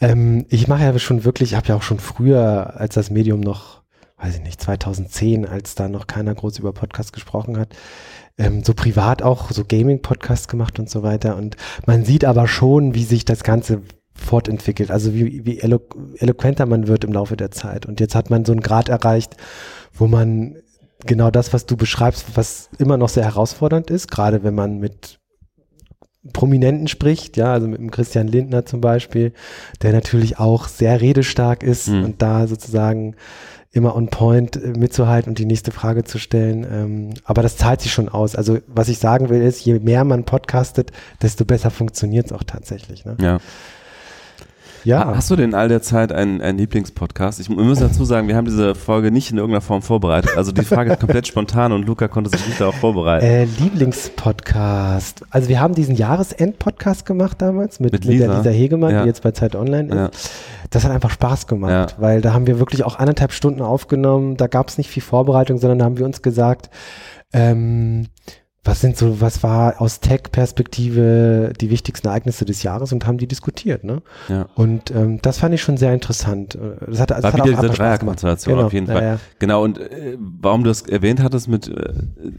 Ähm, 0.00 0.44
ich 0.48 0.68
mache 0.68 0.82
ja 0.82 0.98
schon 0.98 1.24
wirklich, 1.24 1.52
ich 1.52 1.56
habe 1.56 1.68
ja 1.68 1.76
auch 1.76 1.82
schon 1.82 1.98
früher, 2.00 2.74
als 2.78 2.94
das 2.94 3.10
Medium 3.10 3.40
noch, 3.40 3.82
weiß 4.18 4.36
ich 4.36 4.42
nicht, 4.42 4.60
2010, 4.60 5.46
als 5.46 5.74
da 5.74 5.88
noch 5.88 6.06
keiner 6.06 6.34
groß 6.34 6.58
über 6.58 6.72
Podcasts 6.72 7.12
gesprochen 7.12 7.58
hat, 7.58 7.74
ähm, 8.38 8.64
so 8.64 8.74
privat 8.74 9.22
auch 9.22 9.50
so 9.52 9.64
Gaming-Podcasts 9.64 10.48
gemacht 10.48 10.78
und 10.80 10.90
so 10.90 11.02
weiter. 11.04 11.36
Und 11.36 11.56
man 11.86 12.04
sieht 12.04 12.24
aber 12.24 12.48
schon, 12.48 12.94
wie 12.94 13.04
sich 13.04 13.24
das 13.24 13.44
Ganze 13.44 13.82
fortentwickelt, 14.14 14.90
also 14.90 15.14
wie, 15.14 15.44
wie 15.44 15.60
elo 15.60 15.80
eloquenter 16.18 16.66
man 16.66 16.86
wird 16.86 17.04
im 17.04 17.12
Laufe 17.12 17.36
der 17.36 17.50
Zeit. 17.50 17.86
Und 17.86 18.00
jetzt 18.00 18.14
hat 18.14 18.30
man 18.30 18.44
so 18.44 18.52
einen 18.52 18.60
Grad 18.60 18.88
erreicht, 18.88 19.36
wo 19.92 20.06
man 20.06 20.56
genau 21.04 21.30
das, 21.30 21.52
was 21.52 21.66
du 21.66 21.76
beschreibst, 21.76 22.26
was 22.34 22.68
immer 22.78 22.96
noch 22.96 23.08
sehr 23.08 23.24
herausfordernd 23.24 23.90
ist, 23.90 24.10
gerade 24.10 24.42
wenn 24.44 24.54
man 24.54 24.78
mit 24.78 25.18
Prominenten 26.32 26.88
spricht, 26.88 27.36
ja, 27.36 27.52
also 27.52 27.68
mit 27.68 27.78
dem 27.78 27.90
Christian 27.90 28.28
Lindner 28.28 28.64
zum 28.64 28.80
Beispiel, 28.80 29.34
der 29.82 29.92
natürlich 29.92 30.38
auch 30.38 30.68
sehr 30.68 31.00
redestark 31.02 31.62
ist 31.62 31.88
Mhm. 31.88 32.04
und 32.04 32.22
da 32.22 32.46
sozusagen 32.46 33.16
immer 33.72 33.94
on 33.94 34.08
point 34.08 34.56
äh, 34.56 34.68
mitzuhalten 34.68 35.30
und 35.32 35.38
die 35.38 35.44
nächste 35.44 35.70
Frage 35.72 36.04
zu 36.04 36.18
stellen. 36.18 36.64
Ähm, 36.70 37.10
aber 37.24 37.42
das 37.42 37.56
zahlt 37.58 37.82
sich 37.82 37.92
schon 37.92 38.08
aus. 38.08 38.36
Also 38.36 38.58
was 38.68 38.88
ich 38.88 38.98
sagen 38.98 39.28
will 39.28 39.42
ist, 39.42 39.62
je 39.64 39.78
mehr 39.80 40.04
man 40.04 40.24
podcastet, 40.24 40.92
desto 41.20 41.44
besser 41.44 41.70
funktioniert 41.70 42.26
es 42.26 42.32
auch 42.32 42.44
tatsächlich. 42.44 43.04
Ne? 43.04 43.16
Ja. 43.20 43.38
Ja, 44.84 45.14
Hast 45.16 45.30
du 45.30 45.36
denn 45.36 45.54
all 45.54 45.68
der 45.68 45.80
Zeit 45.80 46.12
einen, 46.12 46.42
einen 46.42 46.58
Lieblingspodcast? 46.58 47.40
Ich 47.40 47.48
muss 47.48 47.78
dazu 47.78 48.04
sagen, 48.04 48.28
wir 48.28 48.36
haben 48.36 48.44
diese 48.44 48.74
Folge 48.74 49.10
nicht 49.10 49.30
in 49.30 49.38
irgendeiner 49.38 49.62
Form 49.62 49.80
vorbereitet. 49.80 50.32
Also 50.36 50.52
die 50.52 50.64
Frage 50.64 50.92
ist 50.92 51.00
komplett 51.00 51.26
spontan 51.26 51.72
und 51.72 51.86
Luca 51.86 52.06
konnte 52.06 52.28
sich 52.30 52.46
nicht 52.46 52.60
darauf 52.60 52.74
vorbereiten. 52.74 53.24
äh, 53.24 53.44
Lieblingspodcast. 53.44 55.22
Also 55.30 55.48
wir 55.48 55.58
haben 55.60 55.74
diesen 55.74 55.94
Jahresend-Podcast 55.96 57.06
gemacht 57.06 57.40
damals 57.40 57.80
mit, 57.80 57.92
Mit 57.92 58.04
mit, 58.04 58.20
der 58.20 58.28
Lisa. 58.28 58.38
Lisa 58.38 58.50
Hegemann, 58.50 58.90
Ja. 58.92 59.02
die 59.02 59.08
jetzt 59.08 59.22
bei 59.22 59.30
Zeit 59.30 59.56
Online 59.56 59.88
ist. 59.88 59.94
Ja. 59.94 60.10
Das 60.70 60.84
hat 60.84 60.90
einfach 60.92 61.10
Spaß 61.10 61.46
gemacht, 61.46 61.92
Ja. 61.96 62.02
weil 62.02 62.20
da 62.20 62.34
haben 62.34 62.46
wir 62.46 62.58
wirklich 62.58 62.84
auch 62.84 62.98
anderthalb 62.98 63.32
Stunden 63.32 63.62
aufgenommen. 63.62 64.36
Da 64.36 64.48
gab 64.48 64.68
es 64.68 64.76
nicht 64.76 64.90
viel 64.90 65.02
Vorbereitung, 65.02 65.58
sondern 65.58 65.78
da 65.78 65.84
haben 65.86 65.96
wir 65.98 66.04
uns 66.04 66.20
gesagt, 66.20 66.68
ähm, 67.32 68.06
was 68.64 68.80
sind 68.80 68.96
so, 68.96 69.20
was 69.20 69.42
war 69.42 69.80
aus 69.80 70.00
Tech-Perspektive 70.00 71.52
die 71.60 71.70
wichtigsten 71.70 72.08
Ereignisse 72.08 72.44
des 72.44 72.62
Jahres 72.62 72.92
und 72.92 73.06
haben 73.06 73.18
die 73.18 73.26
diskutiert, 73.26 73.84
ne? 73.84 74.02
Ja. 74.28 74.46
Und 74.54 74.90
ähm, 74.90 75.20
das 75.22 75.38
fand 75.38 75.54
ich 75.54 75.62
schon 75.62 75.76
sehr 75.76 75.92
interessant. 75.92 76.56
Das 76.86 77.00
hat, 77.00 77.10
das 77.10 77.22
War 77.22 77.32
hat 77.32 77.44
wieder 77.44 77.58
auch 77.58 77.62
diese. 77.62 77.74
Dreierkonstellation 77.74 78.54
Genau, 78.54 78.66
auf 78.66 78.72
jeden 78.72 78.86
ja, 78.86 78.92
Fall. 78.94 79.02
ja. 79.02 79.18
Genau, 79.38 79.62
und 79.64 79.78
äh, 79.78 80.16
warum 80.18 80.64
du 80.64 80.70
es 80.70 80.82
erwähnt 80.82 81.22
hattest 81.22 81.48
mit 81.48 81.68
äh, 81.68 81.92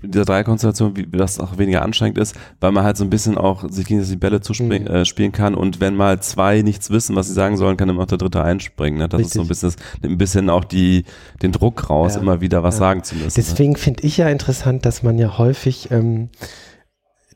dieser 0.03 0.25
Dreierkonstellation, 0.25 0.95
wie 0.97 1.05
das 1.17 1.39
auch 1.39 1.57
weniger 1.57 1.81
anstrengend 1.83 2.17
ist, 2.17 2.35
weil 2.59 2.71
man 2.71 2.83
halt 2.83 2.97
so 2.97 3.03
ein 3.03 3.09
bisschen 3.09 3.37
auch 3.37 3.69
sich 3.69 3.85
gegen 3.85 4.03
die 4.03 4.15
Bälle 4.15 4.41
zuspielen 4.41 4.65
Mhm. 4.83 4.87
äh, 4.87 5.05
spielen 5.05 5.31
kann 5.31 5.53
und 5.53 5.79
wenn 5.79 5.95
mal 5.95 6.19
zwei 6.21 6.61
nichts 6.61 6.89
wissen, 6.89 7.15
was 7.15 7.27
sie 7.27 7.33
sagen 7.33 7.55
sollen, 7.57 7.77
kann 7.77 7.87
immer 7.89 8.03
auch 8.03 8.07
der 8.07 8.17
dritte 8.17 8.41
einspringen. 8.43 8.97
Ne? 8.99 9.07
Das 9.09 9.21
ist 9.21 9.33
so 9.33 9.41
ein 9.41 9.47
Richtig. 9.47 9.69
bisschen, 9.71 9.81
nimmt 10.01 10.13
ein 10.15 10.17
bisschen 10.17 10.49
auch 10.49 10.63
die, 10.63 11.03
den 11.43 11.51
Druck 11.51 11.89
raus, 11.89 12.15
Ja. 12.15 12.21
immer 12.21 12.41
wieder 12.41 12.63
was 12.63 12.75
Ja. 12.75 12.79
sagen 12.79 13.03
zu 13.03 13.15
müssen. 13.15 13.27
ne? 13.27 13.31
Deswegen 13.35 13.75
finde 13.75 14.03
ich 14.03 14.17
ja 14.17 14.27
interessant, 14.29 14.85
dass 14.85 15.03
man 15.03 15.17
ja 15.19 15.37
häufig, 15.37 15.91
ähm, 15.91 16.14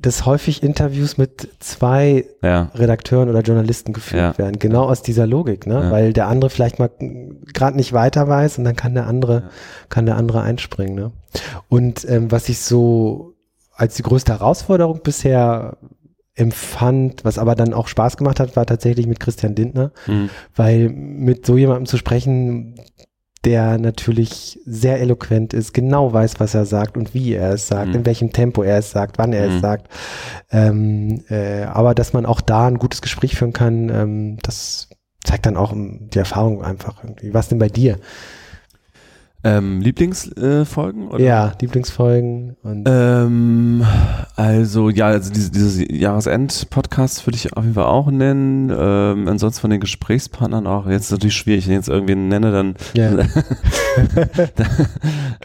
dass 0.01 0.25
häufig 0.25 0.63
Interviews 0.63 1.17
mit 1.17 1.49
zwei 1.59 2.25
Ja, 2.41 2.71
Redakteuren 2.73 3.29
oder 3.29 3.41
Journalisten 3.41 3.91
geführt 3.91 4.37
Ja. 4.37 4.37
werden. 4.37 4.57
Genau 4.59 4.83
aus 4.85 5.01
dieser 5.01 5.27
Logik, 5.27 5.67
ne? 5.67 5.73
Ja. 5.83 5.91
Weil 5.91 6.13
der 6.13 6.27
andere 6.27 6.49
vielleicht 6.49 6.79
mal 6.79 6.89
gerade 7.53 7.75
nicht 7.75 7.91
weiter 7.91 8.27
weiß 8.27 8.57
und 8.59 8.63
dann 8.63 8.77
kann 8.77 8.93
der 8.93 9.07
andere, 9.07 9.49
kann 9.89 10.05
der 10.05 10.15
andere 10.15 10.41
einspringen, 10.41 10.95
ne? 10.95 11.11
Und 11.67 12.07
ähm, 12.09 12.31
was 12.31 12.47
ich 12.47 12.59
so 12.59 13.33
als 13.75 13.95
die 13.95 14.03
größte 14.03 14.31
Herausforderung 14.33 15.01
bisher 15.03 15.77
empfand, 16.35 17.25
was 17.25 17.37
aber 17.37 17.55
dann 17.55 17.73
auch 17.73 17.87
Spaß 17.89 18.15
gemacht 18.15 18.39
hat, 18.39 18.55
war 18.55 18.65
tatsächlich 18.65 19.07
mit 19.07 19.19
Christian 19.19 19.55
Lindner, 19.55 19.91
Mhm. 20.07 20.29
weil 20.55 20.87
mit 20.89 21.45
so 21.45 21.57
jemandem 21.57 21.85
zu 21.85 21.97
sprechen, 21.97 22.75
der 23.45 23.77
natürlich 23.77 24.59
sehr 24.65 24.99
eloquent 24.99 25.53
ist, 25.53 25.73
genau 25.73 26.11
weiß, 26.11 26.39
was 26.39 26.53
er 26.55 26.65
sagt 26.65 26.97
und 26.97 27.13
wie 27.13 27.33
er 27.33 27.53
es 27.53 27.67
sagt, 27.67 27.89
Mhm. 27.89 27.95
in 27.95 28.05
welchem 28.05 28.33
Tempo 28.33 28.63
er 28.63 28.79
es 28.79 28.91
sagt, 28.91 29.17
wann 29.17 29.31
er 29.33 29.47
Mhm. 29.49 29.55
es 29.55 29.61
sagt. 29.61 29.87
Ähm, 30.51 31.23
äh, 31.29 31.63
aber 31.63 31.95
dass 31.95 32.13
man 32.13 32.25
auch 32.25 32.41
da 32.41 32.67
ein 32.67 32.79
gutes 32.79 33.01
Gespräch 33.01 33.35
führen 33.35 33.53
kann, 33.53 33.89
ähm, 33.89 34.37
das 34.43 34.89
zeigt 35.23 35.45
dann 35.45 35.57
auch 35.57 35.71
ähm, 35.71 36.09
die 36.13 36.19
Erfahrung 36.19 36.63
einfach 36.63 37.03
irgendwie. 37.03 37.33
Was 37.33 37.47
denn 37.49 37.59
bei 37.59 37.69
dir? 37.69 37.97
Ähm, 39.43 39.79
Lieblingsfolgen? 39.79 41.11
Äh? 41.11 41.23
Ja, 41.23 41.53
Lieblingsfolgen 41.61 42.57
und 42.61 42.85
Ähm, 42.87 43.85
also 44.35 44.89
ja, 44.89 45.07
also 45.07 45.31
diese, 45.31 45.51
dieses 45.51 45.85
Jahresend-Podcast 45.89 47.25
würde 47.25 47.37
ich 47.37 47.55
auf 47.55 47.63
jeden 47.63 47.75
Fall 47.75 47.85
auch 47.85 48.11
nennen. 48.11 48.69
Ähm, 48.69 49.27
ansonsten 49.29 49.61
von 49.61 49.69
den 49.69 49.79
Gesprächspartnern 49.79 50.67
auch. 50.67 50.87
Jetzt 50.87 51.05
ist 51.05 51.11
natürlich 51.11 51.37
schwierig, 51.37 51.67
wenn 51.67 51.73
ich 51.73 51.77
jetzt 51.77 51.89
irgendwen 51.89 52.27
nenne, 52.27 52.51
dann. 52.51 52.75
ja. 52.93 53.11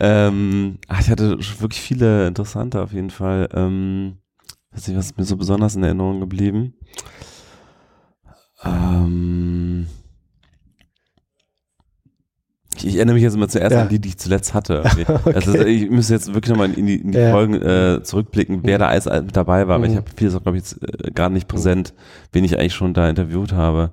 ähm, 0.00 0.78
ach, 0.88 1.00
ich 1.00 1.10
hatte 1.10 1.38
wirklich 1.60 1.80
viele 1.80 2.26
interessante 2.26 2.82
auf 2.82 2.92
jeden 2.92 3.10
Fall. 3.10 3.48
Ähm, 3.54 4.16
weiß 4.72 4.88
nicht, 4.88 4.96
was 4.96 5.06
ist 5.06 5.18
mir 5.18 5.24
so 5.24 5.36
besonders 5.36 5.76
in 5.76 5.84
Erinnerung 5.84 6.18
geblieben? 6.18 6.74
Ähm, 8.64 9.86
ich, 12.84 12.90
ich 12.90 12.96
erinnere 12.96 13.14
mich 13.14 13.22
jetzt 13.22 13.34
immer 13.34 13.48
zuerst 13.48 13.72
Ja. 13.74 13.82
an 13.82 13.88
die, 13.88 13.98
die 13.98 14.10
ich 14.10 14.18
zuletzt 14.18 14.54
hatte. 14.54 14.82
irgendwie. 15.06 15.34
Also 15.34 15.54
ich 15.64 15.88
müsste 15.90 16.14
jetzt 16.14 16.32
wirklich 16.34 16.50
nochmal 16.50 16.70
in 16.72 16.86
die, 16.86 16.96
in 16.96 17.12
die 17.12 17.18
Ja. 17.18 17.30
Folgen 17.32 17.54
äh, 17.54 18.02
zurückblicken, 18.02 18.60
wer 18.62 18.78
da 18.78 18.88
alles 18.88 19.06
mit 19.06 19.36
dabei 19.36 19.66
war, 19.68 19.82
ich 19.84 19.90
Mhm. 19.92 19.96
habe 19.96 20.06
vieles 20.16 20.34
auch, 20.34 20.42
glaube 20.42 20.58
ich, 20.58 20.64
jetzt 20.64 20.82
äh, 20.82 21.10
gar 21.10 21.30
nicht 21.30 21.48
präsent, 21.48 21.94
wen 22.32 22.44
ich 22.44 22.58
eigentlich 22.58 22.74
schon 22.74 22.94
da 22.94 23.08
interviewt 23.08 23.52
habe. 23.52 23.90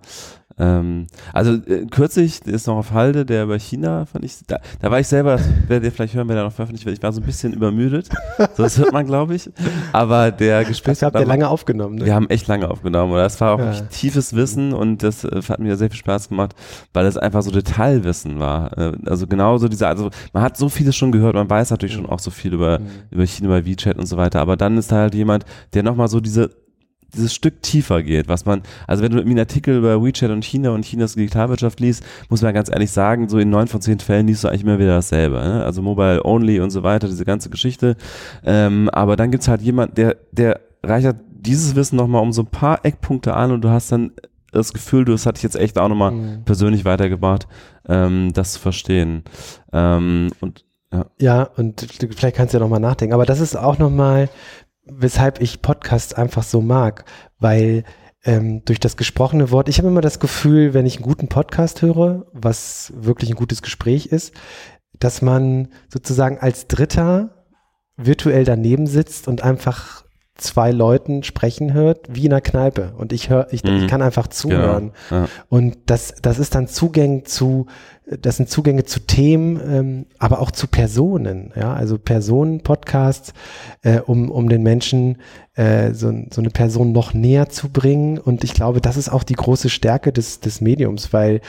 Ähm, 0.58 1.08
also 1.34 1.54
äh, 1.54 1.86
kürzlich 1.90 2.42
ist 2.46 2.68
noch 2.68 2.78
auf 2.78 2.92
Halde, 2.92 3.26
der 3.26 3.44
über 3.44 3.58
China, 3.60 4.06
fand 4.06 4.26
ich, 4.26 4.38
da, 4.48 4.60
da 4.80 4.92
war 4.92 5.00
ich 5.00 5.08
selber, 5.08 5.38
das 5.38 5.48
werdet 5.68 5.86
ihr 5.86 5.92
vielleicht 5.92 6.14
hören, 6.14 6.28
wer 6.30 6.36
da 6.36 6.44
noch 6.44 6.52
veröffentlicht 6.54 6.86
wird, 6.86 6.98
ich 6.98 7.04
war 7.04 7.12
so 7.14 7.22
ein 7.22 7.26
bisschen 7.26 7.54
übermüdet, 7.54 8.10
so 8.56 8.64
das 8.64 8.78
hört 8.78 8.92
man, 8.94 9.06
glaube 9.06 9.36
ich, 9.36 9.50
aber 9.94 10.32
der 10.32 10.32
das 10.32 10.58
habt 10.60 10.66
ihr 10.66 10.70
Gesprächspartner 10.70 11.26
lange 11.26 11.48
aufgenommen. 11.50 11.96
Ne? 11.96 12.06
wir 12.06 12.16
haben 12.16 12.30
echt 12.30 12.48
lange 12.48 12.70
aufgenommen. 12.70 13.12
Oder 13.14 13.24
das 13.24 13.40
war 13.42 13.54
auch 13.56 13.60
Ja. 13.60 13.72
tiefes 13.90 14.36
Wissen 14.36 14.74
und 14.74 15.04
das 15.04 15.24
äh, 15.24 15.42
hat 15.50 15.60
mir 15.60 15.78
sehr 15.78 15.90
viel 15.90 16.00
Spaß 16.00 16.30
gemacht, 16.30 16.54
weil 16.94 17.06
es 17.06 17.18
einfach 17.18 17.42
so 17.42 17.52
Detailwissen 17.52 18.40
war. 18.40 18.78
Äh, 18.78 18.94
also 19.06 19.28
genauso 19.28 19.68
diese, 19.68 19.88
also 19.88 20.10
man 20.34 20.44
hat 20.44 20.58
so 20.58 20.70
vieles 20.70 20.96
schon 20.96 21.12
gehört, 21.12 21.36
man 21.36 21.50
weiß 21.50 21.72
natürlich 21.72 21.96
schon 21.96 22.06
auch 22.08 22.20
so 22.20 22.32
viel 22.32 22.54
über, 22.54 22.80
Mhm. 22.80 22.86
über 23.12 23.26
China, 23.26 23.48
über 23.50 23.66
WeChat 23.66 23.98
und 23.98 24.06
so 24.06 24.18
weiter, 24.18 24.40
aber 24.42 24.56
dann 24.58 24.78
ist 24.78 24.92
da 24.92 24.98
halt 24.98 25.14
jemand, 25.16 25.46
der 25.74 25.84
nochmal 25.84 26.08
so 26.08 26.20
diese 26.20 26.50
dieses 27.14 27.34
Stück 27.34 27.62
tiefer 27.62 28.04
geht, 28.04 28.28
was 28.28 28.46
man, 28.46 28.62
also 28.88 29.04
wenn 29.04 29.12
du 29.12 29.20
einen 29.22 29.38
Artikel 29.40 29.78
über 29.78 30.02
WeChat 30.04 30.30
und 30.32 30.46
China 30.46 30.72
und 30.72 30.84
Chinas 30.86 31.16
Digitalwirtschaft 31.16 31.80
liest, 31.80 32.04
muss 32.30 32.42
man 32.42 32.54
ganz 32.54 32.70
ehrlich 32.70 32.92
sagen, 32.92 33.28
so 33.30 33.38
in 33.38 33.50
neun 33.50 33.68
von 33.68 33.82
zehn 33.82 34.00
Fällen 34.00 34.28
liest 34.28 34.44
du 34.44 34.48
eigentlich 34.48 34.64
immer 34.64 34.80
wieder 34.80 34.96
dasselbe. 34.96 35.36
Ne? 35.38 35.64
Also 35.64 35.82
Mobile 35.82 36.24
Only 36.26 36.60
und 36.60 36.70
so 36.70 36.84
weiter, 36.84 37.08
diese 37.08 37.26
ganze 37.26 37.50
Geschichte. 37.50 37.96
Ähm, 38.46 38.90
aber 38.90 39.16
dann 39.16 39.32
gibt's 39.32 39.48
halt 39.48 39.62
jemand, 39.62 39.98
der, 39.98 40.18
der 40.32 40.60
reichert 40.84 41.18
dieses 41.30 41.76
Wissen 41.76 41.96
nochmal 41.96 42.22
um 42.22 42.32
so 42.32 42.44
ein 42.44 42.48
paar 42.48 42.86
Eckpunkte 42.86 43.34
an 43.34 43.52
und 43.52 43.62
du 43.62 43.70
hast 43.70 43.92
dann 43.92 44.12
das 44.52 44.74
Gefühl, 44.74 45.06
du, 45.06 45.14
das 45.14 45.26
hat 45.26 45.38
dich 45.38 45.44
jetzt 45.44 45.56
echt 45.56 45.78
auch 45.80 45.88
nochmal 45.90 46.12
Mhm. 46.12 46.44
persönlich 46.44 46.84
weitergebracht, 46.86 47.48
ähm, 47.88 48.32
das 48.34 48.54
zu 48.54 48.60
verstehen. 48.60 49.24
Ähm, 49.74 50.30
und 50.42 50.66
Ja, 51.20 51.44
und 51.44 51.88
vielleicht 52.18 52.36
kannst 52.36 52.54
du 52.54 52.58
ja 52.58 52.64
nochmal 52.64 52.82
nachdenken. 52.82 53.14
Aber 53.14 53.26
das 53.26 53.40
ist 53.40 53.56
auch 53.56 53.78
nochmal, 53.78 54.28
weshalb 54.86 55.42
ich 55.42 55.62
Podcasts 55.62 56.14
einfach 56.14 56.44
so 56.44 56.62
mag, 56.62 57.06
weil 57.40 57.84
ähm, 58.24 58.64
durch 58.66 58.80
das 58.80 58.98
gesprochene 58.98 59.52
Wort, 59.52 59.70
ich 59.70 59.78
habe 59.78 59.88
immer 59.88 60.02
das 60.02 60.20
Gefühl, 60.20 60.74
wenn 60.74 60.86
ich 60.86 60.98
einen 60.98 61.06
guten 61.06 61.28
Podcast 61.28 61.82
höre, 61.82 62.26
was 62.34 62.94
wirklich 62.96 63.30
ein 63.30 63.36
gutes 63.36 63.62
Gespräch 63.62 64.08
ist, 64.08 64.34
dass 65.00 65.22
man 65.22 65.70
sozusagen 65.92 66.38
als 66.38 66.68
Dritter 66.68 67.48
virtuell 67.98 68.46
daneben 68.46 68.88
sitzt 68.88 69.28
und 69.28 69.44
einfach 69.44 70.06
zwei 70.42 70.72
Leuten 70.72 71.24
sprechen 71.24 71.74
hört, 71.74 72.08
wie 72.10 72.26
in 72.26 72.34
einer 72.34 72.42
Kneipe. 72.42 72.94
Und 72.98 73.14
ich 73.14 73.30
höre, 73.30 73.48
ich, 73.52 73.64
Mhm. 73.64 73.78
ich 73.78 73.88
kann 73.88 74.02
einfach 74.02 74.28
zuhören. 74.28 74.92
Genau. 75.10 75.22
Ja. 75.22 75.28
Und 75.50 75.78
das, 75.86 76.16
das 76.22 76.40
ist 76.40 76.56
dann 76.56 76.68
Zugang 76.68 77.26
zu, 77.26 77.68
das 78.20 78.38
sind 78.38 78.50
Zugänge 78.50 78.84
zu 78.84 79.00
Themen, 79.00 79.60
ähm, 79.66 80.06
aber 80.20 80.40
auch 80.42 80.52
zu 80.52 80.68
Personen, 80.68 81.54
ja, 81.56 81.74
also 81.74 81.98
Personen-Podcasts, 81.98 83.34
äh, 83.84 84.00
um, 84.00 84.30
um 84.30 84.50
den 84.50 84.64
Menschen 84.64 85.18
äh, 85.56 85.94
so, 85.94 86.12
so 86.32 86.42
eine 86.42 86.50
Person 86.50 86.92
noch 86.92 87.14
näher 87.14 87.50
zu 87.50 87.70
bringen. 87.70 88.18
Und 88.18 88.44
ich 88.44 88.54
glaube, 88.54 88.82
das 88.82 88.98
ist 88.98 89.10
auch 89.10 89.24
die 89.24 89.36
große 89.36 89.70
Stärke 89.70 90.12
des, 90.12 90.40
des 90.40 90.62
Mediums, 90.62 91.14
weil 91.14 91.42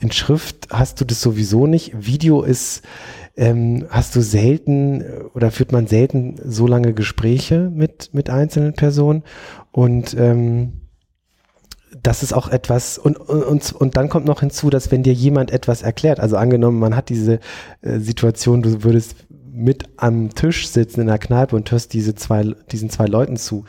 in 0.00 0.12
Schrift 0.12 0.68
hast 0.70 1.00
du 1.00 1.04
das 1.04 1.20
sowieso 1.20 1.66
nicht. 1.66 1.92
Video 2.06 2.42
ist, 2.42 2.82
ähm, 3.40 3.86
hast 3.88 4.14
du 4.14 4.20
selten 4.20 5.00
äh, 5.00 5.04
oder 5.34 5.50
führt 5.50 5.72
man 5.72 5.86
selten 5.86 6.36
so 6.44 6.66
lange 6.66 6.92
Gespräche 6.92 7.70
mit, 7.74 8.10
mit 8.12 8.28
einzelnen 8.28 8.74
Personen. 8.74 9.22
Und 9.72 10.14
ähm, 10.18 10.74
das 12.02 12.22
ist 12.22 12.34
auch 12.34 12.48
etwas, 12.48 12.98
und, 12.98 13.16
und, 13.16 13.72
und 13.72 13.96
dann 13.96 14.10
kommt 14.10 14.26
noch 14.26 14.40
hinzu, 14.40 14.68
dass 14.68 14.92
wenn 14.92 15.02
dir 15.02 15.14
jemand 15.14 15.50
etwas 15.52 15.80
erklärt, 15.80 16.20
also 16.20 16.36
angenommen, 16.36 16.78
man 16.78 16.94
hat 16.94 17.08
diese 17.08 17.40
äh, 17.80 17.98
Situation, 17.98 18.60
du 18.60 18.84
würdest 18.84 19.16
mit 19.50 19.88
am 19.96 20.34
Tisch 20.34 20.68
sitzen 20.68 21.00
in 21.00 21.06
der 21.06 21.18
Kneipe 21.18 21.56
und 21.56 21.70
hörst 21.72 21.94
diese 21.94 22.14
zwei, 22.14 22.54
diesen 22.70 22.90
zwei 22.90 23.06
Leuten 23.06 23.38
zu. 23.38 23.64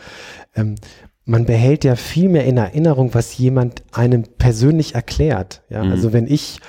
Ähm, 0.54 0.76
man 1.24 1.46
behält 1.46 1.86
ja 1.86 1.96
viel 1.96 2.28
mehr 2.28 2.44
in 2.44 2.58
Erinnerung, 2.58 3.14
was 3.14 3.38
jemand 3.38 3.84
einem 3.94 4.24
persönlich 4.38 4.96
erklärt. 4.96 5.64
Ja, 5.70 5.84
Mhm. 5.86 5.92
also 5.92 6.12
wenn 6.12 6.28
ich 6.28 6.60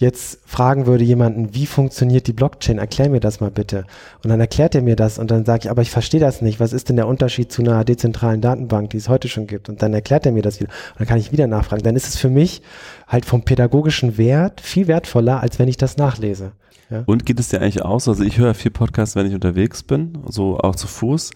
jetzt 0.00 0.40
fragen 0.46 0.86
würde 0.86 1.04
jemanden, 1.04 1.54
wie 1.54 1.66
funktioniert 1.66 2.26
die 2.26 2.32
Blockchain, 2.32 2.78
erklär 2.78 3.10
mir 3.10 3.20
das 3.20 3.40
mal 3.40 3.50
bitte. 3.50 3.84
Und 4.24 4.30
dann 4.30 4.40
erklärt 4.40 4.74
er 4.74 4.80
mir 4.80 4.96
das 4.96 5.18
und 5.18 5.30
dann 5.30 5.44
sage 5.44 5.64
ich, 5.64 5.70
aber 5.70 5.82
ich 5.82 5.90
verstehe 5.90 6.20
das 6.20 6.40
nicht. 6.40 6.58
Was 6.58 6.72
ist 6.72 6.88
denn 6.88 6.96
der 6.96 7.06
Unterschied 7.06 7.52
zu 7.52 7.60
einer 7.60 7.84
dezentralen 7.84 8.40
Datenbank, 8.40 8.90
die 8.90 8.96
es 8.96 9.10
heute 9.10 9.28
schon 9.28 9.46
gibt? 9.46 9.68
Und 9.68 9.82
dann 9.82 9.92
erklärt 9.92 10.24
er 10.24 10.32
mir 10.32 10.42
das 10.42 10.58
wieder. 10.58 10.70
Und 10.92 11.00
dann 11.00 11.06
kann 11.06 11.18
ich 11.18 11.32
wieder 11.32 11.46
nachfragen. 11.46 11.82
Dann 11.82 11.96
ist 11.96 12.08
es 12.08 12.16
für 12.16 12.30
mich 12.30 12.62
halt 13.06 13.26
vom 13.26 13.42
pädagogischen 13.42 14.16
Wert 14.16 14.62
viel 14.62 14.88
wertvoller, 14.88 15.40
als 15.40 15.58
wenn 15.58 15.68
ich 15.68 15.76
das 15.76 15.98
nachlese. 15.98 16.52
Ja. 16.88 17.02
Und 17.04 17.26
geht 17.26 17.38
es 17.38 17.50
dir 17.50 17.60
eigentlich 17.60 17.82
aus? 17.82 18.08
Also 18.08 18.24
ich 18.24 18.38
höre 18.38 18.54
viel 18.54 18.70
Podcasts, 18.70 19.16
wenn 19.16 19.26
ich 19.26 19.34
unterwegs 19.34 19.82
bin, 19.82 20.18
so 20.28 20.58
auch 20.58 20.76
zu 20.76 20.88
Fuß. 20.88 21.30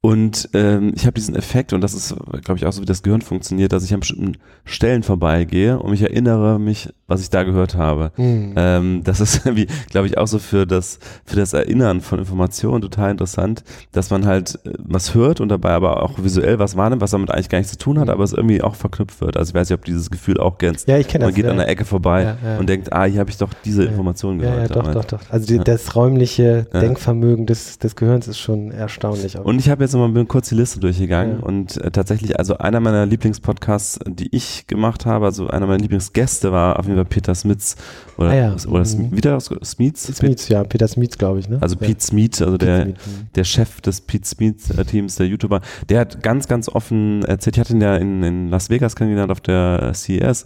Und 0.00 0.48
ähm, 0.54 0.92
ich 0.94 1.04
habe 1.04 1.14
diesen 1.14 1.34
Effekt, 1.34 1.72
und 1.72 1.80
das 1.80 1.94
ist, 1.94 2.14
glaube 2.44 2.56
ich, 2.56 2.64
auch 2.64 2.72
so, 2.72 2.80
wie 2.80 2.86
das 2.86 3.02
Gehirn 3.02 3.22
funktioniert, 3.22 3.72
dass 3.72 3.82
ich 3.82 3.92
an 3.92 4.00
bestimmten 4.00 4.38
Stellen 4.64 5.02
vorbeigehe 5.02 5.80
und 5.80 5.90
mich 5.90 6.02
erinnere 6.02 6.60
mich, 6.60 6.90
was 7.08 7.20
ich 7.20 7.30
da 7.30 7.42
gehört 7.42 7.74
habe. 7.74 8.12
Mhm. 8.16 8.52
Ähm, 8.56 9.00
das 9.02 9.18
ist 9.20 9.36
irgendwie, 9.46 9.66
glaube 9.90 10.06
ich, 10.06 10.16
auch 10.18 10.26
so 10.28 10.38
für 10.38 10.66
das, 10.66 11.00
für 11.24 11.34
das 11.36 11.52
Erinnern 11.54 12.00
von 12.00 12.20
Informationen 12.20 12.82
total 12.82 13.10
interessant, 13.10 13.64
dass 13.92 14.10
man 14.10 14.26
halt 14.26 14.60
äh, 14.64 14.72
was 14.78 15.14
hört 15.14 15.40
und 15.40 15.48
dabei 15.48 15.70
aber 15.72 16.02
auch 16.04 16.22
visuell 16.22 16.58
was 16.58 16.76
wahrnimmt, 16.76 17.02
was 17.02 17.10
damit 17.10 17.30
eigentlich 17.32 17.48
gar 17.48 17.58
nichts 17.58 17.72
zu 17.72 17.78
tun 17.78 17.98
hat, 17.98 18.06
Mhm. 18.06 18.12
aber 18.12 18.24
es 18.24 18.32
irgendwie 18.32 18.62
auch 18.62 18.74
verknüpft 18.76 19.20
wird. 19.20 19.36
Also 19.36 19.50
ich 19.50 19.54
weiß 19.54 19.68
nicht, 19.70 19.78
ob 19.78 19.84
dieses 19.84 20.10
Gefühl 20.10 20.38
auch 20.38 20.58
kennst. 20.58 20.86
Ja, 20.86 20.98
ich 20.98 21.08
kenne 21.08 21.24
Man 21.24 21.30
das. 21.32 21.36
geht 21.36 21.44
ja. 21.46 21.50
an 21.50 21.56
der 21.56 21.68
Ecke 21.68 21.84
vorbei 21.84 22.22
Ja, 22.22 22.36
ja. 22.52 22.58
und 22.58 22.68
denkt, 22.68 22.92
ah, 22.92 23.04
hier 23.04 23.20
habe 23.20 23.30
ich 23.30 23.38
doch 23.38 23.50
diese 23.64 23.84
Ja, 23.86 23.90
gehört. 23.90 24.36
ja, 24.44 24.68
doch, 24.68 24.92
doch, 24.92 25.04
doch. 25.04 25.20
Also 25.30 25.46
die, 25.46 25.58
das 25.58 25.96
räumliche. 25.96 26.66
Denkvermögen 26.72 27.46
des, 27.46 27.78
des 27.78 27.96
Gehirns 27.96 28.28
ist 28.28 28.38
schon 28.38 28.70
erstaunlich. 28.70 29.38
auch. 29.38 29.44
Und 29.44 29.58
ich 29.58 29.70
habe 29.70 29.82
jetzt 29.84 29.94
nochmal 29.94 30.24
kurz 30.26 30.48
die 30.50 30.54
Liste 30.54 30.78
durchgegangen 30.80 31.40
und 31.40 31.76
äh, 31.82 31.90
tatsächlich, 31.90 32.38
also 32.38 32.58
einer 32.58 32.80
meiner 32.80 33.06
Lieblingspodcasts, 33.06 34.00
die 34.06 34.34
ich 34.34 34.66
gemacht 34.66 35.06
habe, 35.06 35.24
also 35.26 35.48
einer 35.48 35.66
meiner 35.66 35.78
Lieblingsgäste 35.80 36.52
war 36.52 36.78
auf 36.78 36.84
jeden 36.86 36.97
Fall 36.98 37.04
Peter 37.06 37.34
Smits 37.34 37.76
oder, 38.16 38.30
Ah 38.30 38.34
ja. 38.34 38.56
oder 38.66 38.84
Mhm. 38.84 39.16
Wieder 39.16 39.38
Smits? 39.40 40.04
Smith, 40.06 40.48
ja, 40.48 40.64
Peter 40.64 40.88
Smith, 40.88 41.18
glaube 41.18 41.40
ich, 41.40 41.48
ne? 41.48 41.58
Also 41.60 41.76
ja. 41.76 41.86
Pete 41.86 42.02
Smith, 42.02 42.42
also 42.42 42.56
der, 42.56 42.84
Pete 42.84 43.00
Smith, 43.00 43.16
mhm. 43.18 43.28
der 43.34 43.44
Chef 43.44 43.80
des 43.80 44.00
Pete 44.00 44.26
Smith-Teams, 44.26 45.16
der 45.16 45.26
YouTuber, 45.26 45.60
der 45.88 46.00
hat 46.00 46.22
ganz, 46.22 46.48
ganz 46.48 46.68
offen 46.68 47.22
erzählt, 47.24 47.56
ich 47.56 47.60
hatte 47.60 47.72
ihn 47.72 47.80
ja 47.80 47.96
in, 47.96 48.22
in 48.22 48.48
Las 48.48 48.70
Vegas 48.70 48.96
kennengelernt 48.96 49.30
auf 49.32 49.40
der 49.40 49.92
CES 49.94 50.44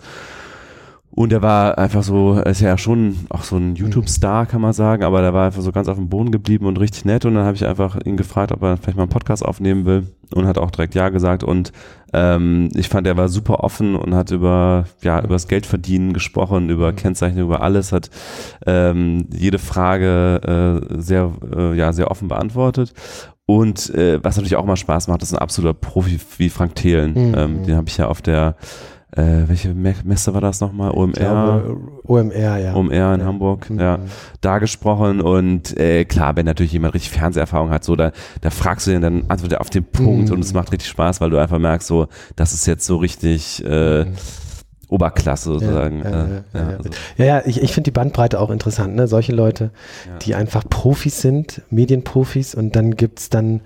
und 1.15 1.31
der 1.31 1.43
war 1.43 1.77
einfach 1.77 2.03
so, 2.03 2.35
er 2.35 2.47
ist 2.47 2.63
ja 2.63 2.79
schon 2.79 3.17
auch 3.29 3.43
so 3.43 3.57
ein 3.57 3.75
YouTube-Star, 3.75 4.47
kann 4.47 4.63
man 4.63 4.73
sagen, 4.73 5.05
aber 5.05 5.21
der 5.21 5.35
war 5.35 5.47
einfach 5.47 5.61
so 5.61 5.71
ganz 5.71 5.89
auf 5.89 5.99
dem 5.99 6.09
Boden 6.09 6.33
geblieben 6.33 6.65
und 6.65 6.81
richtig 6.81 7.05
nett 7.05 7.27
und 7.27 7.35
dann 7.35 7.45
habe 7.45 7.55
ich 7.55 7.67
einfach 7.67 7.99
ihn 8.05 8.17
gefragt, 8.17 8.51
ob 8.51 8.63
er 8.63 8.79
vielleicht 8.79 8.97
mal 8.97 9.03
einen 9.03 9.11
Podcast 9.11 9.45
aufnehmen 9.45 9.85
will 9.85 10.07
und 10.35 10.47
hat 10.47 10.57
auch 10.57 10.71
direkt 10.71 10.95
Ja 10.95 11.11
gesagt 11.11 11.45
und 11.45 11.71
ähm, 12.15 12.71
ich 12.75 12.89
fand, 12.89 13.07
er 13.07 13.19
war 13.19 13.29
super 13.29 13.63
offen 13.63 13.95
und 13.95 14.15
hat 14.15 14.31
über, 14.31 14.87
ja, 15.03 15.19
über 15.19 15.35
das 15.35 15.49
Geldverdienen 15.49 16.15
gesprochen, 16.15 16.71
über 16.71 16.95
Kennzeichnung, 16.95 17.45
über 17.45 17.61
alles, 17.61 17.93
hat 17.93 18.09
ähm, 18.67 19.27
jede 19.31 19.59
Frage 19.59 20.81
äh, 20.91 20.99
sehr, 20.99 21.31
äh, 21.55 21.77
ja, 21.77 21.93
sehr 21.93 22.11
offen 22.11 22.29
beantwortet. 22.29 22.95
Und 23.45 23.91
äh, 23.95 24.23
was 24.23 24.37
natürlich 24.37 24.57
auch 24.57 24.65
mal 24.65 24.77
Spaß 24.77 25.09
macht, 25.09 25.23
ist 25.23 25.35
ein 25.35 25.39
absoluter 25.39 25.75
Profi 25.75 26.19
wie 26.39 26.49
Frank 26.49 26.75
Thelen. 26.75 27.13
Mhm. 27.13 27.35
Ähm, 27.37 27.67
den 27.67 27.77
habe 27.77 27.89
ich 27.89 27.99
ja 27.99 28.09
auf 28.09 28.23
der, 28.23 28.57
äh, 29.17 29.47
welche 29.47 29.75
Me 29.75 29.95
Messe 30.05 30.33
war 30.35 30.41
das 30.41 30.61
nochmal? 30.61 30.91
OMR? 30.93 31.13
Glaube, 31.13 31.79
OMR, 32.05 32.59
ja. 32.59 32.75
OMR 32.75 33.15
in 33.15 33.21
Ja. 33.21 33.27
Hamburg, 33.27 33.69
Mhm. 33.71 33.79
ja, 33.81 33.99
da 34.41 34.59
gesprochen 34.59 35.21
und 35.21 35.77
äh, 35.79 36.05
klar, 36.05 36.35
wenn 36.37 36.47
natürlich 36.47 36.73
jemand 36.73 36.95
richtig 36.95 37.11
Fernseherfahrung 37.13 37.71
hat, 37.71 37.85
so 37.85 37.95
da, 37.97 38.13
da 38.41 38.51
fragst 38.51 38.87
du 38.87 38.91
den, 38.93 39.03
dann 39.03 39.25
antwortet 39.29 39.53
er 39.55 39.61
auf 39.61 39.71
den 39.71 39.85
Punkt 39.85 40.29
Mhm. 40.29 40.35
und 40.37 40.41
es 40.45 40.53
macht 40.55 40.73
richtig 40.73 40.89
Spaß, 40.89 41.21
weil 41.21 41.31
du 41.31 41.39
einfach 41.39 41.59
merkst, 41.59 41.87
so, 41.87 42.07
das 42.37 42.53
ist 42.55 42.67
jetzt 42.67 42.87
so 42.87 42.97
richtig 42.97 43.63
äh, 43.65 44.05
Mhm. 44.05 44.15
Oberklasse 44.93 45.53
sozusagen. 45.53 46.03
Ja, 46.03 46.11
ja, 46.11 46.25
äh, 46.25 46.29
ja, 46.29 46.43
ja, 46.61 46.77
also, 46.77 46.91
Ja, 47.17 47.25
ja, 47.25 47.43
ich, 47.45 47.63
ich 47.63 47.73
finde 47.73 47.89
die 47.89 47.93
Bandbreite 47.93 48.39
auch 48.41 48.51
interessant, 48.51 48.95
ne? 48.95 49.09
Solche 49.09 49.33
Leute, 49.33 49.71
die 50.23 50.35
einfach 50.35 50.65
Profis 50.69 51.21
sind, 51.21 51.63
Medienprofis 51.71 52.55
und 52.55 52.77
dann 52.77 52.97
gibt's 52.97 53.31
dann 53.31 53.63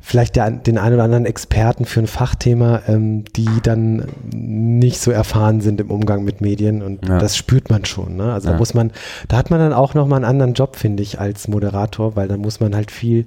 vielleicht 0.00 0.36
der, 0.36 0.50
den 0.50 0.76
einen 0.76 0.96
oder 0.96 1.04
anderen 1.04 1.24
Experten 1.26 1.86
für 1.86 2.00
ein 2.00 2.06
Fachthema, 2.06 2.82
ähm, 2.88 3.24
die 3.36 3.48
dann 3.62 4.06
nicht 4.34 5.00
so 5.00 5.10
erfahren 5.10 5.60
sind 5.60 5.80
im 5.80 5.90
Umgang 5.90 6.24
mit 6.24 6.40
Medien 6.40 6.82
und 6.82 7.08
das 7.08 7.36
spürt 7.36 7.70
man 7.70 7.84
schon. 7.84 8.16
Ne? 8.16 8.32
Also 8.32 8.50
da 8.50 8.56
muss 8.58 8.74
man, 8.74 8.92
da 9.28 9.38
hat 9.38 9.50
man 9.50 9.60
dann 9.60 9.72
auch 9.72 9.94
nochmal 9.94 10.18
einen 10.18 10.26
anderen 10.26 10.54
Job, 10.54 10.76
finde 10.76 11.02
ich, 11.02 11.20
als 11.20 11.48
Moderator, 11.48 12.16
weil 12.16 12.28
da 12.28 12.36
muss 12.36 12.60
man 12.60 12.74
halt 12.74 12.90
viel 12.90 13.26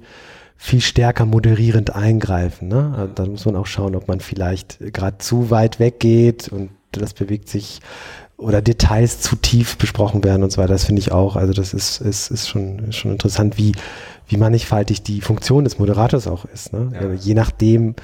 viel 0.60 0.80
stärker 0.80 1.24
moderierend 1.24 1.94
eingreifen. 1.94 2.66
Ne? 2.68 2.92
Also 2.96 3.12
Da 3.14 3.26
muss 3.26 3.46
man 3.46 3.54
auch 3.54 3.66
schauen, 3.66 3.94
ob 3.94 4.08
man 4.08 4.18
vielleicht 4.18 4.78
gerade 4.92 5.18
zu 5.18 5.50
weit 5.50 5.78
weggeht 5.78 6.48
und 6.48 6.70
das 6.92 7.14
bewegt 7.14 7.48
sich 7.48 7.80
oder 8.36 8.62
Details 8.62 9.20
zu 9.20 9.36
tief 9.36 9.76
besprochen 9.78 10.22
werden 10.22 10.44
und 10.44 10.50
so 10.50 10.58
weiter. 10.58 10.72
Das 10.72 10.84
finde 10.84 11.00
ich 11.00 11.10
auch. 11.10 11.36
Also 11.36 11.52
das 11.52 11.74
ist, 11.74 12.00
ist, 12.00 12.30
ist 12.30 12.48
schon, 12.48 12.92
schon 12.92 13.10
interessant, 13.10 13.58
wie, 13.58 13.72
wie 14.28 14.36
mannigfaltig 14.36 15.02
die 15.02 15.20
Funktion 15.20 15.64
des 15.64 15.78
Moderators 15.78 16.28
auch 16.28 16.44
ist. 16.44 16.72
Ne? 16.72 16.90
Ja. 16.94 17.12
Je 17.12 17.34
nachdem, 17.34 17.96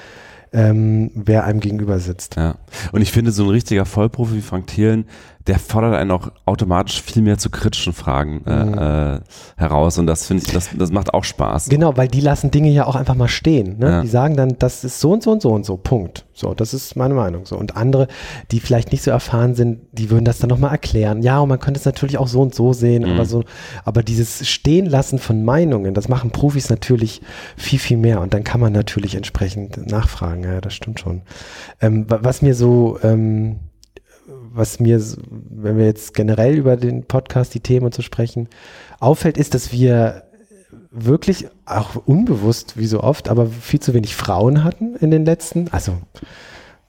ähm, 0.51 1.11
wer 1.15 1.45
einem 1.45 1.61
gegenüber 1.61 1.99
sitzt. 1.99 2.35
Ja. 2.35 2.55
Und 2.91 3.01
ich 3.01 3.13
finde, 3.13 3.31
so 3.31 3.43
ein 3.43 3.49
richtiger 3.49 3.85
Vollprofi 3.85 4.35
wie 4.35 4.41
Frank 4.41 4.67
Thelen, 4.67 5.05
der 5.47 5.59
fordert 5.59 5.93
einen 5.95 6.09
auch 6.11 6.31
automatisch 6.45 7.01
viel 7.03 7.21
mehr 7.21 7.37
zu 7.37 7.49
kritischen 7.51 7.93
Fragen 7.93 8.43
äh, 8.45 8.65
Mhm. 8.65 8.73
äh, 8.77 9.19
heraus. 9.57 9.97
Und 9.99 10.07
das 10.07 10.25
finde 10.25 10.43
ich, 10.45 10.51
das, 10.51 10.69
das 10.75 10.91
macht 10.91 11.13
auch 11.13 11.23
Spaß. 11.23 11.69
Genau, 11.69 11.95
weil 11.97 12.07
die 12.07 12.21
lassen 12.21 12.49
Dinge 12.49 12.69
ja 12.71 12.87
auch 12.87 12.95
einfach 12.95 13.13
mal 13.15 13.27
stehen. 13.27 13.77
Ne? 13.77 13.89
Ja. 13.89 14.01
Die 14.01 14.07
sagen 14.07 14.35
dann, 14.35 14.55
das 14.57 14.83
ist 14.83 14.99
so 14.99 15.11
und 15.11 15.21
so 15.23 15.31
und 15.31 15.41
so 15.41 15.51
und 15.51 15.65
so, 15.65 15.77
Punkt. 15.77 16.25
So, 16.33 16.53
das 16.53 16.73
ist 16.73 16.95
meine 16.95 17.13
Meinung. 17.13 17.45
So. 17.45 17.57
Und 17.57 17.77
andere, 17.77 18.07
die 18.51 18.59
vielleicht 18.59 18.91
nicht 18.91 19.03
so 19.03 19.11
erfahren 19.11 19.53
sind, 19.55 19.81
die 19.91 20.09
würden 20.09 20.25
das 20.25 20.39
dann 20.39 20.49
nochmal 20.49 20.71
erklären. 20.71 21.21
Ja, 21.21 21.39
und 21.39 21.49
man 21.49 21.59
könnte 21.59 21.79
es 21.79 21.85
natürlich 21.85 22.17
auch 22.17 22.27
so 22.27 22.41
und 22.41 22.53
so 22.55 22.73
sehen, 22.73 23.03
Mhm. 23.03 23.11
aber 23.11 23.25
so, 23.25 23.43
aber 23.85 24.01
dieses 24.03 24.47
Stehenlassen 24.47 25.19
von 25.19 25.45
Meinungen, 25.45 25.93
das 25.93 26.09
machen 26.09 26.31
Profis 26.31 26.69
natürlich 26.69 27.21
viel, 27.55 27.79
viel 27.79 27.97
mehr. 27.97 28.19
Und 28.19 28.33
dann 28.33 28.43
kann 28.43 28.59
man 28.59 28.73
natürlich 28.73 29.15
entsprechend 29.15 29.85
nachfragen. 29.89 30.43
Ja, 30.43 30.59
das 30.59 30.73
stimmt 30.73 30.99
schon. 30.99 31.21
Ähm, 31.81 32.09
wa- 32.09 32.19
was 32.23 32.41
mir 32.41 32.55
so, 32.55 32.97
ähm, 33.03 33.59
was 34.55 34.79
mir, 34.79 35.01
wenn 35.29 35.77
wir 35.77 35.85
jetzt 35.85 36.13
generell 36.13 36.55
über 36.55 36.77
den 36.77 37.03
Podcast, 37.03 37.53
die 37.53 37.59
Themen 37.59 37.91
so 37.91 38.01
sprechen, 38.01 38.47
auffällt, 38.99 39.37
ist, 39.37 39.53
dass 39.53 39.71
wir 39.71 40.23
wirklich 40.91 41.47
auch 41.65 41.95
unbewusst, 42.05 42.77
wie 42.77 42.85
so 42.85 43.01
oft, 43.01 43.29
aber 43.29 43.47
viel 43.47 43.79
zu 43.79 43.93
wenig 43.93 44.15
Frauen 44.15 44.63
hatten 44.63 44.95
in 44.95 45.11
den 45.11 45.25
letzten, 45.25 45.67
also 45.71 45.97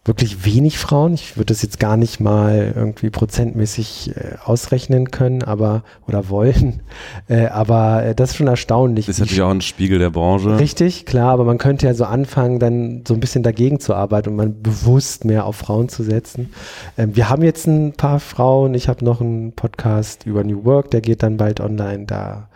wirklich 0.06 0.44
wenig 0.44 0.78
Frauen. 0.78 1.14
Ich 1.14 1.36
würde 1.36 1.46
das 1.46 1.62
jetzt 1.62 1.80
gar 1.80 1.96
nicht 1.96 2.20
mal 2.20 2.72
irgendwie 2.74 3.10
prozentmäßig 3.10 4.12
äh, 4.16 4.36
ausrechnen 4.44 5.10
können, 5.10 5.42
aber 5.42 5.82
oder 6.06 6.28
wollen. 6.28 6.80
Äh, 7.28 7.46
aber 7.46 8.04
äh, 8.04 8.14
das 8.14 8.30
ist 8.30 8.36
schon 8.36 8.46
erstaunlich. 8.46 9.08
Ist 9.08 9.18
wie 9.18 9.22
natürlich 9.22 9.42
auch 9.42 9.50
ein 9.50 9.60
Spiegel 9.60 9.98
der 9.98 10.10
Branche. 10.10 10.58
Richtig, 10.58 11.06
klar, 11.06 11.32
aber 11.32 11.44
man 11.44 11.58
könnte 11.58 11.86
ja 11.86 11.94
so 11.94 12.04
anfangen, 12.04 12.58
dann 12.60 13.04
so 13.06 13.14
ein 13.14 13.20
bisschen 13.20 13.42
dagegen 13.42 13.80
zu 13.80 13.94
arbeiten 13.94 14.30
und 14.30 14.36
man 14.36 14.62
bewusst 14.62 15.24
mehr 15.24 15.44
auf 15.44 15.56
Frauen 15.56 15.88
zu 15.88 16.04
setzen. 16.04 16.50
Ähm, 16.96 17.16
wir 17.16 17.28
haben 17.28 17.42
jetzt 17.42 17.66
ein 17.66 17.92
paar 17.92 18.20
Frauen. 18.20 18.74
Ich 18.74 18.88
habe 18.88 19.04
noch 19.04 19.20
einen 19.20 19.52
Podcast 19.52 20.24
über 20.24 20.44
New 20.44 20.64
Work, 20.64 20.90
der 20.92 21.00
geht 21.00 21.22
dann 21.22 21.36
bald 21.36 21.60
online. 21.60 22.06
Da 22.06 22.48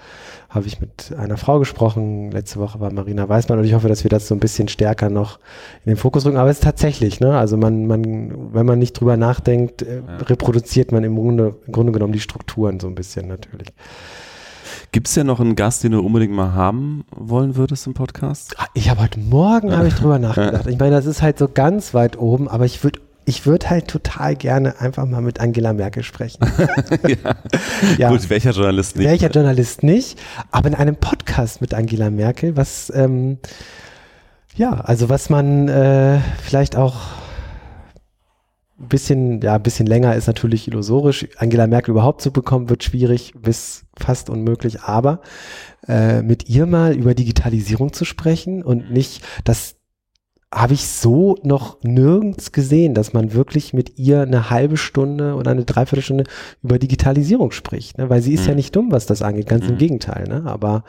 habe 0.50 0.66
ich 0.66 0.80
mit 0.80 1.14
einer 1.16 1.36
Frau 1.36 1.58
gesprochen. 1.60 2.30
Letzte 2.32 2.58
Woche 2.58 2.80
war 2.80 2.92
Marina 2.92 3.28
Weißmann 3.28 3.58
und 3.60 3.64
ich 3.64 3.72
hoffe, 3.74 3.88
dass 3.88 4.02
wir 4.04 4.08
das 4.10 4.26
so 4.26 4.34
ein 4.34 4.40
bisschen 4.40 4.66
stärker 4.68 5.08
noch 5.08 5.38
in 5.84 5.90
den 5.92 5.96
Fokus 5.96 6.26
rücken. 6.26 6.36
Aber 6.38 6.50
es 6.50 6.58
ist 6.58 6.64
tatsächlich, 6.64 7.20
ne? 7.20 7.38
Also 7.38 7.56
man, 7.56 7.86
man, 7.86 8.52
wenn 8.52 8.66
man 8.66 8.78
nicht 8.80 8.94
drüber 8.94 9.16
nachdenkt, 9.16 9.82
äh, 9.82 9.98
Ja. 10.06 10.16
reproduziert 10.26 10.90
man 10.92 11.04
im 11.04 11.14
Grunde, 11.14 11.54
im 11.66 11.72
Grunde 11.72 11.92
genommen 11.92 12.12
die 12.12 12.20
Strukturen 12.20 12.80
so 12.80 12.88
ein 12.88 12.96
bisschen 12.96 13.28
natürlich. 13.28 13.68
Gibt 14.92 15.06
es 15.06 15.14
ja 15.14 15.22
noch 15.22 15.38
einen 15.38 15.54
Gast, 15.54 15.84
den 15.84 15.92
du 15.92 16.00
unbedingt 16.00 16.32
mal 16.32 16.52
haben 16.52 17.04
wollen 17.14 17.54
würdest 17.54 17.86
im 17.86 17.94
Podcast? 17.94 18.56
Ich 18.74 18.90
habe 18.90 19.02
heute 19.02 19.20
Morgen 19.20 19.76
habe 19.76 19.86
ich 19.86 19.94
drüber 19.94 20.18
nachgedacht. 20.18 20.66
Ich 20.66 20.78
meine, 20.80 20.96
das 20.96 21.06
ist 21.06 21.22
halt 21.22 21.38
so 21.38 21.46
ganz 21.46 21.94
weit 21.94 22.18
oben, 22.18 22.48
aber 22.48 22.64
ich 22.64 22.82
würde 22.82 22.98
ich 23.24 23.46
würde 23.46 23.70
halt 23.70 23.88
total 23.88 24.36
gerne 24.36 24.80
einfach 24.80 25.06
mal 25.06 25.20
mit 25.20 25.40
Angela 25.40 25.72
Merkel 25.72 26.02
sprechen. 26.02 26.40
ja. 27.06 27.36
ja. 27.98 28.08
Gut, 28.10 28.28
welcher 28.30 28.50
Journalist 28.50 28.96
nicht? 28.96 29.08
Welcher 29.08 29.30
Journalist 29.30 29.82
nicht, 29.82 30.18
aber 30.50 30.68
in 30.68 30.74
einem 30.74 30.96
Podcast 30.96 31.60
mit 31.60 31.74
Angela 31.74 32.10
Merkel, 32.10 32.56
was 32.56 32.92
ähm, 32.94 33.38
ja, 34.56 34.72
also 34.72 35.08
was 35.08 35.30
man 35.30 35.68
äh, 35.68 36.18
vielleicht 36.42 36.76
auch 36.76 36.96
ein 38.80 38.88
bisschen, 38.88 39.40
ja, 39.42 39.54
ein 39.56 39.62
bisschen 39.62 39.86
länger 39.86 40.14
ist 40.14 40.26
natürlich 40.26 40.66
illusorisch. 40.66 41.28
Angela 41.36 41.66
Merkel 41.66 41.92
überhaupt 41.92 42.22
zu 42.22 42.32
bekommen, 42.32 42.70
wird 42.70 42.82
schwierig 42.82 43.34
bis 43.38 43.84
fast 43.98 44.30
unmöglich, 44.30 44.82
aber 44.82 45.20
äh, 45.86 46.22
mit 46.22 46.48
ihr 46.48 46.66
mal 46.66 46.94
über 46.94 47.14
Digitalisierung 47.14 47.92
zu 47.92 48.04
sprechen 48.04 48.62
und 48.62 48.90
nicht, 48.90 49.22
dass 49.44 49.76
habe 50.52 50.74
ich 50.74 50.88
so 50.88 51.36
noch 51.44 51.80
nirgends 51.82 52.50
gesehen, 52.50 52.94
dass 52.94 53.12
man 53.12 53.32
wirklich 53.32 53.72
mit 53.72 53.98
ihr 53.98 54.22
eine 54.22 54.50
halbe 54.50 54.76
Stunde 54.76 55.34
oder 55.34 55.52
eine 55.52 55.64
Dreiviertelstunde 55.64 56.24
über 56.62 56.78
Digitalisierung 56.78 57.52
spricht, 57.52 57.98
ne? 57.98 58.10
weil 58.10 58.20
sie 58.20 58.34
ist 58.34 58.42
mhm. 58.42 58.48
ja 58.48 58.54
nicht 58.56 58.74
dumm, 58.74 58.90
was 58.90 59.06
das 59.06 59.22
angeht, 59.22 59.48
ganz 59.48 59.64
mhm. 59.64 59.70
im 59.70 59.78
Gegenteil. 59.78 60.26
Ne? 60.28 60.42
Aber 60.46 60.84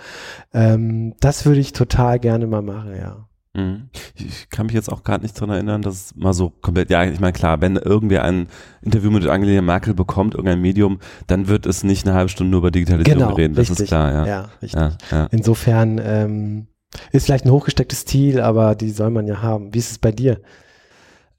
ähm, 0.53 1.13
das 1.19 1.45
würde 1.45 1.59
ich 1.59 1.73
total 1.73 2.19
gerne 2.19 2.47
mal 2.47 2.63
machen, 2.63 2.95
ja. 2.95 3.27
Mhm. 3.53 3.89
Ich 4.15 4.49
kann 4.49 4.67
mich 4.67 4.75
jetzt 4.75 4.89
auch 4.91 5.03
gerade 5.03 5.23
nicht 5.23 5.39
dran 5.39 5.49
erinnern, 5.49 5.81
dass 5.81 5.95
es 5.95 6.15
mal 6.15 6.33
so 6.33 6.49
komplett, 6.49 6.89
ja, 6.89 7.03
ich 7.03 7.19
meine, 7.19 7.33
klar, 7.33 7.59
wenn 7.59 7.75
irgendwer 7.75 8.23
ein 8.23 8.47
Interview 8.81 9.11
mit 9.11 9.27
Angela 9.27 9.61
Merkel 9.61 9.93
bekommt, 9.93 10.35
irgendein 10.35 10.61
Medium, 10.61 10.99
dann 11.27 11.47
wird 11.47 11.65
es 11.65 11.83
nicht 11.83 12.07
eine 12.07 12.15
halbe 12.15 12.29
Stunde 12.29 12.49
nur 12.51 12.59
über 12.59 12.71
Digitalisierung 12.71 13.23
genau, 13.23 13.35
reden, 13.35 13.53
das 13.53 13.69
richtig. 13.69 13.83
ist 13.83 13.87
klar, 13.89 14.11
ja. 14.11 14.25
Ja, 14.25 14.49
richtig. 14.61 14.79
Ja, 14.79 14.97
ja. 15.11 15.27
Insofern, 15.31 16.01
ähm, 16.03 16.67
ist 17.11 17.25
vielleicht 17.25 17.45
ein 17.45 17.51
hochgestecktes 17.51 18.05
Ziel, 18.05 18.41
aber 18.41 18.75
die 18.75 18.91
soll 18.91 19.09
man 19.09 19.27
ja 19.27 19.41
haben. 19.41 19.73
Wie 19.73 19.79
ist 19.79 19.91
es 19.91 19.97
bei 19.97 20.11
dir? 20.11 20.41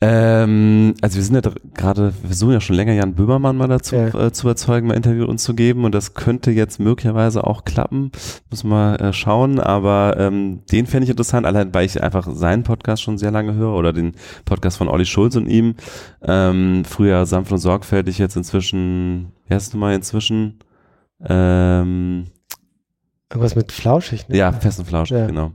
Ähm, 0.04 0.94
also 1.00 1.14
wir 1.14 1.22
sind 1.22 1.46
ja 1.46 1.52
gerade, 1.74 2.12
wir 2.22 2.28
versuchen 2.28 2.54
ja 2.54 2.60
schon 2.60 2.74
länger 2.74 2.92
Jan 2.92 3.14
Böhmermann 3.14 3.56
mal 3.56 3.68
dazu 3.68 3.94
ja. 3.94 4.08
äh, 4.08 4.32
zu 4.32 4.48
überzeugen, 4.48 4.88
mal 4.88 4.96
Interview 4.96 5.26
uns 5.26 5.44
zu 5.44 5.54
geben 5.54 5.84
und 5.84 5.94
das 5.94 6.14
könnte 6.14 6.50
jetzt 6.50 6.80
möglicherweise 6.80 7.46
auch 7.46 7.64
klappen, 7.64 8.10
muss 8.50 8.64
mal 8.64 8.96
äh, 8.96 9.12
schauen, 9.12 9.60
aber 9.60 10.16
ähm, 10.18 10.62
den 10.72 10.86
fände 10.86 11.04
ich 11.04 11.10
interessant, 11.10 11.46
allein 11.46 11.72
weil 11.72 11.86
ich 11.86 12.02
einfach 12.02 12.28
seinen 12.34 12.64
Podcast 12.64 13.00
schon 13.00 13.16
sehr 13.16 13.30
lange 13.30 13.54
höre 13.54 13.76
oder 13.76 13.92
den 13.92 14.14
Podcast 14.44 14.76
von 14.76 14.88
Olli 14.88 15.06
Schulz 15.06 15.36
und 15.36 15.46
ihm, 15.46 15.76
ähm, 16.22 16.84
früher 16.84 17.24
sanft 17.24 17.52
und 17.52 17.58
sorgfältig, 17.58 18.18
jetzt 18.18 18.34
inzwischen, 18.34 19.30
wie 19.46 19.54
heißt 19.54 19.72
du 19.72 19.78
mal 19.78 19.94
inzwischen, 19.94 20.58
ähm, 21.24 22.24
Irgendwas 23.32 23.56
mit 23.56 23.72
flauschig, 23.72 24.28
ne? 24.28 24.36
Ja, 24.36 24.52
fest 24.52 24.78
und 24.78 24.86
flauschig, 24.86 25.16
ja. 25.16 25.26
genau. 25.26 25.52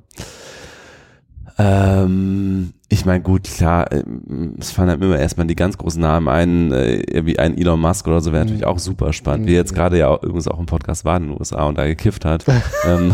Ähm, 1.59 2.73
ich 2.89 3.05
meine, 3.05 3.21
gut, 3.21 3.43
klar, 3.43 3.91
ähm, 3.91 4.55
es 4.59 4.71
fallen 4.71 4.89
halt 4.89 5.01
immer 5.01 5.17
erstmal 5.17 5.47
die 5.47 5.55
ganz 5.55 5.77
großen 5.77 6.01
Namen 6.01 6.27
ein, 6.27 6.71
äh, 6.71 7.25
wie 7.25 7.37
ein 7.39 7.57
Elon 7.57 7.79
Musk 7.79 8.07
oder 8.07 8.21
so, 8.21 8.31
wäre 8.31 8.45
natürlich 8.45 8.61
mhm. 8.61 8.67
auch 8.67 8.79
super 8.79 9.13
spannend. 9.13 9.45
Mhm. 9.45 9.49
Wie 9.49 9.55
jetzt 9.55 9.73
gerade 9.73 9.97
ja 9.97 10.07
auch, 10.07 10.23
übrigens 10.23 10.47
auch 10.47 10.59
im 10.59 10.65
Podcast 10.65 11.05
war 11.05 11.17
in 11.17 11.23
den 11.29 11.39
USA 11.39 11.63
und 11.65 11.77
da 11.77 11.85
gekifft 11.85 12.25
hat. 12.25 12.45
ähm, 12.87 13.11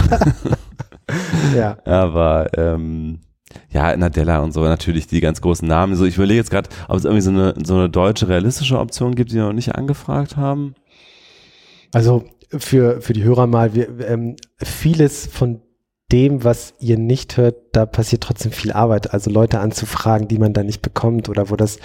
ja. 1.56 1.78
Aber 1.86 2.48
ähm, 2.58 3.20
ja, 3.70 3.96
Nadella 3.96 4.40
und 4.40 4.52
so, 4.52 4.64
natürlich 4.64 5.08
die 5.08 5.22
ganz 5.22 5.42
großen 5.42 5.68
Namen. 5.68 5.96
So, 5.96 6.06
ich 6.06 6.16
überlege 6.16 6.40
jetzt 6.40 6.52
gerade, 6.52 6.70
ob 6.88 6.98
es 6.98 7.06
irgendwie 7.06 7.22
so 7.22 7.32
eine, 7.32 7.54
so 7.64 7.76
eine 7.76 7.90
deutsche 7.90 8.28
realistische 8.28 8.80
Option 8.80 9.16
gibt, 9.16 9.32
die 9.32 9.36
wir 9.36 9.44
noch 9.44 9.54
nicht 9.54 9.76
angefragt 9.76 10.38
haben. 10.38 10.76
Also 11.94 12.26
für, 12.50 13.02
für 13.02 13.14
die 13.14 13.24
Hörer 13.24 13.48
mal, 13.48 13.74
wir, 13.74 13.88
ähm, 14.08 14.36
vieles 14.62 15.28
von 15.28 15.62
dem, 16.14 16.44
was 16.44 16.76
ihr 16.80 17.00
nicht 17.00 17.38
hört, 17.38 17.56
da 17.72 17.88
passiert 17.88 18.22
trotzdem 18.22 18.52
viel 18.52 18.72
Arbeit. 18.72 19.14
Also 19.14 19.32
Leute 19.32 19.60
anzufragen, 19.60 20.28
die 20.28 20.38
man 20.38 20.54
da 20.54 20.64
nicht 20.64 20.84
bekommt 20.84 21.28
oder 21.28 21.50
wo 21.50 21.56
das, 21.56 21.78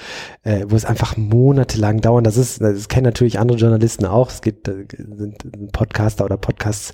äh, 0.42 0.66
wo 0.68 0.76
es 0.76 0.84
einfach 0.84 1.16
monatelang 1.16 2.02
dauert. 2.02 2.26
Das 2.26 2.36
ist, 2.36 2.60
das 2.60 2.88
kennen 2.88 3.06
natürlich 3.06 3.38
andere 3.38 3.56
Journalisten 3.56 4.04
auch. 4.04 4.30
Es 4.30 4.42
gibt 4.42 4.68
äh, 4.68 4.84
sind 5.16 5.72
Podcaster 5.72 6.26
oder 6.26 6.36
Podcasts 6.36 6.92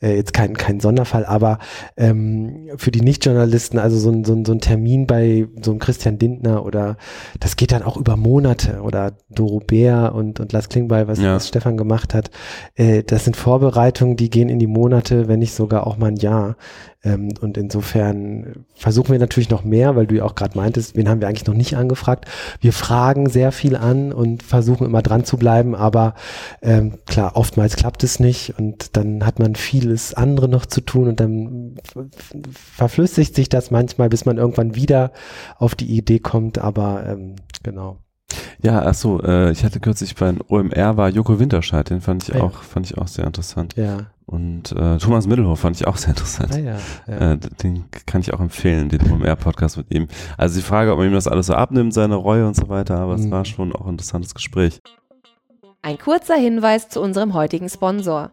äh, 0.00 0.16
jetzt 0.16 0.32
kein 0.32 0.54
kein 0.54 0.80
Sonderfall, 0.80 1.26
aber 1.26 1.58
ähm, 1.98 2.70
für 2.76 2.90
die 2.90 3.02
Nicht-Journalisten, 3.02 3.78
also 3.78 3.98
so 3.98 4.10
ein, 4.10 4.24
so, 4.24 4.32
ein, 4.32 4.46
so 4.46 4.52
ein 4.52 4.60
Termin 4.60 5.06
bei 5.06 5.48
so 5.62 5.72
einem 5.72 5.80
Christian 5.80 6.18
Lindner 6.18 6.64
oder 6.64 6.96
das 7.40 7.56
geht 7.56 7.72
dann 7.72 7.82
auch 7.82 7.98
über 7.98 8.16
Monate 8.16 8.80
oder 8.80 9.12
Doro 9.28 9.60
Bär 9.60 10.14
und 10.14 10.40
und 10.40 10.52
Lars 10.52 10.70
Klingbeil, 10.70 11.08
was, 11.08 11.20
ja. 11.20 11.34
was 11.34 11.46
Stefan 11.46 11.76
gemacht 11.76 12.14
hat. 12.14 12.30
Äh, 12.74 13.02
das 13.02 13.24
sind 13.24 13.36
Vorbereitungen, 13.36 14.16
die 14.16 14.30
gehen 14.30 14.48
in 14.48 14.58
die 14.58 14.66
Monate, 14.66 15.28
wenn 15.28 15.40
nicht 15.40 15.52
sogar 15.52 15.86
auch 15.86 15.98
mal 15.98 16.06
ein 16.06 16.16
Jahr. 16.16 16.56
Ähm, 17.02 17.32
und 17.40 17.56
insofern 17.56 18.64
versuchen 18.74 19.12
wir 19.12 19.18
natürlich 19.18 19.48
noch 19.48 19.64
mehr, 19.64 19.96
weil 19.96 20.06
du 20.06 20.16
ja 20.16 20.24
auch 20.24 20.34
gerade 20.34 20.56
meintest, 20.56 20.96
wen 20.96 21.08
haben 21.08 21.20
wir 21.20 21.28
eigentlich 21.28 21.46
noch 21.46 21.54
nicht 21.54 21.76
angefragt. 21.76 22.26
Wir 22.60 22.72
fragen 22.72 23.28
sehr 23.28 23.52
viel 23.52 23.76
an 23.76 24.12
und 24.12 24.42
versuchen 24.42 24.86
immer 24.86 25.02
dran 25.02 25.24
zu 25.24 25.36
bleiben, 25.36 25.74
aber 25.74 26.14
ähm, 26.60 26.98
klar, 27.06 27.32
oftmals 27.36 27.76
klappt 27.76 28.04
es 28.04 28.20
nicht 28.20 28.58
und 28.58 28.96
dann 28.96 29.24
hat 29.24 29.38
man 29.38 29.54
vieles 29.54 30.12
andere 30.14 30.48
noch 30.48 30.66
zu 30.66 30.82
tun 30.82 31.08
und 31.08 31.20
dann 31.20 31.76
verflüssigt 32.52 33.34
sich 33.34 33.48
das 33.48 33.70
manchmal, 33.70 34.10
bis 34.10 34.26
man 34.26 34.36
irgendwann 34.36 34.74
wieder 34.74 35.12
auf 35.58 35.74
die 35.74 35.96
Idee 35.96 36.18
kommt, 36.18 36.58
aber 36.58 37.04
ähm, 37.06 37.36
genau. 37.62 37.98
Ja, 38.62 38.82
ach 38.84 38.94
so, 38.94 39.22
äh, 39.22 39.50
ich 39.50 39.64
hatte 39.64 39.80
kürzlich 39.80 40.14
beim 40.14 40.40
OMR 40.48 40.96
war 40.96 41.08
Joko 41.08 41.38
Winterscheid, 41.38 41.88
den 41.88 42.00
fand 42.00 42.28
ich 42.28 42.34
ja. 42.34 42.42
auch, 42.42 42.62
fand 42.62 42.86
ich 42.86 42.98
auch 42.98 43.08
sehr 43.08 43.26
interessant. 43.26 43.74
Ja. 43.76 44.10
Und 44.30 44.70
äh, 44.76 44.98
Thomas 44.98 45.26
Mittelhoff 45.26 45.58
fand 45.58 45.74
ich 45.74 45.88
auch 45.88 45.96
sehr 45.96 46.10
interessant. 46.10 46.54
Ah, 46.54 46.58
ja, 46.58 46.78
ja. 47.08 47.32
Äh, 47.32 47.38
den 47.64 47.86
kann 48.06 48.20
ich 48.20 48.32
auch 48.32 48.38
empfehlen, 48.38 48.88
den 48.88 49.10
OMR-Podcast 49.10 49.76
mit 49.76 49.92
ihm. 49.92 50.06
Also 50.38 50.60
die 50.60 50.64
Frage, 50.64 50.92
ob 50.92 50.98
man 50.98 51.08
ihm 51.08 51.14
das 51.14 51.26
alles 51.26 51.46
so 51.46 51.54
abnimmt, 51.54 51.92
seine 51.92 52.14
Reue 52.14 52.46
und 52.46 52.54
so 52.54 52.68
weiter, 52.68 52.96
aber 52.98 53.16
mhm. 53.16 53.24
es 53.24 53.30
war 53.32 53.44
schon 53.44 53.74
auch 53.74 53.86
ein 53.86 53.94
interessantes 53.94 54.32
Gespräch. 54.32 54.80
Ein 55.82 55.98
kurzer 55.98 56.36
Hinweis 56.36 56.88
zu 56.88 57.00
unserem 57.00 57.34
heutigen 57.34 57.68
Sponsor. 57.68 58.30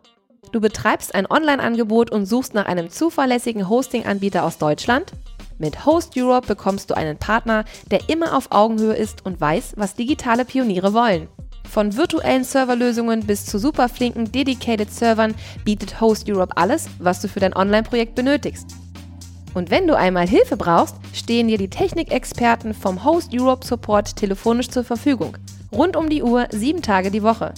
Du 0.51 0.61
betreibst 0.61 1.15
ein 1.15 1.25
Online-Angebot 1.25 2.11
und 2.11 2.27
suchst 2.27 2.53
nach 2.53 2.67
einem 2.67 2.91
zuverlässigen 2.91 3.67
Hosting-Anbieter 3.67 4.43
aus 4.43 4.59
Deutschland? 4.59 5.13
Mit 5.57 5.87
Host 5.87 6.13
Europe 6.15 6.45
bekommst 6.45 6.91
du 6.91 6.93
einen 6.95 7.17
Partner, 7.17 7.65
der 7.89 8.07
immer 8.07 8.37
auf 8.37 8.51
Augenhöhe 8.51 8.93
ist 8.93 9.25
und 9.25 9.41
weiß, 9.41 9.73
was 9.77 9.95
digitale 9.95 10.45
Pioniere 10.45 10.93
wollen. 10.93 11.27
Von 11.69 11.95
virtuellen 11.95 12.43
Serverlösungen 12.43 13.25
bis 13.25 13.45
zu 13.45 13.59
superflinken 13.59 14.31
Dedicated 14.31 14.91
Servern 14.91 15.35
bietet 15.63 16.01
Host 16.01 16.29
Europe 16.29 16.55
alles, 16.55 16.87
was 16.99 17.21
du 17.21 17.27
für 17.27 17.39
dein 17.39 17.55
Online-Projekt 17.55 18.15
benötigst. 18.15 18.67
Und 19.53 19.71
wenn 19.71 19.87
du 19.87 19.95
einmal 19.95 20.27
Hilfe 20.27 20.55
brauchst, 20.55 20.95
stehen 21.13 21.47
dir 21.47 21.57
die 21.57 21.69
Technikexperten 21.69 22.73
vom 22.73 23.03
Host 23.03 23.31
Europe 23.33 23.65
Support 23.65 24.15
telefonisch 24.15 24.69
zur 24.69 24.83
Verfügung. 24.83 25.37
Rund 25.71 25.95
um 25.95 26.09
die 26.09 26.23
Uhr, 26.23 26.47
sieben 26.51 26.81
Tage 26.81 27.11
die 27.11 27.23
Woche. 27.23 27.53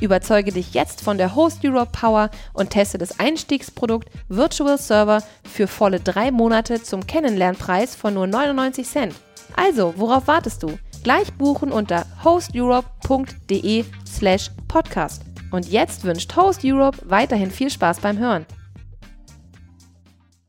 Überzeuge 0.00 0.52
dich 0.52 0.74
jetzt 0.74 1.00
von 1.00 1.16
der 1.16 1.34
Host 1.34 1.64
Europe 1.64 1.92
Power 1.92 2.30
und 2.52 2.70
teste 2.70 2.98
das 2.98 3.18
Einstiegsprodukt 3.18 4.10
Virtual 4.28 4.76
Server 4.76 5.22
für 5.42 5.66
volle 5.66 6.00
drei 6.00 6.30
Monate 6.30 6.82
zum 6.82 7.06
Kennenlernpreis 7.06 7.94
von 7.94 8.14
nur 8.14 8.26
99 8.26 8.86
Cent. 8.86 9.14
Also, 9.56 9.94
worauf 9.96 10.26
wartest 10.26 10.62
du? 10.62 10.78
Gleich 11.06 11.32
buchen 11.34 11.70
unter 11.70 12.04
hosteurope.de 12.24 13.84
slash 14.04 14.50
podcast. 14.66 15.22
Und 15.52 15.68
jetzt 15.68 16.02
wünscht 16.02 16.34
Host 16.34 16.62
Europe 16.64 16.98
weiterhin 17.04 17.52
viel 17.52 17.70
Spaß 17.70 18.00
beim 18.00 18.18
Hören. 18.18 18.44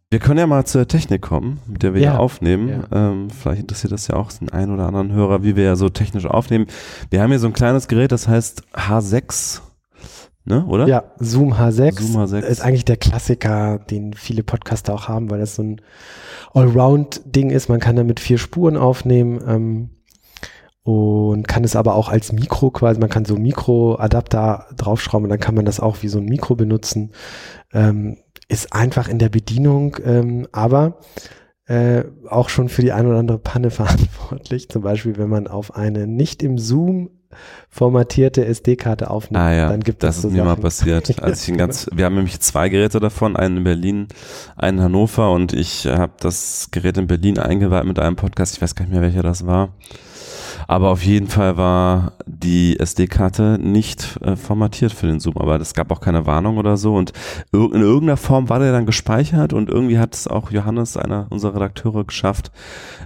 Wir 0.10 0.18
können 0.18 0.40
ja 0.40 0.48
mal 0.48 0.66
zur 0.66 0.88
Technik 0.88 1.22
kommen, 1.22 1.60
mit 1.68 1.84
der 1.84 1.94
wir 1.94 2.02
ja, 2.02 2.14
hier 2.14 2.20
aufnehmen. 2.20 2.70
Ja. 2.92 3.12
Ähm, 3.12 3.30
vielleicht 3.30 3.62
interessiert 3.62 3.94
das 3.94 4.08
ja 4.08 4.16
auch 4.16 4.32
den 4.32 4.50
einen 4.50 4.74
oder 4.74 4.88
anderen 4.88 5.12
Hörer, 5.12 5.44
wie 5.44 5.56
wir 5.56 5.64
ja 5.64 5.76
so 5.76 5.90
technisch 5.90 6.26
aufnehmen. 6.26 6.66
Wir 7.12 7.22
haben 7.22 7.30
hier 7.30 7.38
so 7.38 7.46
ein 7.46 7.54
kleines 7.54 7.88
Gerät, 7.88 8.12
das 8.12 8.28
heißt 8.28 8.64
H6. 8.74 9.62
Ne, 10.44 10.66
oder? 10.66 10.88
Ja, 10.88 11.04
Zoom 11.20 11.54
H6, 11.54 12.02
Zoom 12.02 12.20
H6 12.20 12.40
ist 12.40 12.62
eigentlich 12.62 12.86
der 12.86 12.98
Klassiker, 12.98 13.78
den 13.78 14.14
viele 14.16 14.42
Podcaster 14.42 14.96
auch 14.96 15.08
haben, 15.08 15.30
weil 15.30 15.40
das 15.40 15.54
so 15.54 15.62
ein 15.62 15.82
Allround-Ding 16.56 17.52
ist. 17.52 17.70
Man 17.70 17.80
kann 17.80 17.96
damit 17.96 18.20
vier 18.20 18.40
Spuren 18.40 18.76
aufnehmen. 18.76 19.40
Ähm, 19.48 19.90
und 20.88 21.50
kann 21.50 21.66
es 21.66 21.76
aber 21.76 21.96
auch 21.96 22.08
als 22.08 22.32
Mikro 22.32 22.72
quasi, 22.72 22.98
man 22.98 23.10
kann 23.10 23.26
so 23.26 23.36
Mikroadapter 23.36 24.68
draufschrauben 24.78 25.26
und 25.26 25.30
dann 25.30 25.40
kann 25.42 25.54
man 25.54 25.66
das 25.66 25.82
auch 25.82 25.98
wie 26.02 26.08
so 26.08 26.20
ein 26.20 26.24
Mikro 26.24 26.56
benutzen. 26.56 27.12
Ähm, 27.74 28.16
ist 28.48 28.72
einfach 28.72 29.10
in 29.10 29.20
der 29.20 29.28
Bedienung, 29.28 29.98
ähm, 30.06 30.48
aber 30.54 31.00
äh, 31.66 32.06
auch 32.30 32.48
schon 32.48 32.70
für 32.70 32.84
die 32.84 32.94
ein 32.94 33.06
oder 33.06 33.18
andere 33.18 33.38
Panne 33.38 33.70
verantwortlich. 33.70 34.70
Zum 34.70 34.82
Beispiel, 34.82 35.18
wenn 35.18 35.28
man 35.28 35.48
auf 35.48 35.76
eine 35.76 36.08
nicht 36.08 36.42
im 36.42 36.58
Zoom 36.58 37.10
formatierte 37.70 38.46
SD-Karte 38.46 39.10
aufnimmt, 39.10 39.44
ah, 39.44 39.54
ja. 39.54 39.68
dann 39.68 39.82
gibt 39.82 40.04
das. 40.04 40.16
Das 40.16 40.22
so 40.22 40.28
ist 40.30 40.36
mir 40.36 40.46
mal 40.46 40.56
passiert. 40.56 41.20
Als 41.22 41.46
ich 41.46 41.58
ganz, 41.58 41.90
wir 41.94 42.06
haben 42.06 42.16
nämlich 42.16 42.40
zwei 42.40 42.70
Geräte 42.70 43.02
davon, 43.02 43.36
einen 43.36 43.58
in 43.58 43.64
Berlin, 43.66 44.08
einen 44.56 44.78
in 44.78 44.84
Hannover 44.86 45.34
und 45.34 45.52
ich 45.52 45.86
habe 45.86 46.14
das 46.22 46.70
Gerät 46.72 46.98
in 46.98 47.08
Berlin 47.08 47.40
eingeweiht 47.40 47.84
mit 47.84 48.00
einem 48.00 48.16
Podcast. 48.16 48.56
Ich 48.56 48.62
weiß 48.62 48.74
gar 48.74 48.86
nicht 48.86 48.94
mehr, 48.94 49.02
welcher 49.02 49.22
das 49.22 49.46
war. 49.46 49.74
Aber 50.68 50.90
auf 50.90 51.04
jeden 51.04 51.28
Fall 51.28 51.56
war 51.58 52.14
die 52.26 52.78
SD-Karte 52.80 53.58
nicht 53.60 54.20
äh, 54.22 54.36
formatiert 54.36 54.92
für 54.92 55.08
den 55.08 55.20
Zoom, 55.20 55.38
aber 55.38 55.60
es 55.60 55.74
gab 55.74 55.92
auch 55.92 56.02
keine 56.02 56.26
Warnung 56.26 56.58
oder 56.58 56.76
so 56.76 56.96
und 56.96 57.14
in 57.54 57.82
irgendeiner 57.82 58.18
Form 58.18 58.50
war 58.50 58.60
der 58.60 58.74
dann 58.74 58.86
gespeichert 58.86 59.54
und 59.54 59.70
irgendwie 59.70 59.98
hat 59.98 60.14
es 60.14 60.28
auch 60.28 60.52
Johannes, 60.52 60.98
einer 60.98 61.28
unserer 61.30 61.56
Redakteure, 61.56 62.04
geschafft, 62.04 62.52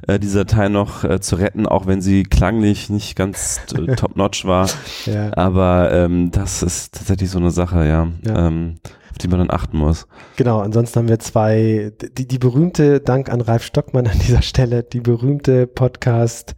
äh, 0.08 0.20
diese 0.20 0.40
Datei 0.40 0.70
noch 0.70 1.04
äh, 1.04 1.22
zu 1.22 1.36
retten, 1.36 1.68
auch 1.68 1.86
wenn 1.86 2.02
sie 2.02 2.24
klanglich 2.24 2.90
nicht 2.90 3.16
ganz 3.16 3.62
äh, 3.74 3.96
top-notch 3.96 4.46
war. 4.46 4.68
Ja. 5.06 5.36
Aber 5.38 5.92
ähm, 5.92 6.32
das 6.32 6.64
ist 6.64 6.96
tatsächlich 6.96 7.30
so 7.30 7.38
eine 7.38 7.52
Sache, 7.52 7.86
ja. 7.86 8.08
ja. 8.26 8.48
Ähm, 8.48 8.80
auf 9.12 9.18
die 9.18 9.28
man 9.28 9.40
dann 9.40 9.52
achten 9.52 9.78
muss. 9.78 10.08
Genau, 10.38 10.60
ansonsten 10.60 11.00
haben 11.00 11.10
wir 11.10 11.20
zwei, 11.20 11.92
die, 12.18 12.28
die 12.28 12.40
berühmte, 12.40 13.02
Dank 13.02 13.30
an 13.30 13.42
Ralf 13.42 13.64
Stockmann 13.64 14.08
an 14.08 14.18
dieser 14.20 14.42
Stelle, 14.42 14.84
die 14.84 15.02
berühmte 15.02 15.68
Podcast- 15.68 16.56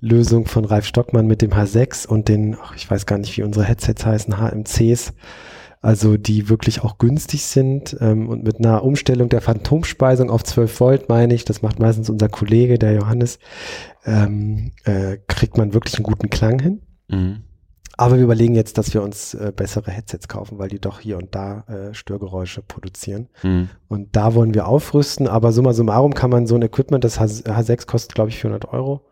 Lösung 0.00 0.46
von 0.46 0.64
Ralf 0.64 0.86
Stockmann 0.86 1.26
mit 1.26 1.42
dem 1.42 1.50
H6 1.50 2.06
und 2.06 2.28
den, 2.28 2.56
ach, 2.60 2.74
ich 2.74 2.90
weiß 2.90 3.06
gar 3.06 3.18
nicht, 3.18 3.36
wie 3.36 3.42
unsere 3.42 3.64
Headsets 3.64 4.04
heißen, 4.04 4.38
HMCs, 4.38 5.12
also 5.82 6.16
die 6.16 6.48
wirklich 6.48 6.82
auch 6.82 6.98
günstig 6.98 7.44
sind 7.44 7.96
ähm, 8.00 8.28
und 8.28 8.44
mit 8.44 8.58
einer 8.58 8.82
Umstellung 8.82 9.28
der 9.28 9.40
Phantomspeisung 9.40 10.30
auf 10.30 10.42
12 10.42 10.80
Volt, 10.80 11.08
meine 11.08 11.34
ich, 11.34 11.44
das 11.44 11.62
macht 11.62 11.78
meistens 11.78 12.08
unser 12.08 12.28
Kollege, 12.28 12.78
der 12.78 12.92
Johannes, 12.92 13.38
ähm, 14.04 14.72
äh, 14.84 15.18
kriegt 15.26 15.58
man 15.58 15.74
wirklich 15.74 15.96
einen 15.96 16.04
guten 16.04 16.30
Klang 16.30 16.58
hin. 16.58 16.82
Mhm. 17.08 17.44
Aber 17.96 18.16
wir 18.16 18.24
überlegen 18.24 18.54
jetzt, 18.54 18.78
dass 18.78 18.94
wir 18.94 19.02
uns 19.02 19.34
äh, 19.34 19.52
bessere 19.54 19.90
Headsets 19.90 20.26
kaufen, 20.26 20.58
weil 20.58 20.70
die 20.70 20.80
doch 20.80 21.00
hier 21.00 21.18
und 21.18 21.34
da 21.34 21.64
äh, 21.68 21.92
Störgeräusche 21.92 22.62
produzieren. 22.62 23.28
Mhm. 23.42 23.68
Und 23.88 24.16
da 24.16 24.34
wollen 24.34 24.54
wir 24.54 24.66
aufrüsten. 24.66 25.28
Aber 25.28 25.52
summa 25.52 25.74
summarum 25.74 26.14
kann 26.14 26.30
man 26.30 26.46
so 26.46 26.54
ein 26.54 26.62
Equipment, 26.62 27.04
das 27.04 27.20
H 27.20 27.26
H6 27.26 27.86
kostet, 27.86 28.14
glaube 28.14 28.30
ich, 28.30 28.38
400 28.38 28.72
Euro 28.72 29.02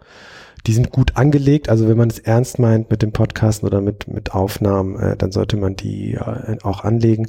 die 0.67 0.73
sind 0.73 0.91
gut 0.91 1.17
angelegt. 1.17 1.69
Also 1.69 1.89
wenn 1.89 1.97
man 1.97 2.11
es 2.11 2.19
ernst 2.19 2.59
meint 2.59 2.91
mit 2.91 3.03
dem 3.03 3.13
Podcasten 3.13 3.67
oder 3.67 3.81
mit, 3.81 4.09
mit 4.09 4.35
Aufnahmen, 4.35 4.99
äh, 4.99 5.17
dann 5.17 5.33
sollte 5.33 5.57
man 5.57 5.77
die 5.77 6.15
äh, 6.15 6.59
auch 6.63 6.85
anlegen. 6.85 7.29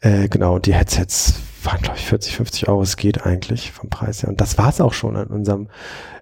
Äh, 0.00 0.28
genau, 0.28 0.58
die 0.58 0.74
Headsets 0.74 1.34
waren, 1.62 1.80
glaube 1.80 1.98
ich, 1.98 2.06
40, 2.06 2.36
50 2.36 2.68
Euro. 2.68 2.82
Es 2.82 2.96
geht 2.96 3.24
eigentlich 3.24 3.72
vom 3.72 3.90
Preis 3.90 4.22
her. 4.22 4.28
Und 4.28 4.40
das 4.40 4.58
war 4.58 4.68
es 4.68 4.80
auch 4.80 4.92
schon 4.92 5.16
an 5.16 5.28
unserem 5.28 5.68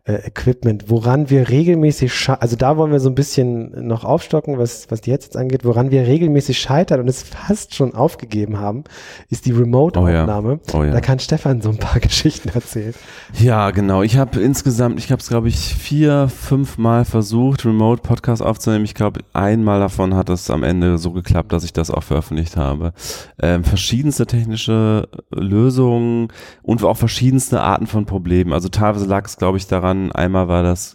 äh, 0.07 0.27
Equipment, 0.27 0.91
woran 0.91 1.31
wir 1.31 1.49
regelmäßig, 1.49 2.29
also 2.29 2.57
da 2.57 2.77
wollen 2.77 2.93
wir 2.93 3.01
so 3.01 3.09
ein 3.09 3.15
bisschen 3.15 3.87
noch 3.89 4.05
aufstocken, 4.05 4.59
was, 4.59 4.91
was 4.91 5.01
die 5.01 5.13
Headsets 5.13 5.35
angeht, 5.35 5.65
woran 5.65 5.91
wir 5.91 6.07
regelmäßig 6.07 6.59
scheitern 6.59 7.01
und 7.01 7.09
es 7.09 7.23
fast 7.23 7.75
schon 7.75 7.95
aufgegeben 7.95 8.59
haben, 8.59 8.85
ist 9.31 9.47
die 9.47 9.53
Remote-Aufnahme. 9.53 10.61
Oh 10.67 10.73
ja. 10.73 10.81
Oh 10.81 10.85
ja. 10.85 10.93
Da 10.93 11.01
kann 11.01 11.21
Stefan 11.21 11.63
so 11.63 11.71
ein 11.71 11.79
paar 11.79 12.01
Geschichten 12.01 12.51
erzählen. 12.51 12.93
Ja, 13.39 13.71
genau. 13.71 14.03
Ich 14.03 14.19
habe 14.19 14.41
insgesamt, 14.41 14.99
ich 14.99 15.11
habe 15.11 15.21
es 15.21 15.29
glaube 15.29 15.49
ich 15.49 15.57
vier, 15.57 16.29
fünf 16.29 16.77
Mal 16.77 17.07
versucht, 17.07 17.65
Remote-Podcast 17.65 18.43
aufzunehmen. 18.43 18.85
Ich 18.85 18.95
glaube, 18.95 19.21
einmal 19.33 19.81
davon 19.81 20.15
hat 20.15 20.29
es 20.29 20.51
am 20.51 20.65
Ende 20.65 20.99
so 20.99 21.13
geklappt, 21.13 21.51
dass 21.53 21.65
ich 21.65 21.73
das 21.73 21.91
auch 21.91 22.03
veröffentlicht 22.03 22.59
habe. 22.59 22.93
Ähm, 23.41 23.65
verschiedenste 23.65 24.27
technische 24.27 25.09
Lösungen 25.31 26.29
und 26.63 26.85
auch 26.85 26.99
verschiedenste 26.99 27.63
Arten 27.63 27.87
von 27.87 28.05
Problemen. 28.05 28.53
Also 28.53 28.69
teilweise 28.69 29.07
lag 29.07 29.25
es, 29.25 29.39
glaube 29.39 29.57
ich, 29.57 29.67
daran, 29.67 29.94
waren. 29.95 30.13
Einmal 30.13 30.49
war 30.49 30.63
das 30.63 30.95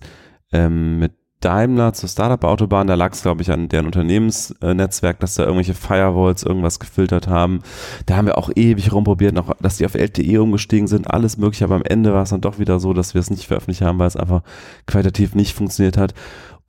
ähm, 0.51 0.99
mit 0.99 1.13
Daimler 1.41 1.93
zur 1.93 2.09
Startup-Autobahn, 2.09 2.87
da 2.87 2.95
lag 2.95 3.13
es, 3.13 3.21
glaube 3.21 3.41
ich, 3.41 3.49
an 3.49 3.69
deren 3.69 3.85
Unternehmensnetzwerk, 3.85 5.21
dass 5.21 5.35
da 5.35 5.43
irgendwelche 5.43 5.73
Firewalls 5.73 6.43
irgendwas 6.43 6.81
gefiltert 6.81 7.29
haben. 7.29 7.61
Da 8.05 8.17
haben 8.17 8.25
wir 8.25 8.37
auch 8.37 8.49
ewig 8.53 8.91
rumprobiert, 8.91 9.33
noch, 9.33 9.55
dass 9.61 9.77
die 9.77 9.85
auf 9.85 9.95
LTE 9.95 10.41
umgestiegen 10.41 10.87
sind, 10.87 11.09
alles 11.09 11.37
mögliche, 11.37 11.63
aber 11.63 11.75
am 11.75 11.83
Ende 11.83 12.13
war 12.13 12.23
es 12.23 12.31
dann 12.31 12.41
doch 12.41 12.59
wieder 12.59 12.81
so, 12.81 12.91
dass 12.91 13.13
wir 13.13 13.21
es 13.21 13.29
nicht 13.29 13.47
veröffentlicht 13.47 13.83
haben, 13.83 13.99
weil 13.99 14.07
es 14.07 14.17
einfach 14.17 14.41
qualitativ 14.85 15.33
nicht 15.33 15.55
funktioniert 15.55 15.95
hat. 15.95 16.13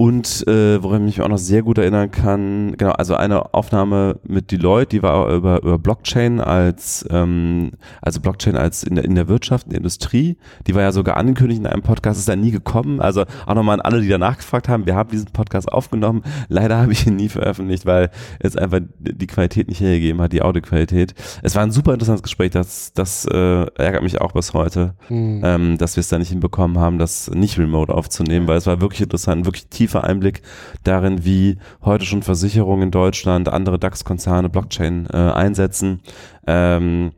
Und 0.00 0.48
äh, 0.48 0.82
woran 0.82 1.02
ich 1.02 1.18
mich 1.18 1.20
auch 1.20 1.28
noch 1.28 1.36
sehr 1.36 1.62
gut 1.62 1.76
erinnern 1.76 2.10
kann, 2.10 2.74
genau, 2.78 2.92
also 2.92 3.16
eine 3.16 3.52
Aufnahme 3.52 4.18
mit 4.26 4.50
Deloitte, 4.50 4.96
die 4.96 5.02
war 5.02 5.30
über, 5.30 5.60
über 5.60 5.78
Blockchain 5.78 6.40
als, 6.40 7.04
ähm, 7.10 7.72
also 8.00 8.18
Blockchain 8.18 8.56
als 8.56 8.82
in 8.82 8.94
der, 8.94 9.04
in 9.04 9.14
der 9.14 9.28
Wirtschaft, 9.28 9.66
in 9.66 9.72
der 9.72 9.76
Industrie, 9.76 10.38
die 10.66 10.74
war 10.74 10.80
ja 10.80 10.92
sogar 10.92 11.18
angekündigt 11.18 11.60
in 11.60 11.66
einem 11.66 11.82
Podcast, 11.82 12.18
ist 12.18 12.30
dann 12.30 12.40
nie 12.40 12.50
gekommen. 12.50 13.02
Also 13.02 13.26
auch 13.44 13.54
nochmal 13.54 13.78
an 13.78 13.82
alle, 13.82 14.00
die 14.00 14.08
danach 14.08 14.38
gefragt 14.38 14.70
haben, 14.70 14.86
wir 14.86 14.94
haben 14.94 15.10
diesen 15.10 15.32
Podcast 15.32 15.70
aufgenommen. 15.70 16.22
Leider 16.48 16.78
habe 16.78 16.92
ich 16.92 17.06
ihn 17.06 17.16
nie 17.16 17.28
veröffentlicht, 17.28 17.84
weil 17.84 18.08
es 18.38 18.56
einfach 18.56 18.80
die 19.00 19.26
Qualität 19.26 19.68
nicht 19.68 19.82
hergegeben 19.82 20.22
hat, 20.22 20.32
die 20.32 20.40
Audioqualität. 20.40 21.12
Es 21.42 21.56
war 21.56 21.62
ein 21.62 21.72
super 21.72 21.92
interessantes 21.92 22.22
Gespräch, 22.22 22.52
das, 22.52 22.94
das 22.94 23.26
äh, 23.26 23.66
ärgert 23.74 24.02
mich 24.02 24.18
auch 24.18 24.32
bis 24.32 24.54
heute, 24.54 24.94
hm. 25.08 25.42
ähm, 25.44 25.76
dass 25.76 25.96
wir 25.96 26.00
es 26.00 26.08
da 26.08 26.18
nicht 26.18 26.30
hinbekommen 26.30 26.78
haben, 26.78 26.96
das 26.96 27.30
nicht 27.30 27.58
remote 27.58 27.92
aufzunehmen, 27.92 28.48
weil 28.48 28.56
es 28.56 28.66
war 28.66 28.80
wirklich 28.80 29.02
interessant, 29.02 29.44
wirklich 29.44 29.66
tief 29.66 29.89
tiefer 29.90 30.04
Einblick 30.04 30.42
darin, 30.84 31.24
wie 31.24 31.58
heute 31.84 32.04
schon 32.04 32.22
Versicherungen 32.22 32.84
in 32.84 32.90
Deutschland, 32.90 33.48
andere 33.48 33.78
DAX-Konzerne 33.78 34.48
Blockchain 34.48 35.06
äh, 35.12 35.16
einsetzen. 35.16 36.00
Ähm, 36.46 37.12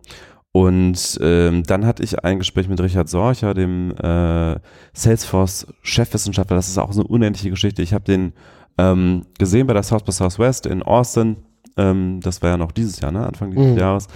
und 0.52 1.18
ähm, 1.22 1.62
dann 1.64 1.87
hatte 1.87 2.02
ich 2.02 2.24
ein 2.24 2.38
Gespräch 2.38 2.68
mit 2.68 2.80
Richard 2.80 3.08
Sorcher, 3.08 3.54
dem 3.54 3.92
äh, 3.92 4.56
Salesforce-Chefwissenschaftler. 4.92 6.56
Das 6.56 6.68
ist 6.68 6.78
auch 6.78 6.92
so 6.92 7.00
eine 7.00 7.08
unendliche 7.08 7.50
Geschichte. 7.50 7.82
Ich 7.82 7.94
habe 7.94 8.04
den 8.04 8.32
ähm, 8.78 9.26
gesehen 9.38 9.66
bei 9.66 9.74
der 9.74 9.82
South 9.82 10.04
by 10.04 10.12
Southwest 10.12 10.66
in 10.66 10.82
Austin. 10.82 11.37
Ähm, 11.76 12.20
das 12.22 12.42
war 12.42 12.50
ja 12.50 12.56
noch 12.56 12.72
dieses 12.72 13.00
Jahr, 13.00 13.12
ne? 13.12 13.26
Anfang 13.26 13.50
dieses 13.50 13.72
mhm. 13.72 13.78
Jahres. 13.78 14.08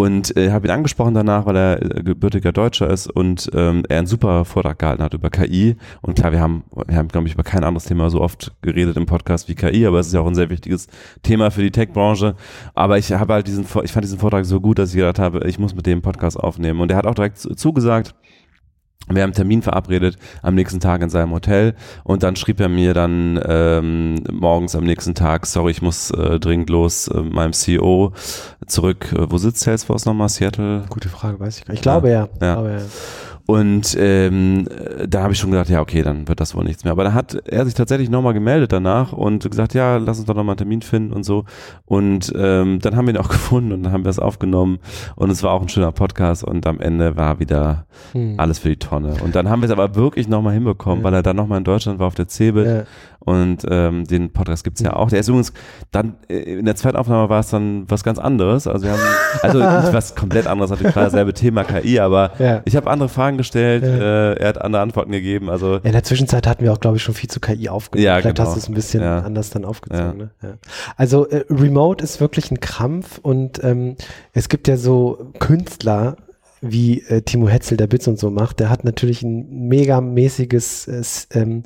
Und 0.00 0.36
äh, 0.36 0.52
habe 0.52 0.68
ihn 0.68 0.70
angesprochen 0.70 1.14
danach, 1.14 1.44
weil 1.44 1.56
er 1.56 1.82
äh, 1.82 2.02
gebürtiger 2.04 2.52
Deutscher 2.52 2.88
ist 2.88 3.08
und 3.08 3.50
ähm, 3.52 3.82
er 3.88 3.98
einen 3.98 4.06
super 4.06 4.44
Vortrag 4.44 4.78
gehalten 4.78 5.02
hat 5.02 5.12
über 5.12 5.28
KI. 5.28 5.74
Und 6.02 6.14
klar, 6.14 6.30
wir 6.30 6.40
haben, 6.40 6.62
wir 6.86 6.96
haben, 6.96 7.08
glaube 7.08 7.26
ich, 7.26 7.34
über 7.34 7.42
kein 7.42 7.64
anderes 7.64 7.86
Thema 7.86 8.08
so 8.08 8.20
oft 8.20 8.52
geredet 8.62 8.96
im 8.96 9.06
Podcast 9.06 9.48
wie 9.48 9.56
KI, 9.56 9.86
aber 9.86 9.98
es 9.98 10.06
ist 10.06 10.12
ja 10.12 10.20
auch 10.20 10.28
ein 10.28 10.36
sehr 10.36 10.50
wichtiges 10.50 10.86
Thema 11.24 11.50
für 11.50 11.62
die 11.62 11.72
Tech-Branche. 11.72 12.36
Aber 12.74 12.96
ich 12.96 13.10
habe 13.10 13.32
halt 13.32 13.48
diesen, 13.48 13.64
ich 13.82 13.90
fand 13.90 14.04
diesen 14.04 14.20
Vortrag 14.20 14.44
so 14.44 14.60
gut, 14.60 14.78
dass 14.78 14.90
ich 14.90 14.96
gedacht 14.96 15.18
habe, 15.18 15.48
ich 15.48 15.58
muss 15.58 15.74
mit 15.74 15.86
dem 15.86 16.00
Podcast 16.00 16.38
aufnehmen. 16.38 16.80
Und 16.80 16.92
er 16.92 16.96
hat 16.96 17.06
auch 17.06 17.16
direkt 17.16 17.38
zugesagt, 17.38 18.14
wir 19.16 19.22
haben 19.22 19.28
einen 19.28 19.34
Termin 19.34 19.62
verabredet 19.62 20.16
am 20.42 20.54
nächsten 20.54 20.80
Tag 20.80 21.02
in 21.02 21.10
seinem 21.10 21.32
Hotel 21.32 21.74
und 22.04 22.22
dann 22.22 22.36
schrieb 22.36 22.60
er 22.60 22.68
mir 22.68 22.94
dann 22.94 23.40
ähm, 23.44 24.16
morgens 24.30 24.74
am 24.74 24.84
nächsten 24.84 25.14
Tag, 25.14 25.46
sorry, 25.46 25.70
ich 25.72 25.82
muss 25.82 26.10
äh, 26.10 26.38
dringend 26.38 26.70
los, 26.70 27.08
äh, 27.08 27.20
meinem 27.20 27.52
CEO 27.52 28.12
zurück. 28.66 29.12
Äh, 29.12 29.30
wo 29.30 29.38
sitzt 29.38 29.60
Salesforce 29.60 30.06
nochmal? 30.06 30.28
Seattle? 30.28 30.84
Gute 30.88 31.08
Frage, 31.08 31.40
weiß 31.40 31.58
ich 31.58 31.64
gar 31.64 31.72
nicht. 31.72 31.78
Ich 31.78 31.82
glaube 31.82 32.10
ja. 32.10 32.28
ja. 32.40 32.54
Glaube, 32.54 32.70
ja. 32.70 32.82
Und 33.50 33.96
ähm, 33.98 34.66
da 35.08 35.22
habe 35.22 35.32
ich 35.32 35.38
schon 35.38 35.50
gedacht, 35.50 35.70
ja, 35.70 35.80
okay, 35.80 36.02
dann 36.02 36.28
wird 36.28 36.38
das 36.38 36.54
wohl 36.54 36.64
nichts 36.64 36.84
mehr. 36.84 36.92
Aber 36.92 37.02
da 37.02 37.14
hat 37.14 37.34
er 37.46 37.64
sich 37.64 37.72
tatsächlich 37.72 38.10
nochmal 38.10 38.34
gemeldet 38.34 38.72
danach 38.72 39.14
und 39.14 39.50
gesagt, 39.50 39.72
ja, 39.72 39.96
lass 39.96 40.18
uns 40.18 40.26
doch 40.26 40.34
nochmal 40.34 40.52
einen 40.52 40.58
Termin 40.58 40.82
finden 40.82 41.14
und 41.14 41.24
so. 41.24 41.46
Und 41.86 42.30
ähm, 42.36 42.78
dann 42.80 42.94
haben 42.94 43.06
wir 43.06 43.14
ihn 43.14 43.20
auch 43.20 43.28
gefunden 43.30 43.72
und 43.72 43.84
dann 43.84 43.92
haben 43.94 44.04
wir 44.04 44.10
es 44.10 44.18
aufgenommen. 44.18 44.80
Und 45.16 45.30
es 45.30 45.42
war 45.42 45.52
auch 45.52 45.62
ein 45.62 45.70
schöner 45.70 45.92
Podcast 45.92 46.44
und 46.44 46.66
am 46.66 46.78
Ende 46.78 47.16
war 47.16 47.40
wieder 47.40 47.86
hm. 48.12 48.34
alles 48.36 48.58
für 48.58 48.68
die 48.68 48.76
Tonne. 48.76 49.14
Und 49.24 49.34
dann 49.34 49.48
haben 49.48 49.62
wir 49.62 49.66
es 49.66 49.72
aber 49.72 49.94
wirklich 49.94 50.28
nochmal 50.28 50.52
hinbekommen, 50.52 50.98
ja. 50.98 51.04
weil 51.04 51.14
er 51.14 51.22
dann 51.22 51.36
nochmal 51.36 51.56
in 51.56 51.64
Deutschland 51.64 51.98
war 52.00 52.08
auf 52.08 52.14
der 52.14 52.28
Cebit. 52.28 52.66
Ja. 52.66 52.82
Und 53.20 53.66
ähm, 53.68 54.04
den 54.04 54.30
Podcast 54.30 54.62
gibt's 54.62 54.80
ja 54.80 54.94
auch. 54.94 55.08
Der 55.08 55.20
ist 55.20 55.28
übrigens 55.28 55.54
dann, 55.90 56.16
äh, 56.28 56.36
in 56.36 56.66
der 56.66 56.76
zweiten 56.76 56.96
Aufnahme 56.96 57.30
war 57.30 57.40
es 57.40 57.48
dann 57.48 57.84
was 57.88 58.04
ganz 58.04 58.18
anderes. 58.18 58.66
Also 58.66 58.84
wir 58.84 58.92
haben, 58.92 59.00
also 59.42 59.58
nicht 59.58 59.92
was 59.94 60.14
komplett 60.14 60.46
anderes, 60.46 60.70
natürlich 60.70 60.92
klar 60.92 61.06
dasselbe 61.06 61.32
Thema 61.32 61.64
KI, 61.64 61.98
aber 61.98 62.32
ja. 62.38 62.60
ich 62.66 62.76
habe 62.76 62.90
andere 62.90 63.08
Fragen 63.08 63.37
gestellt, 63.38 63.82
ja. 63.82 64.32
äh, 64.32 64.34
er 64.34 64.48
hat 64.48 64.60
andere 64.60 64.82
Antworten 64.82 65.12
gegeben. 65.12 65.48
Also 65.48 65.76
in 65.76 65.92
der 65.92 66.04
Zwischenzeit 66.04 66.46
hatten 66.46 66.62
wir 66.64 66.72
auch, 66.72 66.80
glaube 66.80 66.98
ich, 66.98 67.02
schon 67.02 67.14
viel 67.14 67.30
zu 67.30 67.40
KI 67.40 67.68
aufgenommen. 67.68 68.04
Ja, 68.04 68.20
Vielleicht 68.20 68.36
genau. 68.36 68.48
hast 68.48 68.56
du 68.56 68.60
es 68.60 68.68
ein 68.68 68.74
bisschen 68.74 69.02
ja. 69.02 69.20
anders 69.20 69.50
dann 69.50 69.64
aufgezogen. 69.64 70.30
Ne? 70.42 70.58
Also 70.96 71.26
äh, 71.28 71.44
Remote 71.48 72.04
ist 72.04 72.20
wirklich 72.20 72.50
ein 72.50 72.60
Krampf 72.60 73.18
und 73.22 73.64
ähm, 73.64 73.96
es 74.32 74.48
gibt 74.48 74.68
ja 74.68 74.76
so 74.76 75.32
Künstler, 75.38 76.16
wie 76.60 77.02
äh, 77.02 77.22
Timo 77.22 77.48
Hetzel 77.48 77.76
der 77.76 77.86
Bits 77.86 78.08
und 78.08 78.18
so 78.18 78.30
macht, 78.30 78.60
der 78.60 78.70
hat 78.70 78.84
natürlich 78.84 79.22
ein 79.22 79.68
megamäßiges 79.68 80.88
äh, 80.88 81.38
ähm, 81.38 81.62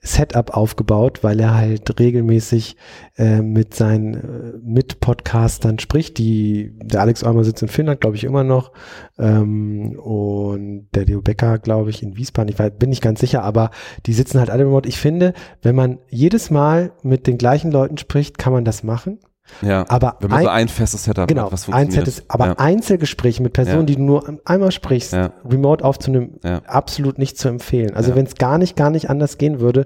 Setup 0.00 0.54
aufgebaut, 0.54 1.20
weil 1.22 1.40
er 1.40 1.54
halt 1.54 1.98
regelmäßig 1.98 2.76
äh, 3.16 3.40
mit 3.40 3.74
seinen 3.74 4.14
äh, 4.14 4.58
Mitpodcastern 4.62 5.78
spricht. 5.78 6.18
Die, 6.18 6.72
der 6.82 7.00
Alex 7.00 7.24
Eumer 7.24 7.44
sitzt 7.44 7.62
in 7.62 7.68
Finnland, 7.68 8.00
glaube 8.00 8.16
ich, 8.16 8.24
immer 8.24 8.44
noch. 8.44 8.72
Ähm, 9.18 9.98
und 9.98 10.88
der 10.94 11.06
Leo 11.06 11.22
Becker, 11.22 11.58
glaube 11.58 11.90
ich, 11.90 12.02
in 12.02 12.16
Wiesbaden. 12.16 12.50
Ich 12.50 12.58
weiß, 12.58 12.72
bin 12.78 12.90
nicht 12.90 13.02
ganz 13.02 13.20
sicher, 13.20 13.42
aber 13.42 13.70
die 14.06 14.12
sitzen 14.12 14.38
halt 14.38 14.50
alle 14.50 14.64
remote. 14.64 14.88
Ich 14.88 14.98
finde, 14.98 15.32
wenn 15.62 15.74
man 15.74 15.98
jedes 16.08 16.50
Mal 16.50 16.92
mit 17.02 17.26
den 17.26 17.38
gleichen 17.38 17.70
Leuten 17.70 17.98
spricht, 17.98 18.38
kann 18.38 18.52
man 18.52 18.64
das 18.64 18.82
machen. 18.82 19.18
Ja, 19.60 19.84
aber 19.88 20.16
wenn 20.20 20.30
man 20.30 20.38
ein, 20.40 20.44
so 20.44 20.50
ein 20.50 20.68
festes 20.68 21.04
Setup 21.04 21.28
genau, 21.28 21.44
hat, 21.44 21.52
was 21.52 21.64
funktioniert. 21.66 22.06
Ein 22.06 22.12
Setup, 22.12 22.24
aber 22.28 22.46
ja. 22.46 22.58
Einzelgespräche 22.58 23.42
mit 23.42 23.52
Personen, 23.52 23.80
ja. 23.80 23.84
die 23.86 23.96
du 23.96 24.02
nur 24.02 24.40
einmal 24.44 24.72
sprichst, 24.72 25.12
ja. 25.12 25.32
remote 25.44 25.84
aufzunehmen, 25.84 26.40
absolut 26.66 27.18
nicht 27.18 27.38
zu 27.38 27.48
empfehlen. 27.48 27.94
Also 27.94 28.14
wenn 28.14 28.26
es 28.26 28.36
gar 28.36 28.58
nicht, 28.58 28.74
gar 28.74 28.90
nicht 28.90 29.10
anders 29.10 29.38
gehen 29.38 29.60
würde, 29.60 29.84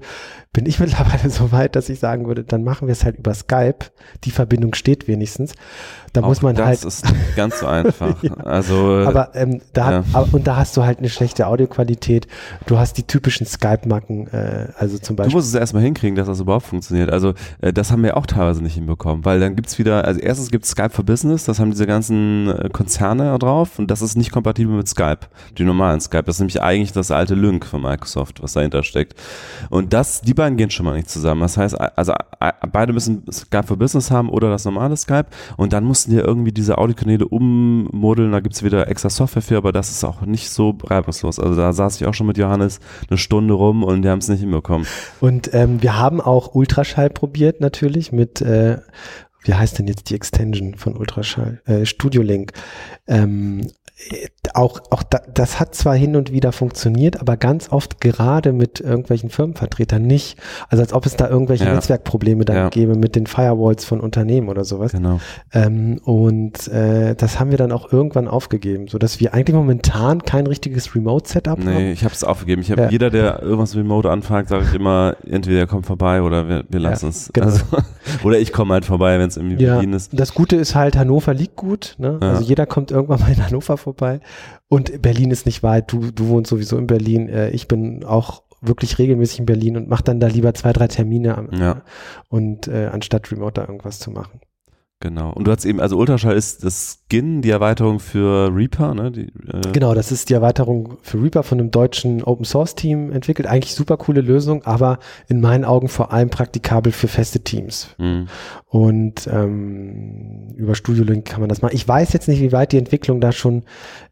bin 0.53 0.65
ich 0.65 0.79
mittlerweile 0.79 1.29
so 1.29 1.51
weit, 1.51 1.75
dass 1.75 1.89
ich 1.89 1.99
sagen 1.99 2.27
würde, 2.27 2.43
dann 2.43 2.63
machen 2.63 2.87
wir 2.87 2.93
es 2.93 3.03
halt 3.03 3.17
über 3.17 3.33
Skype. 3.33 3.79
Die 4.23 4.31
Verbindung 4.31 4.73
steht 4.73 5.07
wenigstens. 5.07 5.53
Da 6.13 6.21
muss 6.21 6.41
man 6.41 6.55
das 6.55 6.65
halt. 6.65 6.85
ist 6.85 7.05
nicht 7.05 7.35
ganz 7.35 7.59
so 7.59 7.67
einfach. 7.67 8.15
Also, 8.43 9.03
aber 9.05 9.35
ähm, 9.35 9.61
da 9.73 9.85
hat, 9.85 10.05
aber, 10.13 10.33
und 10.33 10.47
da 10.47 10.55
hast 10.55 10.75
du 10.75 10.83
halt 10.83 10.99
eine 10.99 11.09
schlechte 11.09 11.45
Audioqualität. 11.45 12.27
Du 12.65 12.79
hast 12.79 12.97
die 12.97 13.03
typischen 13.03 13.45
Skype-Macken, 13.45 14.27
äh, 14.27 14.69
also 14.75 14.97
zum 14.97 15.15
Du 15.15 15.23
Beispiel. 15.23 15.35
musst 15.35 15.49
es 15.49 15.53
erstmal 15.53 15.83
hinkriegen, 15.83 16.15
dass 16.15 16.27
das 16.27 16.39
überhaupt 16.39 16.65
funktioniert. 16.65 17.11
Also 17.11 17.33
äh, 17.61 17.71
das 17.71 17.91
haben 17.91 18.01
wir 18.01 18.17
auch 18.17 18.25
teilweise 18.25 18.63
nicht 18.63 18.73
hinbekommen, 18.73 19.23
weil 19.23 19.39
dann 19.39 19.48
gibt's 19.55 19.77
wieder, 19.79 20.05
also 20.05 20.19
erstens 20.19 20.51
gibt's 20.51 20.69
Skype 20.69 20.89
for 20.89 21.05
Business, 21.05 21.45
das 21.45 21.59
haben 21.59 21.71
diese 21.71 21.87
ganzen 21.87 22.49
äh, 22.49 22.69
Konzerne 22.69 23.37
drauf 23.39 23.79
und 23.79 23.89
das 23.91 24.01
ist 24.01 24.15
nicht 24.15 24.31
kompatibel 24.31 24.75
mit 24.75 24.87
Skype, 24.87 25.27
die 25.57 25.63
normalen 25.63 26.01
Skype. 26.01 26.23
Das 26.23 26.35
ist 26.35 26.39
nämlich 26.39 26.61
eigentlich 26.61 26.91
das 26.91 27.11
alte 27.11 27.35
Lync 27.35 27.65
von 27.65 27.81
Microsoft, 27.81 28.41
was 28.41 28.53
dahinter 28.53 28.83
steckt. 28.83 29.15
Und 29.69 29.93
das, 29.93 30.21
die 30.21 30.33
beiden 30.33 30.57
gehen 30.57 30.71
schon 30.71 30.85
mal 30.85 30.95
nicht 30.95 31.09
zusammen. 31.09 31.41
Das 31.41 31.57
heißt, 31.57 31.79
also 31.79 32.13
beide 32.71 32.93
müssen 32.93 33.23
Skype 33.31 33.63
for 33.63 33.77
Business 33.77 34.11
haben 34.11 34.29
oder 34.29 34.49
das 34.49 34.65
normale 34.65 34.95
Skype 34.97 35.27
und 35.57 35.73
dann 35.73 35.83
mussten 35.83 36.11
die 36.11 36.17
irgendwie 36.17 36.51
diese 36.51 36.77
Audiokanäle 36.77 37.27
ummodeln, 37.27 38.31
da 38.31 38.39
gibt's 38.39 38.63
wieder 38.63 38.87
extra 38.87 39.09
Software 39.09 39.41
für, 39.41 39.57
aber 39.57 39.71
das 39.71 39.89
ist 39.89 40.03
auch 40.03 40.21
nicht 40.21 40.49
so 40.49 40.77
reibungslos. 40.83 41.39
Also 41.39 41.55
da 41.55 41.73
saß 41.73 41.99
ich 41.99 42.07
auch 42.07 42.13
schon 42.13 42.27
mit 42.27 42.37
Johannes 42.37 42.79
eine 43.09 43.17
Stunde 43.17 43.53
rum 43.53 43.83
und 43.83 44.01
die 44.01 44.09
haben 44.09 44.19
es 44.19 44.27
nicht 44.27 44.41
hinbekommen. 44.41 44.87
Und 45.19 45.53
ähm, 45.53 45.81
wir 45.81 45.97
haben 45.97 46.21
auch 46.21 46.55
Ultraschall 46.55 47.09
probiert 47.09 47.61
natürlich 47.61 48.11
mit, 48.11 48.41
äh, 48.41 48.77
wie 49.43 49.53
heißt 49.53 49.79
denn 49.79 49.87
jetzt 49.87 50.09
die 50.09 50.15
Extension 50.15 50.75
von 50.75 50.97
Ultraschall? 50.97 51.61
Äh, 51.65 51.85
Studio 51.85 52.21
Link. 52.21 52.51
Ähm, 53.07 53.61
äh, 53.61 53.69
auch, 54.53 54.79
auch 54.89 55.03
da, 55.03 55.21
das 55.33 55.59
hat 55.59 55.75
zwar 55.75 55.95
hin 55.95 56.15
und 56.15 56.31
wieder 56.31 56.51
funktioniert, 56.51 57.19
aber 57.19 57.37
ganz 57.37 57.71
oft 57.71 57.99
gerade 58.01 58.51
mit 58.53 58.79
irgendwelchen 58.79 59.29
Firmenvertretern 59.29 60.01
nicht. 60.01 60.37
Also 60.69 60.81
als 60.83 60.93
ob 60.93 61.05
es 61.05 61.15
da 61.15 61.27
irgendwelche 61.29 61.65
Ja. 61.65 61.73
Netzwerkprobleme 61.73 62.45
dann 62.45 62.55
Ja. 62.55 62.69
gäbe 62.69 62.95
mit 62.95 63.15
den 63.15 63.27
Firewalls 63.27 63.85
von 63.85 63.99
Unternehmen 63.99 64.49
oder 64.49 64.63
sowas. 64.63 64.93
Genau. 64.93 65.19
Ähm, 65.53 65.99
und 66.03 66.67
äh, 66.69 67.13
das 67.15 67.39
haben 67.39 67.51
wir 67.51 67.57
dann 67.57 67.71
auch 67.71 67.91
irgendwann 67.91 68.27
aufgegeben, 68.27 68.87
so 68.87 68.97
dass 68.97 69.19
wir 69.19 69.33
eigentlich 69.33 69.55
momentan 69.55 70.23
kein 70.23 70.47
richtiges 70.47 70.95
Remote-Setup 70.95 71.59
haben. 71.59 71.65
Nee, 71.65 71.91
ich 71.91 72.03
habe 72.03 72.13
es 72.13 72.23
aufgegeben. 72.23 72.61
Ich 72.61 72.71
habe 72.71 72.83
Ja. 72.83 72.89
jeder, 72.89 73.09
der 73.09 73.41
irgendwas 73.43 73.75
remote 73.75 74.09
anfragt, 74.09 74.49
sage 74.49 74.65
ich 74.67 74.73
immer, 74.73 75.15
entweder 75.29 75.59
er 75.59 75.67
kommt 75.67 75.85
vorbei 75.85 76.21
oder 76.21 76.47
wir, 76.47 76.63
wir 76.69 76.79
lassen 76.79 77.09
es. 77.09 77.29
genau. 77.33 77.47
Also, 77.47 77.63
oder 78.23 78.39
ich 78.39 78.51
komme 78.53 78.73
halt 78.73 78.85
vorbei, 78.85 79.19
wenn 79.19 79.27
es 79.27 79.37
irgendwie 79.37 79.63
Ja, 79.63 79.75
Berlin 79.75 79.93
ist. 79.93 80.17
das 80.17 80.33
Gute 80.33 80.55
ist 80.55 80.73
halt, 80.73 80.97
Hannover 80.97 81.33
liegt 81.33 81.55
gut. 81.55 81.95
Ne? 81.99 82.17
Also 82.21 82.43
jeder 82.43 82.65
kommt 82.65 82.91
irgendwann 82.91 83.19
mal 83.19 83.31
in 83.31 83.45
Hannover 83.45 83.77
vorbei. 83.77 83.88
Und 84.67 85.01
Berlin 85.01 85.31
ist 85.31 85.45
nicht 85.45 85.63
weit. 85.63 85.91
Du, 85.91 86.11
du 86.11 86.27
wohnst 86.27 86.49
sowieso 86.49 86.77
in 86.77 86.87
Berlin. 86.87 87.27
Äh, 87.29 87.49
ich 87.51 87.67
bin 87.67 88.03
auch 88.03 88.43
wirklich 88.61 88.97
regelmäßig 88.99 89.39
in 89.39 89.45
Berlin 89.45 89.77
und 89.77 89.87
mache 89.87 90.03
dann 90.03 90.19
da 90.19 90.27
lieber 90.27 90.53
zwei, 90.53 90.73
drei 90.73 90.87
Termine 90.87 91.37
am, 91.37 91.49
Ja. 91.53 91.81
und 92.27 92.67
äh, 92.67 92.87
anstatt 92.91 93.31
remote 93.31 93.53
da 93.53 93.61
irgendwas 93.61 93.99
zu 93.99 94.11
machen. 94.11 94.41
Genau. 95.01 95.31
Und 95.31 95.47
du 95.47 95.51
hast 95.51 95.63
eben, 95.63 95.79
also 95.79 95.97
Ultraschall 95.97 96.35
ist 96.35 96.65
das 96.65 96.99
Skin, 97.07 97.41
die 97.41 97.51
Erweiterung 97.51 98.01
für 98.01 98.53
Reaper, 98.53 98.93
ne? 98.93 99.11
Die, 99.11 99.27
äh, 99.47 99.71
Genau, 99.71 99.93
das 99.93 100.11
ist 100.11 100.29
die 100.29 100.33
Erweiterung 100.33 100.97
für 101.01 101.21
Reaper 101.23 101.43
von 101.43 101.57
einem 101.57 101.71
deutschen 101.71 102.21
Open 102.21 102.43
Source 102.43 102.75
Team 102.75 103.09
entwickelt. 103.13 103.47
Eigentlich 103.47 103.75
super 103.75 103.95
coole 103.95 104.19
Lösung, 104.19 104.65
aber 104.65 104.99
in 105.29 105.39
meinen 105.39 105.63
Augen 105.63 105.87
vor 105.87 106.11
allem 106.11 106.29
praktikabel 106.29 106.91
für 106.91 107.07
feste 107.07 107.39
Teams. 107.39 107.95
mh. 107.97 108.25
Und 108.71 109.27
ähm, 109.31 110.53
über 110.55 110.75
Studio 110.75 111.03
Link 111.03 111.25
kann 111.25 111.39
man 111.39 111.49
das 111.49 111.63
machen. 111.63 111.75
Ich 111.75 111.87
weiß 111.87 112.13
jetzt 112.13 112.27
nicht, 112.27 112.39
wie 112.39 112.51
weit 112.51 112.71
die 112.71 112.77
Entwicklung 112.77 113.19
da 113.19 113.31
schon 113.31 113.63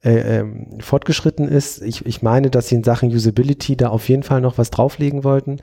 äh, 0.04 0.40
ähm, 0.40 0.80
fortgeschritten 0.80 1.48
ist. 1.48 1.84
Ich, 1.84 2.06
ich 2.06 2.24
meine, 2.24 2.50
dass 2.50 2.70
sie 2.70 2.76
in 2.76 2.84
Sachen 2.84 3.10
Usability 3.10 3.76
da 3.76 3.90
auf 3.90 4.10
jeden 4.10 4.24
Fall 4.24 4.42
noch 4.42 4.58
was 4.58 4.72
drauflegen 4.72 5.24
wollten. 5.24 5.58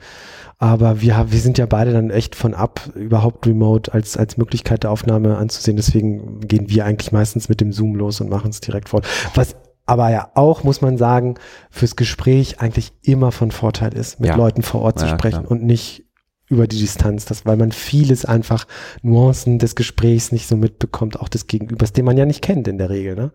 Aber 0.57 1.01
wir, 1.01 1.17
haben- 1.17 1.31
wir 1.31 1.39
sind 1.39 1.57
ja 1.57 1.65
beide 1.65 1.91
dann 1.91 2.09
echt 2.09 2.35
von 2.35 2.53
ab, 2.53 2.89
überhaupt 2.95 3.45
Remote 3.45 3.93
als, 3.93 4.15
als 4.15 4.37
Möglichkeit 4.37 4.83
der 4.83 4.91
Aufnahme 4.91 5.37
anzusehen. 5.37 5.75
Deswegen 5.77 6.39
gehen 6.41 6.69
wir 6.69 6.85
eigentlich 6.85 7.11
meistens 7.11 7.49
mit 7.49 7.59
dem 7.61 7.73
Zoom 7.73 7.95
los 7.95 8.21
und 8.21 8.29
machen 8.29 8.49
es 8.51 8.61
direkt 8.61 8.89
fort. 8.89 9.05
Was 9.33 9.55
aber 9.85 10.09
ja 10.09 10.31
auch, 10.33 10.63
muss 10.63 10.81
man 10.81 10.97
sagen, 10.97 11.35
fürs 11.69 11.95
Gespräch 11.95 12.59
eigentlich 12.59 12.93
immer 13.03 13.31
von 13.31 13.51
Vorteil 13.51 13.93
ist, 13.93 14.19
mit 14.19 14.29
Ja. 14.29 14.35
Leuten 14.35 14.63
vor 14.63 14.81
Ort 14.81 14.97
zu 14.99 15.05
Ja, 15.05 15.11
sprechen 15.11 15.41
klar. 15.41 15.51
und 15.51 15.63
nicht 15.63 16.05
über 16.47 16.67
die 16.67 16.79
Distanz, 16.79 17.25
das, 17.25 17.45
weil 17.45 17.57
man 17.57 17.71
vieles 17.71 18.23
einfach 18.23 18.65
Nuancen 19.01 19.59
des 19.59 19.75
Gesprächs 19.75 20.31
nicht 20.31 20.47
so 20.47 20.55
mitbekommt, 20.57 21.19
auch 21.19 21.27
des 21.27 21.47
Gegenübers, 21.47 21.91
den 21.91 22.05
man 22.05 22.17
ja 22.17 22.25
nicht 22.25 22.41
kennt 22.43 22.67
in 22.67 22.77
der 22.77 22.89
Regel. 22.89 23.15
Ne? 23.15 23.31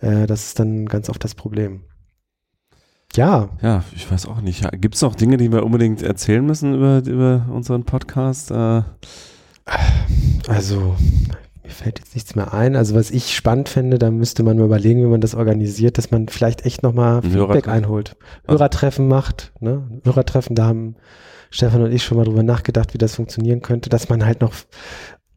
Äh, 0.00 0.26
das 0.26 0.46
ist 0.48 0.58
dann 0.60 0.86
ganz 0.86 1.08
oft 1.08 1.22
das 1.24 1.34
Problem. 1.34 1.84
Ja, 3.16 3.48
Ja, 3.60 3.82
ich 3.94 4.10
weiß 4.10 4.26
auch 4.26 4.40
nicht. 4.40 4.64
Gibt 4.80 4.94
es 4.94 5.02
noch 5.02 5.14
Dinge, 5.14 5.36
die 5.36 5.50
wir 5.50 5.64
unbedingt 5.64 6.02
erzählen 6.02 6.44
müssen 6.44 6.74
über, 6.74 7.02
über 7.04 7.46
unseren 7.52 7.84
Podcast? 7.84 8.50
Äh, 8.52 8.82
also 10.48 10.96
mir 11.62 11.70
fällt 11.70 11.98
jetzt 11.98 12.14
nichts 12.14 12.34
mehr 12.34 12.52
ein. 12.54 12.76
Also 12.76 12.94
was 12.94 13.10
ich 13.10 13.34
spannend 13.34 13.68
fände, 13.68 13.98
da 13.98 14.10
müsste 14.10 14.42
man 14.42 14.56
mal 14.58 14.64
überlegen, 14.64 15.02
wie 15.02 15.08
man 15.08 15.20
das 15.20 15.34
organisiert, 15.34 15.98
dass 15.98 16.10
man 16.10 16.28
vielleicht 16.28 16.64
echt 16.66 16.82
nochmal 16.82 17.22
Feedback 17.22 17.38
Hörertreffen. 17.38 17.72
einholt. 17.72 18.16
Hörertreffen 18.46 19.08
macht, 19.08 19.52
ne? 19.60 19.88
Hörertreffen, 20.04 20.54
da 20.54 20.66
haben 20.66 20.96
Stefan 21.50 21.82
und 21.82 21.92
ich 21.92 22.04
schon 22.04 22.16
mal 22.16 22.24
drüber 22.24 22.44
nachgedacht, 22.44 22.94
wie 22.94 22.98
das 22.98 23.16
funktionieren 23.16 23.60
könnte, 23.60 23.90
dass 23.90 24.08
man 24.08 24.24
halt 24.24 24.40
noch 24.40 24.52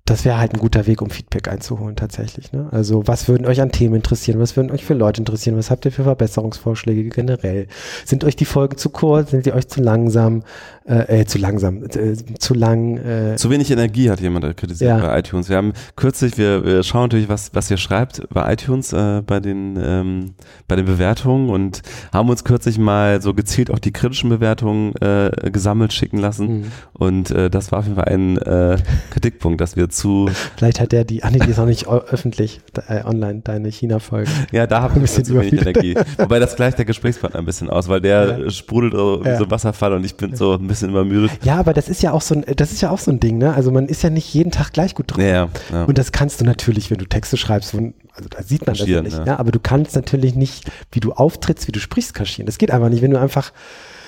das 0.05 0.25
wäre 0.25 0.37
halt 0.37 0.53
ein 0.53 0.59
guter 0.59 0.85
Weg, 0.85 1.01
um 1.01 1.09
Feedback 1.09 1.47
einzuholen 1.47 1.95
tatsächlich. 1.95 2.51
Ne? 2.51 2.67
Also 2.71 3.07
was 3.07 3.29
würden 3.29 3.47
euch 3.47 3.61
an 3.61 3.71
Themen 3.71 3.95
interessieren? 3.95 4.37
Was 4.39 4.57
würden 4.57 4.69
euch 4.69 4.83
für 4.83 4.95
Leute 4.95 5.21
interessieren? 5.21 5.57
Was 5.57 5.71
habt 5.71 5.85
ihr 5.85 5.93
für 5.93 6.03
Verbesserungsvorschläge 6.03 7.07
generell? 7.07 7.67
Sind 8.03 8.25
euch 8.25 8.35
die 8.35 8.43
Folgen 8.43 8.77
zu 8.77 8.89
kurz? 8.89 9.31
Sind 9.31 9.45
die 9.45 9.53
euch 9.53 9.69
zu 9.69 9.81
langsam? 9.81 10.43
Äh, 10.85 11.21
äh 11.21 11.25
zu 11.25 11.37
langsam, 11.37 11.83
äh, 11.83 12.13
zu 12.39 12.53
lang? 12.53 12.97
Äh, 12.97 13.35
zu 13.37 13.49
wenig 13.49 13.71
Energie 13.71 14.09
hat 14.09 14.19
jemand 14.19 14.57
kritisiert 14.57 14.89
Ja. 14.89 14.97
bei 15.07 15.19
iTunes. 15.19 15.47
Wir 15.47 15.55
haben 15.57 15.71
kürzlich, 15.95 16.37
wir, 16.37 16.65
wir 16.65 16.83
schauen 16.83 17.03
natürlich, 17.03 17.29
was, 17.29 17.51
was 17.53 17.71
ihr 17.71 17.77
schreibt 17.77 18.27
bei 18.33 18.51
iTunes, 18.51 18.91
äh, 18.91 19.21
bei 19.25 19.39
den, 19.39 19.79
ähm, 19.81 20.33
bei 20.67 20.75
den 20.75 20.85
Bewertungen 20.85 21.49
und 21.49 21.81
haben 22.11 22.29
uns 22.29 22.43
kürzlich 22.43 22.77
mal 22.77 23.21
so 23.21 23.33
gezielt 23.33 23.71
auch 23.71 23.79
die 23.79 23.93
kritischen 23.93 24.29
Bewertungen 24.29 24.93
äh, 24.97 25.31
gesammelt 25.51 25.93
schicken 25.93 26.17
lassen. 26.17 26.61
mh. 26.61 26.67
Und 26.93 27.31
äh, 27.31 27.49
das 27.49 27.71
war 27.71 27.79
auf 27.79 27.85
jeden 27.85 27.95
Fall 27.95 28.09
ein 28.13 28.37
äh, 28.39 28.77
Kritikpunkt, 29.11 29.61
dass 29.61 29.77
wir 29.77 29.89
zu, 29.89 30.29
Vielleicht 30.57 30.81
hat 30.81 30.91
der 30.91 31.05
die, 31.05 31.23
ah 31.23 31.29
nee, 31.31 31.39
die 31.39 31.49
ist 31.49 31.59
auch 31.59 31.65
nicht 31.65 31.87
öffentlich, 31.87 32.59
äh, 32.89 33.03
online, 33.05 33.39
deine 33.45 33.69
China-Folge. 33.69 34.29
ja, 34.51 34.67
da 34.67 34.81
haben 34.81 34.91
Ein 34.91 34.95
wir 34.95 35.01
bisschen 35.03 35.23
zu 35.23 35.39
wenig. 35.39 35.53
Energie. 35.61 35.95
Wobei 36.17 36.39
das 36.39 36.57
gleicht 36.57 36.77
der 36.77 36.85
Gesprächspartner 36.85 37.39
ein 37.39 37.45
bisschen 37.45 37.69
aus, 37.69 37.87
weil 37.87 38.01
der 38.01 38.39
Ja. 38.39 38.49
sprudelt 38.49 38.93
so 38.93 39.21
Ja. 39.23 39.37
ein 39.37 39.49
Wasserfall 39.51 39.93
und 39.93 40.03
ich 40.03 40.15
bin 40.17 40.35
so 40.35 40.53
ein 40.53 40.59
bisschen 40.67 40.72
übermüdet. 40.81 41.31
Ja, 41.43 41.57
aber 41.57 41.73
das 41.73 41.89
ist 41.89 42.01
ja 42.01 42.11
auch 42.11 42.21
so 42.21 42.35
ein, 42.35 42.45
das 42.55 42.71
ist 42.71 42.81
ja 42.81 42.89
auch 42.89 42.99
so 42.99 43.11
ein 43.11 43.19
Ding, 43.19 43.37
ne? 43.37 43.53
Also 43.53 43.71
man 43.71 43.87
ist 43.87 44.01
ja 44.03 44.09
nicht 44.09 44.33
jeden 44.33 44.51
Tag 44.51 44.71
gleich 44.71 44.95
gut 44.95 45.11
drauf. 45.11 45.21
Ja, 45.21 45.49
ja. 45.71 45.83
Und 45.83 45.97
das 45.97 46.11
kannst 46.11 46.41
du 46.41 46.45
natürlich, 46.45 46.89
wenn 46.89 46.97
du 46.97 47.05
Texte 47.05 47.37
schreibst, 47.37 47.73
also 47.73 48.29
da 48.29 48.43
sieht 48.43 48.65
man 48.65 48.73
das 48.75 48.79
ja 48.79 48.85
Kaschieren, 48.85 49.05
nicht, 49.05 49.17
ja. 49.17 49.25
ja. 49.25 49.39
aber 49.39 49.51
du 49.51 49.59
kannst 49.59 49.95
natürlich 49.95 50.35
nicht, 50.35 50.71
wie 50.91 50.99
du 50.99 51.13
auftrittst, 51.13 51.67
wie 51.67 51.71
du 51.71 51.79
sprichst, 51.79 52.13
kaschieren. 52.13 52.45
Das 52.45 52.57
geht 52.57 52.71
einfach 52.71 52.89
nicht, 52.89 53.01
wenn 53.01 53.11
du 53.11 53.19
einfach 53.19 53.51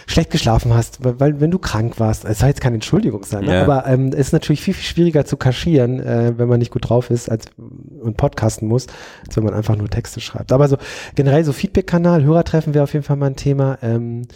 schlecht 0.07 0.31
geschlafen 0.31 0.73
hast, 0.73 1.03
weil, 1.03 1.19
weil 1.19 1.39
wenn 1.41 1.51
du 1.51 1.59
krank 1.59 1.99
warst, 1.99 2.25
es 2.25 2.39
soll 2.39 2.49
jetzt 2.49 2.61
keine 2.61 2.75
Entschuldigung 2.75 3.23
sein, 3.23 3.45
ne? 3.45 3.53
Ja. 3.53 3.63
aber 3.63 3.87
ähm, 3.87 4.09
es 4.09 4.27
ist 4.27 4.33
natürlich 4.33 4.61
viel, 4.61 4.73
viel 4.73 4.83
schwieriger 4.83 5.25
zu 5.25 5.37
kaschieren, 5.37 5.99
äh, 5.99 6.33
wenn 6.37 6.47
man 6.47 6.59
nicht 6.59 6.71
gut 6.71 6.89
drauf 6.89 7.09
ist 7.09 7.29
als 7.29 7.45
und 8.01 8.17
podcasten 8.17 8.67
muss, 8.67 8.87
als 9.25 9.35
wenn 9.35 9.43
man 9.43 9.53
einfach 9.53 9.75
nur 9.75 9.89
Texte 9.89 10.21
schreibt. 10.21 10.51
Aber 10.51 10.67
so 10.67 10.77
generell 11.15 11.43
so 11.43 11.53
Feedback-Kanal, 11.53 12.23
Hörertreffen 12.23 12.73
wäre 12.73 12.83
auf 12.83 12.93
jeden 12.93 13.03
Fall 13.03 13.17
mal 13.17 13.27
ein 13.27 13.35
Thema. 13.35 13.77
Ähm, 13.81 14.27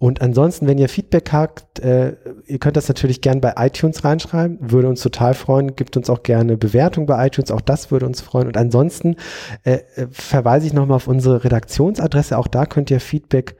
und 0.00 0.22
ansonsten, 0.22 0.68
wenn 0.68 0.78
ihr 0.78 0.88
Feedback 0.88 1.32
habt, 1.32 1.80
äh, 1.80 2.14
ihr 2.46 2.58
könnt 2.60 2.76
das 2.76 2.86
natürlich 2.86 3.20
gern 3.20 3.40
bei 3.40 3.54
iTunes 3.56 4.04
reinschreiben, 4.04 4.58
würde 4.60 4.88
uns 4.88 5.02
total 5.02 5.34
freuen. 5.34 5.74
Gibt 5.74 5.96
uns 5.96 6.08
auch 6.08 6.22
gerne 6.22 6.56
Bewertung 6.56 7.06
bei 7.06 7.26
iTunes, 7.26 7.50
auch 7.50 7.60
das 7.60 7.90
würde 7.90 8.06
uns 8.06 8.20
freuen. 8.20 8.46
Und 8.46 8.56
ansonsten 8.56 9.16
äh, 9.64 9.80
äh, 9.96 10.06
verweise 10.12 10.68
ich 10.68 10.72
nochmal 10.72 10.96
auf 10.96 11.08
unsere 11.08 11.42
Redaktionsadresse. 11.42 12.38
Auch 12.38 12.46
da 12.46 12.64
könnt 12.64 12.92
ihr 12.92 13.00
Feedback 13.00 13.56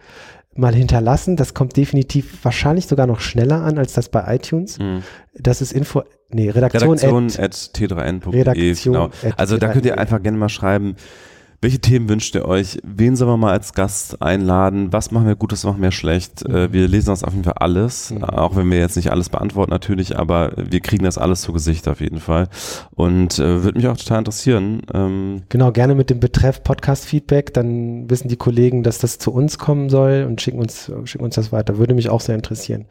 mal 0.58 0.74
hinterlassen. 0.74 1.36
Das 1.36 1.54
kommt 1.54 1.76
definitiv 1.76 2.38
wahrscheinlich 2.44 2.86
sogar 2.86 3.06
noch 3.06 3.20
schneller 3.20 3.62
an 3.62 3.78
als 3.78 3.92
das 3.94 4.08
bei 4.08 4.34
iTunes. 4.34 4.78
Mhm. 4.78 5.02
Das 5.34 5.62
ist 5.62 5.72
Info, 5.72 6.02
nee, 6.30 6.50
Redaktion, 6.50 6.82
Redaktion 6.98 7.26
at- 7.28 7.38
at 7.40 7.52
t3n.de. 7.54 8.40
Redaktion 8.40 8.94
Genau. 8.94 9.10
Also 9.36 9.56
da 9.56 9.68
könnt 9.72 9.86
ihr 9.86 9.92
t3n.de. 9.92 10.00
einfach 10.00 10.22
gerne 10.22 10.38
mal 10.38 10.48
schreiben, 10.48 10.96
welche 11.60 11.80
Themen 11.80 12.08
wünscht 12.08 12.34
ihr 12.36 12.44
euch? 12.46 12.78
Wen 12.84 13.16
sollen 13.16 13.30
wir 13.32 13.36
mal 13.36 13.52
als 13.52 13.72
Gast 13.72 14.22
einladen? 14.22 14.92
Was 14.92 15.10
machen 15.10 15.26
wir 15.26 15.34
gut, 15.34 15.50
was 15.50 15.64
machen 15.64 15.82
wir 15.82 15.90
schlecht? 15.90 16.48
Mhm. 16.48 16.54
Äh, 16.54 16.72
wir 16.72 16.86
lesen 16.86 17.06
das 17.08 17.24
auf 17.24 17.32
jeden 17.32 17.44
Fall 17.44 17.54
alles, 17.58 18.10
Mhm. 18.12 18.22
auch 18.24 18.54
wenn 18.54 18.70
wir 18.70 18.78
jetzt 18.78 18.94
nicht 18.96 19.10
alles 19.10 19.28
beantworten 19.28 19.70
natürlich, 19.70 20.16
aber 20.18 20.52
wir 20.56 20.80
kriegen 20.80 21.04
das 21.04 21.18
alles 21.18 21.40
zu 21.42 21.52
Gesicht 21.52 21.88
auf 21.88 22.00
jeden 22.00 22.20
Fall. 22.20 22.48
Und 22.94 23.38
äh, 23.40 23.64
würde 23.64 23.78
mich 23.78 23.88
auch 23.88 23.96
total 23.96 24.18
interessieren. 24.18 24.82
Ähm, 24.94 25.42
Genau, 25.48 25.72
gerne 25.72 25.94
mit 25.96 26.10
dem 26.10 26.20
Betreff 26.20 26.62
Podcast-Feedback, 26.62 27.52
dann 27.54 28.08
wissen 28.08 28.28
die 28.28 28.36
Kollegen, 28.36 28.82
dass 28.84 28.98
das 28.98 29.18
zu 29.18 29.32
uns 29.32 29.58
kommen 29.58 29.88
soll 29.88 30.24
und 30.28 30.40
schicken 30.40 30.60
uns, 30.60 30.92
schicken 31.04 31.24
uns 31.24 31.34
das 31.34 31.50
weiter. 31.50 31.78
Würde 31.78 31.94
mich 31.94 32.08
auch 32.08 32.20
sehr 32.20 32.36
interessieren. 32.36 32.84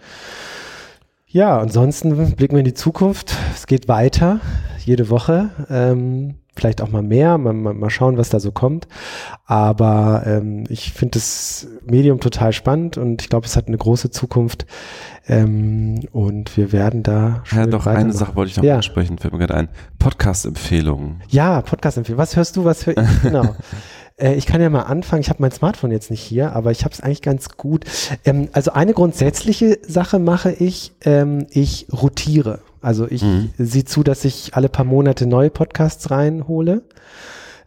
Ja, 1.30 1.60
ansonsten 1.60 2.36
blicken 2.36 2.56
wir 2.56 2.60
in 2.60 2.66
die 2.66 2.74
Zukunft. 2.74 3.34
Es 3.54 3.68
geht 3.68 3.88
weiter, 3.88 4.40
jede 4.86 5.10
Woche. 5.10 5.50
Ähm, 5.70 6.36
vielleicht 6.58 6.82
auch 6.82 6.90
mal 6.90 7.02
mehr, 7.04 7.38
mal, 7.38 7.54
mal, 7.54 7.74
mal 7.74 7.90
schauen, 7.90 8.18
was 8.18 8.30
da 8.30 8.40
so 8.42 8.52
kommt. 8.52 8.88
Aber 9.46 10.24
ähm, 10.26 10.66
ich 10.70 10.92
finde 10.92 11.14
das 11.20 11.68
Medium 11.86 12.20
total 12.20 12.52
spannend 12.52 12.98
und 12.98 13.22
ich 13.22 13.30
glaube, 13.30 13.46
es 13.46 13.56
hat 13.56 13.68
eine 13.68 13.78
große 13.78 14.10
Zukunft. 14.12 14.66
Ähm, 15.30 16.00
und 16.12 16.56
wir 16.58 16.72
werden 16.72 17.04
da 17.04 17.44
Ja, 17.52 17.66
doch, 17.66 17.86
eine 17.86 18.14
Sache 18.14 18.36
wollte 18.36 18.52
ich 18.52 18.58
noch 18.58 18.64
Ja. 18.64 18.76
ansprechen, 18.78 19.18
fällt 19.18 19.34
mir 19.34 19.40
gerade 19.40 19.56
ein. 19.56 19.70
Podcast-Empfehlungen. 20.00 21.22
Ja, 21.30 21.62
Podcast-Empfehlung. 21.62 22.18
Was 22.20 22.36
hörst 22.36 22.56
du, 22.58 22.66
was 22.66 22.86
hör 22.86 22.98
ich? 22.98 23.04
Genau. 23.24 23.56
Äh, 24.18 24.34
Ich 24.36 24.46
kann 24.46 24.62
ja 24.62 24.70
mal 24.70 24.82
anfangen. 24.84 25.22
Ich 25.22 25.30
habe 25.30 25.42
mein 25.42 25.52
Smartphone 25.52 25.92
jetzt 25.92 26.10
nicht 26.12 26.22
hier, 26.22 26.54
aber 26.56 26.72
ich 26.72 26.84
habe 26.86 26.94
es 26.94 27.02
eigentlich 27.02 27.22
ganz 27.22 27.50
gut. 27.58 27.86
Ähm, 28.26 28.50
also 28.54 28.72
eine 28.72 28.94
grundsätzliche 28.94 29.78
Sache 29.88 30.18
mache 30.20 30.52
ich. 30.52 30.94
Ähm, 31.06 31.46
ich 31.52 31.88
rotiere. 31.92 32.60
Also 32.82 33.08
ich 33.10 33.24
Mhm. 33.24 33.50
sehe 33.58 33.86
zu, 33.86 34.04
dass 34.04 34.26
ich 34.26 34.56
alle 34.56 34.70
paar 34.70 34.86
Monate 34.86 35.26
neue 35.28 35.50
Podcasts 35.50 36.10
reinhole. 36.12 36.84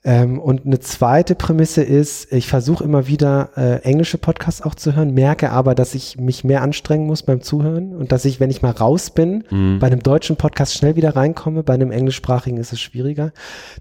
Ähm, 0.02 0.38
und 0.38 0.64
eine 0.64 0.78
zweite 0.80 1.34
Prämisse 1.34 1.82
ist, 1.82 2.32
ich 2.32 2.46
versuche 2.48 2.82
immer 2.82 3.06
wieder 3.06 3.50
äh, 3.56 3.82
englische 3.82 4.16
Podcasts 4.16 4.62
auch 4.62 4.74
zu 4.74 4.96
hören, 4.96 5.12
merke 5.12 5.50
aber, 5.50 5.74
dass 5.74 5.94
ich 5.94 6.16
mich 6.18 6.42
mehr 6.42 6.62
anstrengen 6.62 7.06
muss 7.06 7.22
beim 7.22 7.42
Zuhören 7.42 7.94
und 7.94 8.11
dass 8.11 8.24
ich, 8.24 8.40
wenn 8.40 8.48
ich 8.48 8.62
mal 8.62 8.70
raus 8.70 9.11
bin, 9.11 9.44
Mhm. 9.50 9.78
bei 9.78 9.88
einem 9.88 10.02
deutschen 10.02 10.36
Podcast 10.36 10.72
schnell 10.72 10.96
wieder 10.96 11.16
reinkomme, 11.16 11.62
bei 11.64 11.74
einem 11.74 11.90
englischsprachigen 11.90 12.56
ist 12.58 12.72
es 12.72 12.80
schwieriger. 12.80 13.32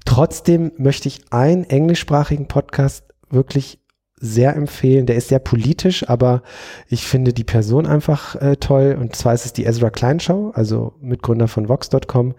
Trotzdem 0.03 0.73
möchte 0.77 1.07
ich 1.07 1.21
einen 1.30 1.63
englischsprachigen 1.63 2.47
Podcast 2.49 3.05
wirklich 3.30 3.80
sehr 4.20 4.55
empfehlen. 4.55 5.05
Der 5.05 5.15
ist 5.15 5.30
sehr 5.30 5.39
politisch, 5.39 6.07
aber 6.09 6.43
ich 6.88 7.05
finde 7.05 7.34
die 7.34 7.43
Person 7.43 7.86
einfach 7.86 8.36
äh, 8.36 8.57
toll. 8.57 8.97
Und 8.99 9.15
zwar 9.15 9.34
ist 9.34 9.45
es 9.45 9.53
die 9.53 9.65
Ezra 9.65 9.89
Klein 9.89 10.20
Show, 10.20 10.51
also 10.53 10.93
Mitgründer 11.01 11.47
von 11.47 11.70
Vox.com. 11.70 12.36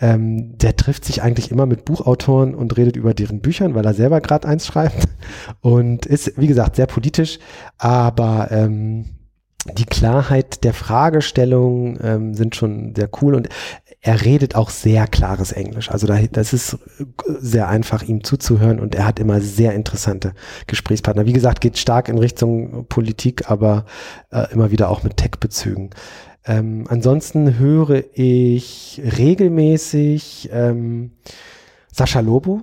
Ähm, 0.00 0.58
der 0.58 0.76
trifft 0.76 1.04
sich 1.04 1.22
eigentlich 1.22 1.50
immer 1.50 1.66
mit 1.66 1.84
Buchautoren 1.84 2.54
und 2.54 2.76
redet 2.76 2.96
über 2.96 3.14
deren 3.14 3.40
Büchern, 3.40 3.74
weil 3.74 3.86
er 3.86 3.94
selber 3.94 4.20
gerade 4.20 4.48
eins 4.48 4.66
schreibt. 4.66 5.08
Und 5.60 6.06
ist, 6.06 6.32
wie 6.36 6.46
gesagt, 6.46 6.76
sehr 6.76 6.86
politisch, 6.86 7.38
aber 7.78 8.48
ähm, 8.50 9.04
die 9.76 9.84
Klarheit 9.84 10.64
der 10.64 10.72
Fragestellung 10.72 11.98
ähm, 12.02 12.34
sind 12.34 12.56
schon 12.56 12.94
sehr 12.94 13.10
cool 13.20 13.34
und 13.34 13.48
er 14.02 14.24
redet 14.24 14.54
auch 14.54 14.70
sehr 14.70 15.06
klares 15.06 15.52
Englisch. 15.52 15.90
Also 15.90 16.06
da, 16.06 16.18
das 16.32 16.52
ist 16.52 16.78
sehr 17.26 17.68
einfach, 17.68 18.02
ihm 18.02 18.24
zuzuhören 18.24 18.80
und 18.80 18.94
er 18.94 19.06
hat 19.06 19.18
immer 19.18 19.40
sehr 19.40 19.74
interessante 19.74 20.32
Gesprächspartner. 20.66 21.26
Wie 21.26 21.34
gesagt, 21.34 21.60
geht 21.60 21.76
stark 21.76 22.08
in 22.08 22.16
Richtung 22.16 22.86
Politik, 22.88 23.50
aber 23.50 23.84
äh, 24.30 24.50
immer 24.52 24.70
wieder 24.70 24.88
auch 24.88 25.02
mit 25.02 25.18
Tech-Bezügen. 25.18 25.90
Ähm, 26.46 26.86
ansonsten 26.88 27.58
höre 27.58 28.02
ich 28.14 29.02
regelmäßig 29.18 30.48
ähm, 30.52 31.12
Sascha 31.92 32.20
Lobo, 32.20 32.62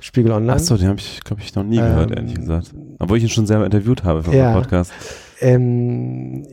Spiegel 0.00 0.32
Online. 0.32 0.54
Achso, 0.54 0.76
den 0.76 0.88
habe 0.88 0.98
ich, 0.98 1.20
glaube 1.22 1.40
ich, 1.42 1.54
noch 1.54 1.62
nie 1.62 1.76
gehört, 1.76 2.10
Ähm, 2.10 2.16
ehrlich 2.16 2.34
gesagt. 2.34 2.74
Obwohl 2.98 3.18
ich 3.18 3.22
ihn 3.22 3.28
schon 3.28 3.46
selber 3.46 3.64
interviewt 3.64 4.02
habe 4.02 4.24
für 4.24 4.34
Ja. 4.34 4.52
Podcast. 4.54 4.92
Ähm, 5.40 6.46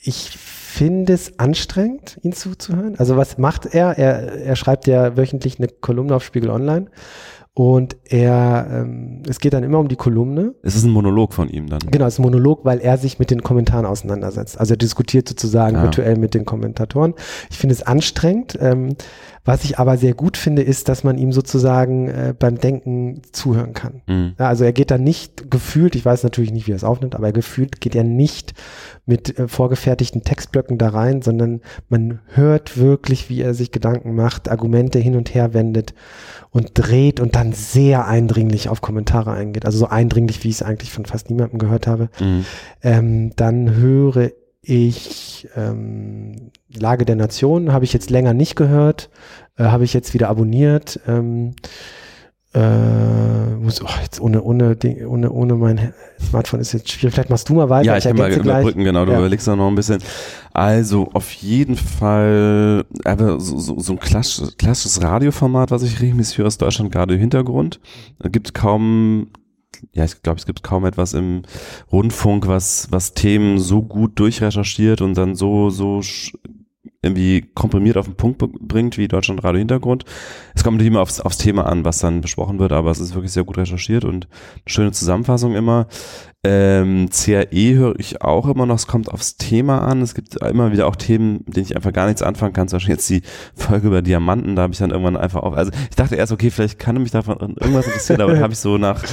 ich 0.00 0.30
finde 0.30 1.12
es 1.12 1.38
anstrengend, 1.38 2.18
ihn 2.22 2.32
zuzuhören. 2.32 2.94
Also 2.98 3.16
was 3.16 3.36
macht 3.38 3.66
er? 3.66 3.98
Er, 3.98 4.32
er 4.44 4.56
schreibt 4.56 4.86
ja 4.86 5.16
wöchentlich 5.16 5.58
eine 5.58 5.68
Kolumne 5.68 6.14
auf 6.14 6.22
Spiegel 6.22 6.50
Online 6.50 6.86
und 7.54 7.96
er, 8.04 8.68
ähm, 8.70 9.22
es 9.28 9.40
geht 9.40 9.52
dann 9.52 9.64
immer 9.64 9.80
um 9.80 9.88
die 9.88 9.96
Kolumne. 9.96 10.54
Es 10.62 10.76
ist 10.76 10.84
ein 10.84 10.92
Monolog 10.92 11.32
von 11.34 11.48
ihm 11.48 11.68
dann. 11.68 11.80
Genau, 11.90 12.06
es 12.06 12.14
ist 12.14 12.20
ein 12.20 12.22
Monolog, 12.22 12.64
weil 12.64 12.78
er 12.78 12.96
sich 12.98 13.18
mit 13.18 13.32
den 13.32 13.42
Kommentaren 13.42 13.84
auseinandersetzt. 13.84 14.60
Also 14.60 14.74
er 14.74 14.76
diskutiert 14.76 15.28
sozusagen 15.28 15.74
Ah. 15.76 15.82
virtuell 15.82 16.16
mit 16.16 16.34
den 16.34 16.44
Kommentatoren. 16.44 17.14
Ich 17.50 17.58
finde 17.58 17.74
es 17.74 17.82
anstrengend. 17.82 18.56
Ähm, 18.60 18.94
was 19.48 19.64
ich 19.64 19.78
aber 19.78 19.96
sehr 19.96 20.12
gut 20.12 20.36
finde, 20.36 20.60
ist, 20.60 20.90
dass 20.90 21.04
man 21.04 21.16
ihm 21.16 21.32
sozusagen 21.32 22.08
äh, 22.08 22.34
beim 22.38 22.58
Denken 22.58 23.22
zuhören 23.32 23.72
kann. 23.72 24.02
Mhm. 24.06 24.34
Ja, 24.38 24.46
also 24.46 24.62
er 24.62 24.74
geht 24.74 24.90
da 24.90 24.98
nicht 24.98 25.50
gefühlt, 25.50 25.96
ich 25.96 26.04
weiß 26.04 26.22
natürlich 26.22 26.52
nicht, 26.52 26.66
wie 26.66 26.72
er 26.72 26.76
es 26.76 26.84
aufnimmt, 26.84 27.14
aber 27.14 27.32
gefühlt 27.32 27.80
geht 27.80 27.94
er 27.94 28.04
nicht 28.04 28.52
mit 29.06 29.38
äh, 29.38 29.48
vorgefertigten 29.48 30.22
Textblöcken 30.22 30.76
da 30.76 30.90
rein, 30.90 31.22
sondern 31.22 31.62
man 31.88 32.18
hört 32.26 32.76
wirklich, 32.76 33.30
wie 33.30 33.40
er 33.40 33.54
sich 33.54 33.72
Gedanken 33.72 34.14
macht, 34.14 34.50
Argumente 34.50 34.98
hin 34.98 35.16
und 35.16 35.34
her 35.34 35.54
wendet 35.54 35.94
und 36.50 36.72
dreht 36.74 37.18
und 37.18 37.34
dann 37.34 37.54
sehr 37.54 38.06
eindringlich 38.06 38.68
auf 38.68 38.82
Kommentare 38.82 39.32
eingeht. 39.32 39.64
Also 39.64 39.78
so 39.78 39.86
eindringlich, 39.86 40.44
wie 40.44 40.50
ich 40.50 40.56
es 40.56 40.62
eigentlich 40.62 40.92
von 40.92 41.06
fast 41.06 41.30
niemandem 41.30 41.58
gehört 41.58 41.86
habe. 41.86 42.10
Mhm. 42.20 42.44
Ähm, 42.82 43.32
dann 43.36 43.76
höre 43.76 44.30
ich 44.68 45.48
ähm, 45.56 46.50
Lage 46.68 47.06
der 47.06 47.16
Nation, 47.16 47.72
habe 47.72 47.86
ich 47.86 47.94
jetzt 47.94 48.10
länger 48.10 48.34
nicht 48.34 48.54
gehört, 48.54 49.08
äh, 49.56 49.64
habe 49.64 49.84
ich 49.84 49.94
jetzt 49.94 50.12
wieder 50.12 50.28
abonniert. 50.28 51.00
Ähm, 51.08 51.54
äh, 52.54 53.54
muss, 53.56 53.82
oh, 53.82 53.86
jetzt 54.02 54.20
ohne, 54.20 54.42
ohne, 54.42 54.76
Ding, 54.76 55.06
ohne, 55.06 55.30
ohne 55.30 55.54
mein 55.54 55.92
Smartphone 56.20 56.60
ist 56.60 56.72
jetzt 56.72 56.90
schwierig. 56.90 57.14
Vielleicht 57.14 57.30
machst 57.30 57.48
du 57.48 57.54
mal 57.54 57.68
weiter. 57.68 57.86
Ja, 57.86 57.96
ich 57.98 58.04
kann 58.04 58.16
mal 58.16 58.32
überbrücken, 58.32 58.84
genau, 58.84 59.04
du 59.04 59.12
Ja. 59.12 59.18
überlegst 59.18 59.46
da 59.48 59.56
noch 59.56 59.68
ein 59.68 59.74
bisschen. 59.74 60.02
Also, 60.52 61.10
auf 61.14 61.30
jeden 61.32 61.76
Fall, 61.76 62.84
aber 63.04 63.40
so, 63.40 63.58
so, 63.58 63.78
so 63.78 63.92
ein 63.92 63.98
klassisch, 63.98 64.56
klassisches 64.58 65.02
Radioformat, 65.02 65.70
was 65.70 65.82
ich 65.82 66.00
regelmäßig 66.00 66.38
höre, 66.38 66.46
ist 66.46 66.60
Deutschland 66.60 66.92
gerade 66.92 67.14
Hintergrund. 67.16 67.80
Da 68.18 68.28
gibt 68.28 68.52
kaum, 68.54 69.28
ja, 69.92 70.04
ich 70.04 70.22
glaube, 70.22 70.38
es 70.38 70.46
gibt 70.46 70.62
kaum 70.62 70.84
etwas 70.84 71.14
im 71.14 71.42
Rundfunk, 71.90 72.46
was, 72.46 72.88
was 72.90 73.14
Themen 73.14 73.58
so 73.58 73.82
gut 73.82 74.18
durchrecherchiert 74.18 75.00
und 75.00 75.14
dann 75.14 75.34
so, 75.34 75.70
so 75.70 76.02
irgendwie 77.02 77.42
komprimiert 77.54 77.96
auf 77.96 78.06
den 78.06 78.16
Punkt 78.16 78.38
bringt 78.38 78.98
wie 78.98 79.06
Deutschland 79.06 79.44
Radio 79.44 79.60
Hintergrund. 79.60 80.04
Es 80.54 80.64
kommt 80.64 80.78
nicht 80.78 80.86
immer 80.86 81.00
aufs, 81.00 81.20
aufs 81.20 81.38
Thema 81.38 81.66
an, 81.66 81.84
was 81.84 82.00
dann 82.00 82.20
besprochen 82.20 82.58
wird, 82.58 82.72
aber 82.72 82.90
es 82.90 82.98
ist 82.98 83.14
wirklich 83.14 83.32
sehr 83.32 83.44
gut 83.44 83.56
recherchiert 83.56 84.04
und 84.04 84.26
eine 84.26 84.62
schöne 84.66 84.92
Zusammenfassung 84.92 85.54
immer. 85.54 85.86
Ähm, 86.44 87.08
CRE 87.10 87.74
höre 87.74 87.98
ich 87.98 88.22
auch 88.22 88.48
immer 88.48 88.66
noch, 88.66 88.76
es 88.76 88.86
kommt 88.86 89.12
aufs 89.12 89.36
Thema 89.36 89.82
an. 89.82 90.02
Es 90.02 90.14
gibt 90.14 90.36
immer 90.36 90.72
wieder 90.72 90.86
auch 90.88 90.96
Themen, 90.96 91.44
mit 91.46 91.56
denen 91.56 91.66
ich 91.66 91.76
einfach 91.76 91.92
gar 91.92 92.06
nichts 92.06 92.22
anfangen 92.22 92.52
kann. 92.52 92.68
Zum 92.68 92.76
Beispiel 92.76 92.94
jetzt 92.94 93.10
die 93.10 93.22
Folge 93.54 93.88
über 93.88 94.02
Diamanten, 94.02 94.56
da 94.56 94.62
habe 94.62 94.72
ich 94.72 94.78
dann 94.78 94.90
irgendwann 94.90 95.16
einfach 95.16 95.42
auf. 95.42 95.54
Also 95.54 95.70
ich 95.90 95.96
dachte 95.96 96.16
erst, 96.16 96.32
okay, 96.32 96.50
vielleicht 96.50 96.78
kann 96.78 97.00
mich 97.00 97.12
davon 97.12 97.38
irgendwas 97.38 97.86
interessieren, 97.86 98.20
aber 98.20 98.32
dann 98.32 98.42
habe 98.42 98.52
ich 98.52 98.58
so 98.58 98.76
nach 98.78 99.04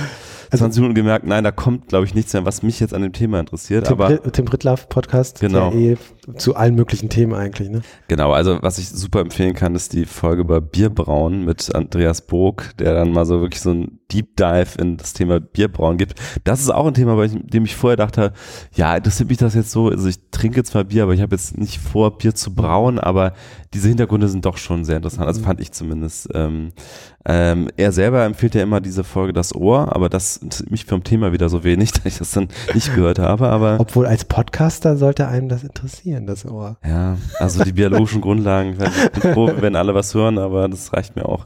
20 0.58 0.82
Minuten 0.82 0.96
gemerkt, 0.96 1.26
nein, 1.26 1.44
da 1.44 1.52
kommt, 1.52 1.88
glaube 1.88 2.06
ich, 2.06 2.14
nichts 2.14 2.34
mehr, 2.34 2.46
was 2.46 2.64
mich 2.64 2.80
jetzt 2.80 2.94
an 2.94 3.02
dem 3.02 3.14
Thema 3.14 3.40
interessiert. 3.40 3.86
Tim, 3.88 3.94
aber 3.94 4.22
Tim 4.32 4.46
Brittlaff 4.46 4.90
Podcast, 4.90 5.40
Genau. 5.40 5.72
der 5.72 5.80
eh 5.80 5.98
zu 6.38 6.56
allen 6.56 6.76
möglichen 6.76 7.10
Themen 7.10 7.34
eigentlich. 7.34 7.70
Ne? 7.70 7.82
Genau, 8.08 8.32
also 8.32 8.58
was 8.62 8.78
ich 8.78 8.90
super 8.90 9.20
empfehlen 9.20 9.54
kann, 9.54 9.76
ist 9.76 9.94
die 9.94 10.06
Folge 10.06 10.42
über 10.42 10.62
Bierbrauen 10.62 11.46
mit 11.46 11.74
Andreas 11.76 12.22
Burg, 12.22 12.76
der 12.80 12.94
dann 12.94 13.12
mal 13.12 13.26
so 13.26 13.42
wirklich 13.42 13.62
so 13.62 13.72
ein 13.72 14.00
Deep 14.12 14.36
Dive 14.38 14.80
in 14.80 14.98
das 14.98 15.14
Thema 15.14 15.40
Bierbrauen 15.40 15.98
gibt. 15.98 16.20
Das 16.44 16.62
ist 16.62 16.70
auch 16.70 16.86
ein 16.86 16.94
Thema, 16.94 17.16
bei 17.16 17.28
dem 17.28 17.66
ich 17.66 17.76
vorher 17.76 17.98
dachte, 17.98 18.34
ja, 18.74 18.96
interessiert 18.96 19.30
mich 19.30 19.38
das 19.38 19.56
jetzt 19.56 19.72
so, 19.72 19.90
also 19.90 20.08
ich 20.08 20.18
trinke 20.32 20.64
zwar 20.64 20.84
Bier, 20.84 21.04
aber 21.04 21.14
ich 21.14 21.22
habe 21.22 21.36
jetzt 21.36 21.58
nicht 21.58 21.80
vor, 21.80 22.18
Bier 22.18 22.36
zu 22.36 22.54
brauen, 22.54 23.00
aber 23.00 23.34
diese 23.76 23.90
Hintergründe 23.90 24.30
sind 24.30 24.46
doch 24.46 24.58
schon 24.58 24.86
sehr 24.86 24.96
interessant, 24.98 25.28
also 25.28 25.42
fand 25.42 25.60
ich 25.60 25.72
zumindest. 25.74 26.30
Ähm, 26.34 26.72
ähm, 27.28 27.70
er 27.76 27.92
selber 27.92 28.24
empfiehlt 28.24 28.56
ja 28.56 28.62
immer 28.62 28.80
diese 28.80 29.04
Folge 29.04 29.34
Das 29.34 29.54
Ohr, 29.54 29.94
aber 29.94 30.10
das 30.10 30.40
mich 30.70 30.86
vom 30.86 31.04
Thema 31.04 31.34
wieder 31.34 31.50
so 31.50 31.64
wenig, 31.64 31.92
dass 31.92 32.06
ich 32.06 32.18
das 32.18 32.32
dann 32.32 32.48
nicht 32.74 32.96
gehört 32.96 33.20
habe, 33.20 33.50
aber 33.50 33.78
Obwohl 33.80 34.06
als 34.06 34.24
Podcaster 34.24 34.96
sollte 34.96 35.28
einem 35.28 35.50
das 35.50 35.64
interessieren, 35.64 36.26
das 36.26 36.46
Ohr. 36.46 36.78
ja, 36.86 37.18
also 37.40 37.64
die 37.64 37.74
biologischen 37.74 38.22
Grundlagen. 38.22 38.78
Ich 39.14 39.22
bin 39.22 39.34
froh, 39.34 39.52
wenn 39.60 39.76
alle 39.76 39.94
was 39.94 40.14
hören, 40.14 40.38
aber 40.38 40.70
das 40.70 40.94
reicht 40.94 41.18
mir 41.18 41.28
auch. 41.28 41.46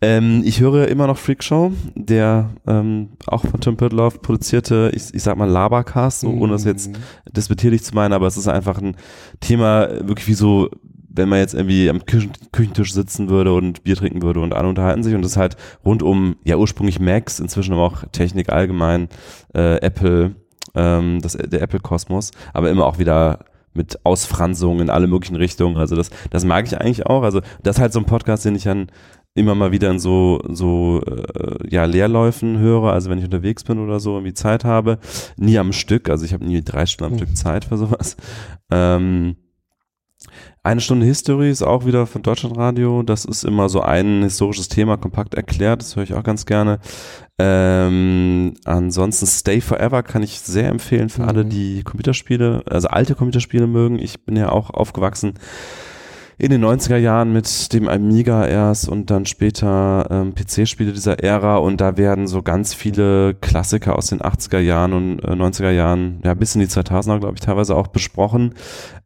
Ähm, 0.00 0.42
ich 0.44 0.60
höre 0.60 0.86
immer 0.86 1.08
noch 1.08 1.18
Freak 1.18 1.42
Show, 1.42 1.72
der 1.96 2.50
ähm, 2.68 3.08
auch 3.26 3.44
von 3.44 3.60
Tim 3.60 3.76
Pudloff 3.76 4.22
produzierte, 4.22 4.92
ich, 4.94 5.12
ich 5.12 5.22
sag 5.24 5.36
mal 5.36 5.48
Labercast, 5.48 6.20
so, 6.20 6.28
ohne 6.28 6.52
das 6.52 6.64
jetzt 6.64 6.90
despektierlich 7.28 7.82
zu 7.82 7.96
meinen, 7.96 8.12
aber 8.12 8.28
es 8.28 8.36
ist 8.36 8.46
einfach 8.46 8.80
ein 8.80 8.96
Thema, 9.40 9.88
wirklich 10.06 10.28
wie 10.28 10.34
so, 10.34 10.70
wenn 11.18 11.28
man 11.28 11.38
jetzt 11.40 11.52
irgendwie 11.54 11.90
am 11.90 12.06
Küchen, 12.06 12.32
Küchentisch 12.52 12.94
sitzen 12.94 13.28
würde 13.28 13.52
und 13.52 13.84
Bier 13.84 13.96
trinken 13.96 14.22
würde 14.22 14.40
und 14.40 14.54
alle 14.54 14.68
unterhalten 14.68 15.02
sich 15.02 15.14
und 15.14 15.20
das 15.22 15.32
ist 15.32 15.36
halt 15.36 15.56
rund 15.84 16.02
um, 16.02 16.36
ja 16.44 16.56
ursprünglich 16.56 16.98
Macs, 17.00 17.40
inzwischen 17.40 17.74
aber 17.74 17.82
auch 17.82 18.04
Technik 18.12 18.48
allgemein, 18.50 19.08
äh, 19.54 19.76
Apple, 19.82 20.36
ähm, 20.74 21.20
das, 21.20 21.34
der 21.34 21.60
Apple-Kosmos, 21.60 22.30
aber 22.54 22.70
immer 22.70 22.86
auch 22.86 22.98
wieder 22.98 23.40
mit 23.74 24.04
Ausfranzungen 24.04 24.80
in 24.80 24.90
alle 24.90 25.06
möglichen 25.06 25.36
Richtungen. 25.36 25.76
Also 25.76 25.94
das, 25.94 26.10
das 26.30 26.44
mag 26.44 26.66
ich 26.66 26.80
eigentlich 26.80 27.06
auch. 27.06 27.22
Also 27.22 27.40
das 27.62 27.76
ist 27.76 27.80
halt 27.80 27.92
so 27.92 28.00
ein 28.00 28.06
Podcast, 28.06 28.44
den 28.44 28.56
ich 28.56 28.64
dann 28.64 28.88
immer 29.34 29.54
mal 29.54 29.70
wieder 29.70 29.90
in 29.90 30.00
so, 30.00 30.40
so 30.48 31.00
äh, 31.06 31.68
ja, 31.68 31.84
Leerläufen 31.84 32.58
höre, 32.58 32.92
also 32.92 33.08
wenn 33.08 33.18
ich 33.18 33.24
unterwegs 33.24 33.62
bin 33.62 33.78
oder 33.78 34.00
so, 34.00 34.14
irgendwie 34.14 34.34
Zeit 34.34 34.64
habe. 34.64 34.98
Nie 35.36 35.58
am 35.58 35.72
Stück, 35.72 36.08
also 36.08 36.24
ich 36.24 36.32
habe 36.32 36.44
nie 36.44 36.62
drei 36.62 36.86
Stunden 36.86 37.12
am 37.14 37.20
Mhm. 37.20 37.24
Stück 37.24 37.36
Zeit 37.36 37.64
für 37.66 37.76
sowas. 37.76 38.16
Ähm, 38.72 39.36
eine 40.62 40.80
Stunde 40.80 41.06
History 41.06 41.50
ist 41.50 41.62
auch 41.62 41.86
wieder 41.86 42.06
von 42.06 42.22
Deutschlandradio. 42.22 43.02
Das 43.02 43.24
ist 43.24 43.44
immer 43.44 43.68
so 43.68 43.80
ein 43.80 44.22
historisches 44.22 44.68
Thema 44.68 44.96
kompakt 44.96 45.34
erklärt. 45.34 45.80
Das 45.80 45.96
höre 45.96 46.02
ich 46.02 46.14
auch 46.14 46.22
ganz 46.22 46.44
gerne. 46.46 46.78
Ähm, 47.38 48.54
ansonsten 48.64 49.26
Stay 49.26 49.60
Forever 49.60 50.02
kann 50.02 50.22
ich 50.22 50.40
sehr 50.40 50.68
empfehlen 50.68 51.08
für 51.08 51.22
Mhm. 51.22 51.28
alle, 51.28 51.44
die 51.44 51.82
Computerspiele, 51.84 52.64
also 52.68 52.88
alte 52.88 53.14
Computerspiele 53.14 53.66
mögen. 53.66 53.98
Ich 53.98 54.24
bin 54.24 54.36
ja 54.36 54.50
auch 54.50 54.70
aufgewachsen 54.70 55.34
in 56.40 56.52
den 56.52 56.60
90er 56.64 56.96
Jahren 56.96 57.32
mit 57.32 57.72
dem 57.72 57.88
Amiga 57.88 58.46
erst 58.46 58.88
und 58.88 59.10
dann 59.10 59.26
später 59.26 60.06
ähm, 60.08 60.34
PC-Spiele 60.34 60.92
dieser 60.92 61.18
Ära 61.18 61.56
und 61.56 61.80
da 61.80 61.96
werden 61.96 62.28
so 62.28 62.42
ganz 62.42 62.74
viele 62.74 63.34
Klassiker 63.34 63.96
aus 63.96 64.06
den 64.06 64.20
80er 64.20 64.60
Jahren 64.60 64.92
und 64.92 65.18
äh, 65.24 65.32
90er 65.32 65.70
Jahren, 65.70 66.20
ja 66.24 66.34
bis 66.34 66.54
in 66.54 66.60
die 66.60 66.68
2000er 66.68 67.18
glaube 67.18 67.34
ich 67.34 67.40
teilweise 67.40 67.74
auch 67.74 67.88
besprochen 67.88 68.54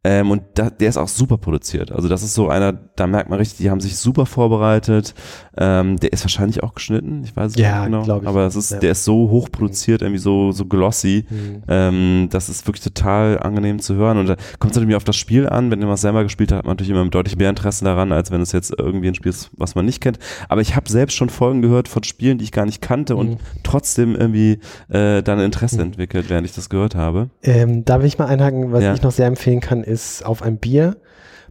ähm, 0.05 0.30
und 0.30 0.42
da, 0.55 0.68
der 0.70 0.88
ist 0.88 0.96
auch 0.96 1.09
super 1.09 1.38
produziert. 1.38 1.92
Also 1.92 2.09
das 2.09 2.22
ist 2.22 2.34
so 2.34 2.48
einer, 2.48 2.72
da 2.72 3.07
merkt 3.07 3.30
man 3.30 3.38
richtig, 3.38 3.59
die 3.59 3.70
haben 3.70 3.80
sich 3.80 3.96
super 3.96 4.26
vorbereitet. 4.26 5.14
Ähm, 5.57 5.98
der 6.00 6.12
ist 6.12 6.24
wahrscheinlich 6.24 6.62
auch 6.62 6.74
geschnitten, 6.74 7.22
ich 7.24 7.36
weiß 7.36 7.53
es 7.53 7.57
Ja, 7.59 7.88
nicht 7.88 8.03
genau, 8.07 8.20
ich. 8.20 8.26
aber 8.26 8.46
es 8.46 8.57
ist, 8.57 8.72
Ja. 8.72 8.78
der 8.80 8.92
ist 8.92 9.05
so 9.05 9.30
hoch 9.30 9.48
produziert, 9.53 10.03
irgendwie 10.03 10.18
so 10.18 10.50
so 10.53 10.64
glossy. 10.64 11.26
Mhm. 11.30 11.62
Ähm, 11.68 12.28
das 12.30 12.48
ist 12.48 12.66
wirklich 12.66 12.82
total 12.82 13.38
angenehm 13.38 13.78
zu 13.78 13.94
hören. 13.94 14.18
Und 14.18 14.26
da 14.26 14.36
kommt 14.59 14.72
es 14.72 14.76
natürlich 14.76 14.96
auf 14.96 15.05
das 15.05 15.16
Spiel 15.16 15.48
an. 15.48 15.70
Wenn 15.70 15.78
man 15.80 15.90
es 15.92 16.00
selber 16.00 16.22
gespielt 16.24 16.50
hat, 16.53 16.59
hat 16.59 16.64
man 16.64 16.72
natürlich 16.72 16.90
immer 16.90 17.09
deutlich 17.09 17.36
mehr 17.36 17.50
Interesse 17.50 17.84
daran, 17.84 18.12
als 18.12 18.30
wenn 18.30 18.40
es 18.40 18.53
jetzt 18.53 18.74
irgendwie 18.76 19.09
ein 19.09 19.14
Spiel 19.14 19.30
ist, 19.30 19.50
was 19.57 19.74
man 19.74 19.84
nicht 19.84 20.00
kennt. 20.00 20.18
Aber 20.48 20.61
ich 20.61 20.74
habe 20.74 20.90
selbst 20.90 21.14
schon 21.16 21.28
Folgen 21.30 21.62
gehört 21.62 21.88
von 21.88 22.03
Spielen, 22.03 22.38
die 22.38 22.44
ich 22.44 22.53
gar 22.53 22.66
nicht 22.66 22.82
kannte 22.82 23.14
und 23.14 23.30
Mhm. 23.30 23.36
trotzdem 23.62 24.16
irgendwie 24.16 24.59
äh, 24.88 25.22
dann 25.22 25.38
Interesse 25.40 25.76
Mhm. 25.76 25.82
entwickelt, 25.82 26.28
während 26.28 26.46
ich 26.46 26.55
das 26.55 26.68
gehört 26.68 26.94
habe. 26.96 27.30
Ähm, 27.42 27.84
da 27.84 28.00
will 28.00 28.07
ich 28.07 28.18
mal 28.18 28.26
einhaken, 28.26 28.72
was 28.72 28.82
Ja. 28.82 28.94
ich 28.94 29.03
noch 29.03 29.12
sehr 29.12 29.26
empfehlen 29.26 29.61
kann, 29.61 29.84
ist 29.93 30.24
auf 30.24 30.43
ein 30.43 30.59
Bier, 30.59 30.97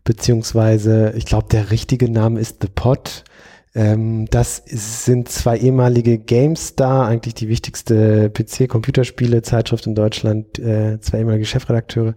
beziehungsweise 0.03 1.13
ich 1.15 1.25
glaube, 1.25 1.47
der 1.51 1.71
richtige 1.71 2.09
Name 2.09 2.39
ist 2.39 2.57
The 2.61 2.67
Pot. 2.73 3.23
Ähm, 3.73 4.25
das 4.29 4.59
ist, 4.59 5.05
sind 5.05 5.29
zwei 5.29 5.57
ehemalige 5.57 6.17
GameStar, 6.17 7.07
eigentlich 7.07 7.35
die 7.35 7.47
wichtigste 7.47 8.29
PC-Computerspiele-Zeitschrift 8.29 9.87
in 9.87 9.95
Deutschland, 9.95 10.59
äh, 10.59 10.99
zwei 10.99 11.19
ehemalige 11.19 11.45
Chefredakteure, 11.45 12.15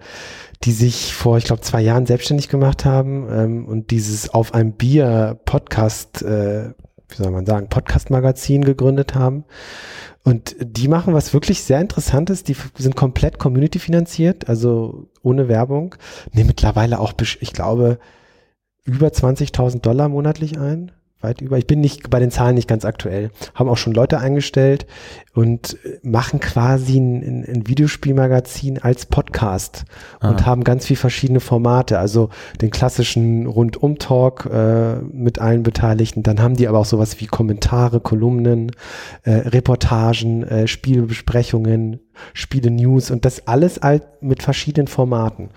die 0.65 0.73
sich 0.73 1.15
vor, 1.15 1.39
ich 1.39 1.45
glaube, 1.45 1.63
zwei 1.63 1.81
Jahren 1.81 2.07
selbstständig 2.07 2.49
gemacht 2.49 2.85
haben 2.85 3.29
ähm, 3.31 3.67
und 3.67 3.93
dieses 3.93 4.31
auf 4.31 4.53
ein 4.53 4.73
Bier 4.73 5.39
Podcast, 5.45 6.23
äh, 6.23 6.71
wie 7.15 7.23
soll 7.23 7.33
man 7.33 7.47
sagen, 7.47 7.69
Podcast-Magazin 7.69 8.65
gegründet 8.65 9.15
haben. 9.15 9.45
Und 10.23 10.57
die 10.59 10.89
machen 10.89 11.15
was 11.15 11.35
wirklich 11.35 11.63
sehr 11.63 11.81
Interessantes. 11.81 12.45
Die 12.45 12.57
sind 12.77 12.97
komplett 12.97 13.39
Community 13.39 13.79
finanziert, 13.79 14.49
also 14.49 15.09
ohne 15.23 15.49
Werbung. 15.49 15.95
Nehmen 16.33 16.49
mittlerweile 16.49 16.99
auch, 16.99 17.13
ich 17.41 17.53
glaube, 17.53 17.99
über 18.85 19.09
20.000 19.09 19.81
Dollar 19.81 20.09
monatlich 20.09 20.59
ein. 20.59 20.93
Weit 21.25 21.41
über. 21.41 21.59
Ich 21.59 21.67
bin 21.67 21.81
nicht 21.81 22.11
bei 22.11 22.21
den 22.21 22.31
Zahlen 22.31 22.55
nicht 22.55 22.69
ganz 22.69 22.85
aktuell. 22.85 23.31
Haben 23.55 23.69
auch 23.69 23.77
schon 23.77 23.93
Leute 23.93 24.19
eingestellt 24.21 24.87
und 25.35 25.77
machen 26.03 26.39
quasi 26.39 26.99
ein, 26.99 27.45
ein, 27.45 27.67
Videospielmagazin 27.67 28.79
als 28.79 29.07
Podcast 29.07 29.85
und 30.21 30.43
Ah. 30.43 30.47
haben 30.47 30.63
ganz 30.63 30.87
viel 30.87 30.97
verschiedene 30.97 31.41
Formate. 31.41 31.99
Also 31.99 32.29
den 32.61 32.71
klassischen 32.71 33.47
Rundum-Talk 33.47 34.47
äh, 34.53 34.97
mit 35.13 35.41
allen 35.41 35.63
Beteiligten. 35.65 36.23
Dann 36.23 36.41
haben 36.41 36.55
die 36.55 36.69
aber 36.69 36.79
auch 36.79 36.85
sowas 36.85 37.21
wie 37.21 37.27
Kommentare, 37.27 38.01
Kolumnen, 38.01 38.71
äh, 39.25 39.33
Reportagen, 39.33 40.45
äh, 40.45 40.69
Spielebesprechungen, 40.69 42.01
Spiele-News 42.33 43.11
und 43.11 43.25
das 43.25 43.49
alles 43.49 43.81
halt 43.83 44.03
mit 44.21 44.43
verschiedenen 44.43 44.87
Formaten. 44.87 45.49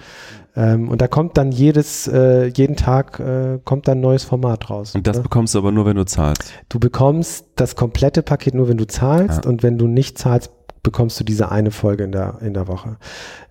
Ähm, 0.57 0.89
und 0.89 1.01
da 1.01 1.07
kommt 1.07 1.37
dann 1.37 1.51
jedes, 1.51 2.07
äh, 2.07 2.47
jeden 2.47 2.75
Tag 2.75 3.19
äh, 3.19 3.59
kommt 3.63 3.87
dann 3.87 3.99
ein 3.99 4.01
neues 4.01 4.23
Format 4.23 4.71
raus. 4.71 4.95
Und 4.95 5.05
das 5.05 5.17
ne? 5.17 5.23
bekommst 5.23 5.53
du 5.53 5.59
aber 5.59 5.71
nur, 5.71 5.85
wenn 5.85 5.95
du 5.95 6.05
zahlst. 6.05 6.51
Du 6.67 6.79
bekommst 6.79 7.45
das 7.55 7.75
komplette 7.75 8.23
Paket 8.23 8.55
nur, 8.55 8.67
wenn 8.67 8.77
du 8.77 8.87
zahlst 8.87 9.45
Ja. 9.45 9.49
und 9.49 9.61
wenn 9.61 9.77
du 9.77 9.85
nicht 9.85 10.17
zahlst, 10.17 10.51
bekommst 10.81 11.19
du 11.19 11.23
diese 11.23 11.51
eine 11.51 11.69
Folge 11.69 12.05
in 12.05 12.11
der, 12.11 12.39
in 12.41 12.55
der 12.55 12.67
Woche. 12.67 12.97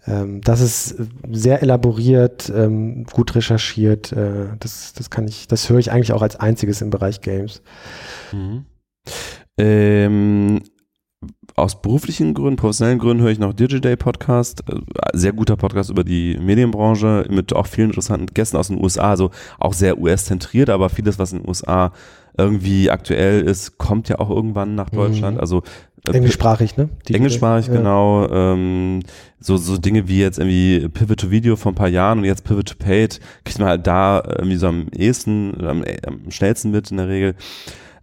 Ähm, 0.07 0.41
das 0.41 0.61
ist 0.61 0.97
sehr 1.31 1.63
elaboriert, 1.63 2.51
ähm, 2.53 3.05
gut 3.05 3.37
recherchiert. 3.37 4.11
Äh, 4.11 4.57
das, 4.59 4.93
das 4.93 5.09
kann 5.09 5.29
ich, 5.29 5.47
das 5.47 5.71
höre 5.71 5.79
ich 5.79 5.93
eigentlich 5.93 6.13
auch 6.13 6.23
als 6.23 6.35
einziges 6.35 6.83
im 6.83 6.91
Bereich 6.91 7.21
Games. 7.21 7.63
Mhm. 8.33 8.65
Ähm, 9.59 10.61
aus 11.57 11.81
beruflichen 11.81 12.35
Gründen, 12.35 12.57
professionellen 12.57 12.99
Gründen 12.99 13.23
höre 13.23 13.31
ich 13.31 13.39
noch 13.39 13.55
Digiday 13.55 13.97
Podcast, 13.97 14.63
äh, 14.69 14.77
sehr 15.15 15.33
guter 15.33 15.57
Podcast 15.57 15.89
über 15.89 16.05
die 16.05 16.39
Medienbranche 16.39 17.27
mit 17.31 17.55
auch 17.55 17.67
vielen 17.67 17.89
interessanten 17.89 18.27
Gästen 18.35 18.59
aus 18.59 18.69
den 18.69 18.83
USA, 18.83 19.11
also 19.11 19.31
auch 19.59 19.73
sehr 19.73 19.99
US-zentriert, 19.99 20.69
aber 20.69 20.91
vieles, 20.91 21.19
was 21.19 21.33
in 21.33 21.41
den 21.41 21.49
USA 21.49 21.93
irgendwie 22.37 22.91
aktuell 22.91 23.41
ist, 23.43 23.79
kommt 23.79 24.11
ja 24.11 24.19
auch 24.19 24.29
irgendwann 24.29 24.75
nach 24.75 24.91
Deutschland. 24.91 25.37
Mhm. 25.37 25.41
Also 25.41 25.63
äh, 26.07 26.13
Englischsprachig, 26.13 26.77
ne? 26.77 26.91
Die- 27.09 27.15
Englischsprachig, 27.15 27.69
ja. 27.69 27.77
genau. 27.77 28.29
Ähm, 28.29 29.01
so, 29.41 29.57
so 29.57 29.79
Dinge 29.79 30.09
wie 30.09 30.21
jetzt 30.21 30.39
irgendwie 30.39 30.87
Pivot 30.91 31.21
to 31.21 31.31
Video 31.31 31.57
vor 31.57 31.73
ein 31.73 31.77
paar 31.77 31.89
Jahren 31.89 32.19
und 32.19 32.25
jetzt 32.25 32.45
Pivot 32.45 32.69
to 32.69 32.75
Paid 32.79 33.19
kriegt 33.45 33.59
man 33.59 33.69
halt 33.69 33.87
da 33.87 34.23
irgendwie 34.27 34.57
so 34.57 34.67
am 34.67 34.89
ehesten, 34.95 35.57
am, 35.67 35.83
am 36.07 36.31
schnellsten 36.31 36.71
mit 36.71 36.91
in 36.91 36.99
der 36.99 37.09
Regel. 37.09 37.35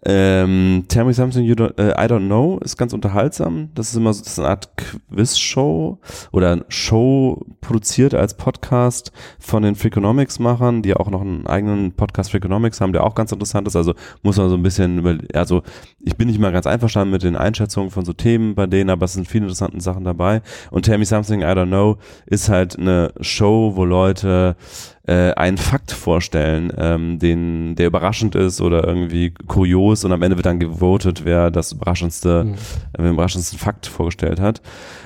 Ähm, 0.06 0.86
Tell 0.90 1.06
Me 1.06 1.14
Something 1.14 1.46
You 1.46 1.56
don't, 1.56 1.78
äh, 1.80 1.92
I 1.92 2.08
Don't 2.10 2.26
Know 2.26 2.60
ist 2.60 2.78
ganz 2.78 2.94
unterhaltsam. 2.94 3.70
Das 3.74 3.90
ist 3.90 3.96
immer 3.96 4.14
so 4.14 4.22
das 4.22 4.34
ist 4.34 4.40
eine 4.40 4.50
Art 4.50 4.70
Quiz-Show 4.78 6.00
oder 6.32 6.66
Show 6.68 7.46
produziert 7.62 8.14
als 8.14 8.36
Podcast 8.36 9.12
von 9.40 9.64
den 9.64 9.76
Freakonomics-Machern, 9.76 10.82
die 10.82 10.94
auch 10.96 11.10
noch 11.10 11.22
einen 11.22 11.48
eigenen 11.48 11.94
Podcast 11.94 12.32
Freakonomics 12.32 12.82
haben, 12.82 12.92
der 12.92 13.06
auch 13.06 13.16
ganz 13.16 13.32
interessant 13.32 13.68
ist. 13.68 13.76
Also 13.76 13.94
muss 14.24 14.38
man 14.38 14.50
so 14.50 14.56
ein 14.56 14.64
bisschen 14.64 15.00
über, 15.00 15.18
also 15.34 15.64
ich 16.00 16.18
bin 16.18 16.28
nicht 16.28 16.40
mal 16.40 16.52
ganz 16.52 16.68
einverstanden 16.68 17.12
mit 17.12 17.24
den 17.24 17.38
Einschätzungen 17.38 17.90
von 17.90 18.04
so 18.04 18.12
Themen 18.12 18.56
bei 18.56 18.68
denen, 18.68 18.90
aber 18.90 19.06
es 19.06 19.14
sind 19.14 19.28
viele 19.28 19.46
interessante 19.46 19.80
Sachen 19.80 20.04
dabei. 20.04 20.42
Und 20.70 20.84
Tell 20.84 20.98
Me 20.98 21.06
Something 21.06 21.42
I 21.42 21.46
Don't 21.46 21.68
Know 21.68 21.98
ist 22.26 22.50
halt 22.50 22.78
eine 22.78 23.14
Show, 23.22 23.74
wo 23.76 23.86
Leute 23.86 24.58
äh, 25.06 25.32
einen 25.34 25.58
Fakt 25.58 25.92
vorstellen, 25.92 26.72
ähm, 26.78 27.20
den, 27.20 27.76
der 27.76 27.88
überraschend 27.88 28.36
ist 28.36 28.62
oder 28.62 28.86
irgendwie 28.88 29.32
kurios 29.48 30.06
und 30.06 30.14
am 30.14 30.22
Ende 30.22 30.38
wird 30.38 30.46
dann 30.46 30.60
gewotet, 30.62 31.26
wer 31.26 31.52
das 31.52 31.74
überraschendste, 31.74 32.46
Mhm. 32.46 32.54
äh, 32.94 33.02
den 33.04 33.14
überraschendsten 33.14 33.60
Fakt 33.60 33.86
vorgestellt 33.86 34.40
hat. 34.40 34.62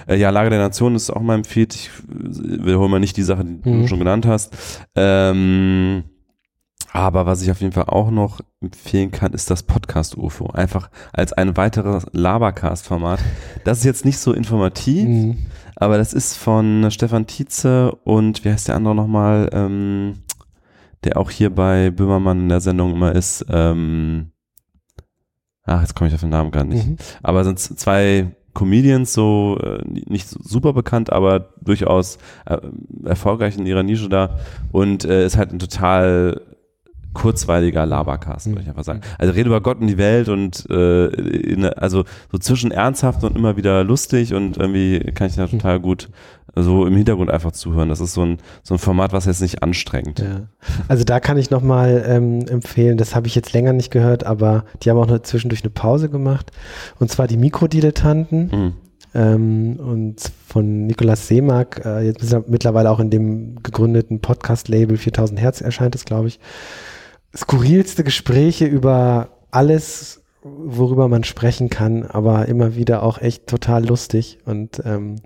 Äh, 0.08 0.18
ja, 0.18 0.30
Lage 0.30 0.50
der 0.52 0.60
Nation 0.60 0.94
ist 0.96 1.10
auch 1.10 1.22
mal 1.22 1.36
empfiehlt. 1.36 1.74
Ich 1.74 1.90
wiederhole 2.08 2.90
mal 2.90 3.00
nicht 3.00 3.18
die 3.18 3.24
Sache, 3.24 3.44
die 3.44 3.68
Mhm. 3.70 3.82
du 3.82 3.88
schon 3.88 4.00
genannt 4.00 4.26
hast. 4.28 4.56
Ähm, 4.96 6.04
aber 6.94 7.26
was 7.26 7.42
ich 7.42 7.52
auf 7.52 7.62
jeden 7.62 7.74
Fall 7.74 7.86
auch 7.88 8.10
noch 8.12 8.40
empfehlen 8.62 9.12
kann, 9.12 9.34
ist 9.34 9.52
das 9.52 9.64
Podcast 9.64 10.18
UFO. 10.18 10.48
Einfach 10.52 10.90
als 11.14 11.34
ein 11.34 11.58
weiteres 11.58 12.06
Labercast-Format. 12.12 13.20
Das 13.64 13.80
ist 13.80 13.84
jetzt 13.84 14.06
nicht 14.06 14.18
so 14.20 14.34
informativ, 14.34 15.08
Mhm. 15.08 15.38
Aber 15.80 15.98
das 15.98 16.14
ist 16.14 16.38
von 16.38 16.90
Stefan 16.90 17.28
Tietze 17.28 17.92
und 18.04 18.44
wie 18.44 18.50
heißt 18.50 18.68
der 18.68 18.76
andere 18.76 18.96
nochmal, 18.96 19.50
ähm, 19.54 20.24
der 21.04 21.18
auch 21.18 21.30
hier 21.30 21.54
bei 21.54 21.92
Böhmermann 21.92 22.42
in 22.42 22.50
der 22.50 22.62
Sendung 22.62 22.94
immer 22.94 23.14
ist. 23.14 23.46
Ähm, 23.50 24.32
ach, 25.64 25.82
jetzt 25.82 25.96
komme 25.96 26.08
ich 26.08 26.16
auf 26.16 26.22
den 26.22 26.32
Namen 26.32 26.50
gar 26.50 26.64
nicht. 26.64 26.88
Mhm. 26.88 26.98
Aber 27.22 27.44
sind 27.44 27.60
zwei 27.60 28.36
Comedians, 28.56 29.14
so 29.14 29.60
äh, 29.62 29.84
nicht 29.86 30.28
super 30.28 30.74
bekannt, 30.74 31.14
aber 31.14 31.54
durchaus 31.62 32.18
äh, 32.48 32.58
erfolgreich 33.06 33.56
in 33.56 33.68
ihrer 33.68 33.84
Nische 33.84 34.10
da 34.10 34.40
und 34.72 35.06
äh, 35.06 35.28
ist 35.28 35.38
halt 35.38 35.54
ein 35.54 35.60
total 35.60 36.42
kurzweiliger 37.18 37.86
Labercast, 37.86 38.48
würde 38.48 38.62
ich 38.62 38.70
einfach 38.70 38.84
sagen. 38.84 39.02
Also 39.18 39.34
rede 39.34 39.50
über 39.50 39.60
Gott 39.62 39.80
und 39.82 39.88
die 39.88 39.98
Welt 39.98 40.30
und 40.30 40.70
äh, 40.70 41.08
in, 41.08 41.66
also 41.66 42.04
so 42.32 42.38
zwischen 42.38 42.70
ernsthaft 42.72 43.24
und 43.24 43.36
immer 43.36 43.58
wieder 43.58 43.84
lustig 43.84 44.34
und 44.36 44.58
irgendwie 44.58 45.00
kann 45.16 45.28
ich 45.28 45.36
da 45.36 45.48
total 45.48 45.80
gut 45.80 46.10
so 46.56 46.86
im 46.86 46.96
Hintergrund 46.96 47.30
einfach 47.30 47.52
zuhören. 47.52 47.90
Das 47.90 48.00
ist 48.00 48.14
so 48.14 48.24
ein, 48.24 48.38
so 48.64 48.76
ein 48.76 48.80
Format, 48.80 49.14
was 49.14 49.26
jetzt 49.26 49.42
nicht 49.42 49.64
anstrengt. 49.64 50.20
Ja. 50.20 50.48
Also 50.88 51.04
da 51.04 51.20
kann 51.20 51.38
ich 51.38 51.50
nochmal 51.50 52.04
ähm, 52.08 52.46
empfehlen, 52.48 52.98
das 52.98 53.16
habe 53.16 53.28
ich 53.28 53.36
jetzt 53.36 53.54
länger 53.54 53.74
nicht 53.74 53.92
gehört, 53.92 54.26
aber 54.26 54.64
die 54.82 54.90
haben 54.90 54.98
auch 54.98 55.08
noch 55.08 55.22
zwischendurch 55.22 55.64
eine 55.64 55.72
Pause 55.72 56.10
gemacht. 56.10 56.52
Und 57.00 57.12
zwar 57.12 57.28
die 57.28 57.38
Mikrodilettanten 57.38 58.50
Mhm. 58.52 58.74
ähm, 59.14 59.76
und 59.80 60.32
von 60.48 60.88
Nikolaus 60.88 61.28
Seemack, 61.28 61.82
äh, 61.86 62.06
jetzt 62.06 62.24
ist 62.24 62.34
er 62.34 62.44
mittlerweile 62.48 62.90
auch 62.90 63.00
in 63.00 63.10
dem 63.10 63.62
gegründeten 63.62 64.20
Podcast-Label 64.20 64.98
4000 64.98 65.40
Hertz 65.40 65.62
erscheint 65.62 65.96
es, 65.96 66.06
glaube 66.06 66.28
ich. 66.30 66.40
Skurrilste 67.36 68.04
Gespräche 68.04 68.66
über 68.66 69.30
alles, 69.52 70.22
worüber 70.44 71.08
man 71.08 71.24
sprechen 71.24 71.70
kann, 71.70 72.04
aber 72.04 72.48
immer 72.48 72.76
wieder 72.76 73.04
auch 73.04 73.20
echt 73.22 73.48
total 73.48 73.86
lustig 73.86 74.40
und 74.46 74.82
ähm, 74.86 75.18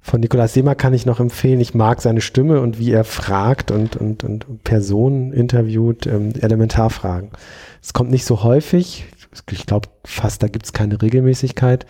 von 0.00 0.20
Nikolaus 0.20 0.54
Seemack 0.54 0.78
kann 0.78 0.94
ich 0.94 1.04
noch 1.04 1.20
empfehlen. 1.20 1.60
Ich 1.60 1.74
mag 1.74 2.00
seine 2.00 2.22
Stimme 2.22 2.62
und 2.62 2.78
wie 2.78 2.92
er 2.92 3.04
fragt 3.04 3.70
und, 3.70 3.96
und, 3.96 4.24
und 4.24 4.64
Personen 4.64 5.32
interviewt, 5.32 6.06
ähm, 6.06 6.32
Elementarfragen. 6.40 7.30
Es 7.82 7.92
kommt 7.92 8.10
nicht 8.10 8.24
so 8.24 8.42
häufig. 8.42 9.04
Ich 9.50 9.66
glaube 9.66 9.88
fast, 10.04 10.42
da 10.42 10.48
gibt 10.48 10.64
es 10.64 10.72
keine 10.72 11.02
Regelmäßigkeit. 11.02 11.84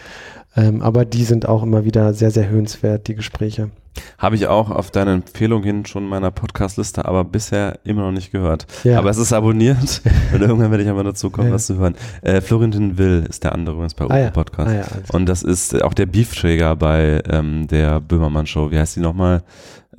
Ähm, 0.56 0.82
aber 0.82 1.04
die 1.04 1.22
sind 1.22 1.46
auch 1.48 1.62
immer 1.62 1.84
wieder 1.84 2.12
sehr, 2.12 2.32
sehr 2.32 2.48
hörenswert, 2.48 3.06
die 3.06 3.14
Gespräche. 3.14 3.70
Habe 4.18 4.36
ich 4.36 4.46
auch 4.46 4.70
auf 4.70 4.90
deine 4.90 5.12
Empfehlung 5.12 5.62
hin 5.62 5.86
schon 5.86 6.04
in 6.04 6.08
meiner 6.08 6.30
Podcast-Liste, 6.30 7.04
aber 7.04 7.24
bisher 7.24 7.78
immer 7.84 8.02
noch 8.02 8.12
nicht 8.12 8.32
gehört. 8.32 8.66
Ja. 8.84 8.98
Aber 8.98 9.10
es 9.10 9.16
ist 9.18 9.32
abonniert 9.32 10.02
und 10.34 10.40
irgendwann 10.40 10.70
werde 10.70 10.82
ich 10.84 10.88
aber 10.90 11.04
dazu 11.04 11.30
kommen, 11.30 11.48
Ja. 11.48 11.54
was 11.54 11.66
zu 11.66 11.76
hören. 11.78 11.94
Äh, 12.22 12.40
Florentin 12.40 12.98
Will 12.98 13.24
ist 13.28 13.44
der 13.44 13.52
andere 13.52 13.74
übrigens 13.76 13.94
bei 13.94 14.06
Ah 14.08 14.18
ja. 14.18 14.30
Podcast. 14.30 14.70
Ah 15.10 15.16
Und 15.16 15.26
das 15.26 15.42
ist 15.42 15.82
auch 15.82 15.94
der 15.94 16.06
Beefträger 16.06 16.76
bei 16.76 17.22
ähm, 17.30 17.66
der 17.68 18.00
Böhmermann 18.00 18.46
Show. 18.46 18.70
Wie 18.70 18.78
heißt 18.78 18.96
die 18.96 19.00
nochmal? 19.00 19.42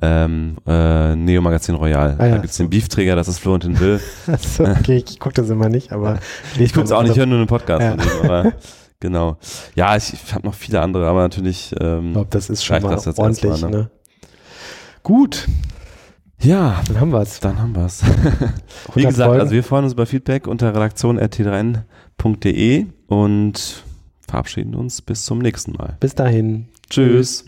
ähm, 0.02 0.56
äh, 0.66 1.14
Neo 1.14 1.42
Magazin 1.42 1.74
Royal. 1.74 2.16
Ah, 2.18 2.24
ja, 2.24 2.30
da 2.36 2.38
gibt's 2.38 2.56
so. 2.56 2.64
den 2.64 2.70
Beefträger, 2.70 3.16
das 3.16 3.28
ist 3.28 3.38
Florentin 3.38 3.78
Will. 3.80 4.00
Achso, 4.26 4.64
okay, 4.64 5.04
ich 5.06 5.18
gucke 5.20 5.34
das 5.34 5.50
immer 5.50 5.68
nicht, 5.68 5.92
aber 5.92 6.18
Ich 6.58 6.72
gucke 6.72 6.86
es 6.86 6.92
auch 6.92 7.02
nicht, 7.02 7.12
ich 7.12 7.18
höre 7.18 7.26
nur 7.26 7.36
einen 7.36 7.46
Podcast 7.46 7.82
Ja. 7.82 7.90
von 7.90 8.00
ihm, 8.00 8.24
aber 8.30 8.52
genau. 9.00 9.38
Ja, 9.74 9.96
ich, 9.96 10.12
ich 10.12 10.34
habe 10.34 10.46
noch 10.46 10.54
viele 10.54 10.80
andere, 10.80 11.08
aber 11.08 11.22
natürlich, 11.22 11.72
Ich 11.72 11.80
ähm, 11.80 12.12
glaube, 12.12 12.28
das 12.30 12.50
ist 12.50 12.64
schon 12.64 12.82
mal 12.82 12.90
das 12.94 13.06
jetzt 13.06 13.18
ordentlich. 13.18 13.50
erstmal, 13.50 13.70
ne? 13.70 13.76
ne? 13.78 13.90
Gut, 15.02 15.48
ja, 16.42 16.80
dann 16.88 16.98
haben 17.00 17.12
wir 17.12 17.20
es. 17.20 17.38
dann 17.40 17.58
haben 17.60 17.76
wir's. 17.76 18.00
Wie 18.94 19.04
gesagt, 19.04 19.38
also 19.40 19.52
wir 19.52 19.62
freuen 19.62 19.84
uns 19.84 19.92
über 19.92 20.06
Feedback 20.06 20.46
unter 20.46 20.74
redaktion.t3n.de 20.74 22.86
und 23.08 23.84
verabschieden 24.26 24.74
uns 24.74 25.02
bis 25.02 25.26
zum 25.26 25.40
nächsten 25.40 25.72
Mal. 25.72 25.98
bis 26.00 26.14
dahin. 26.14 26.68
Tschüss. 26.88 27.44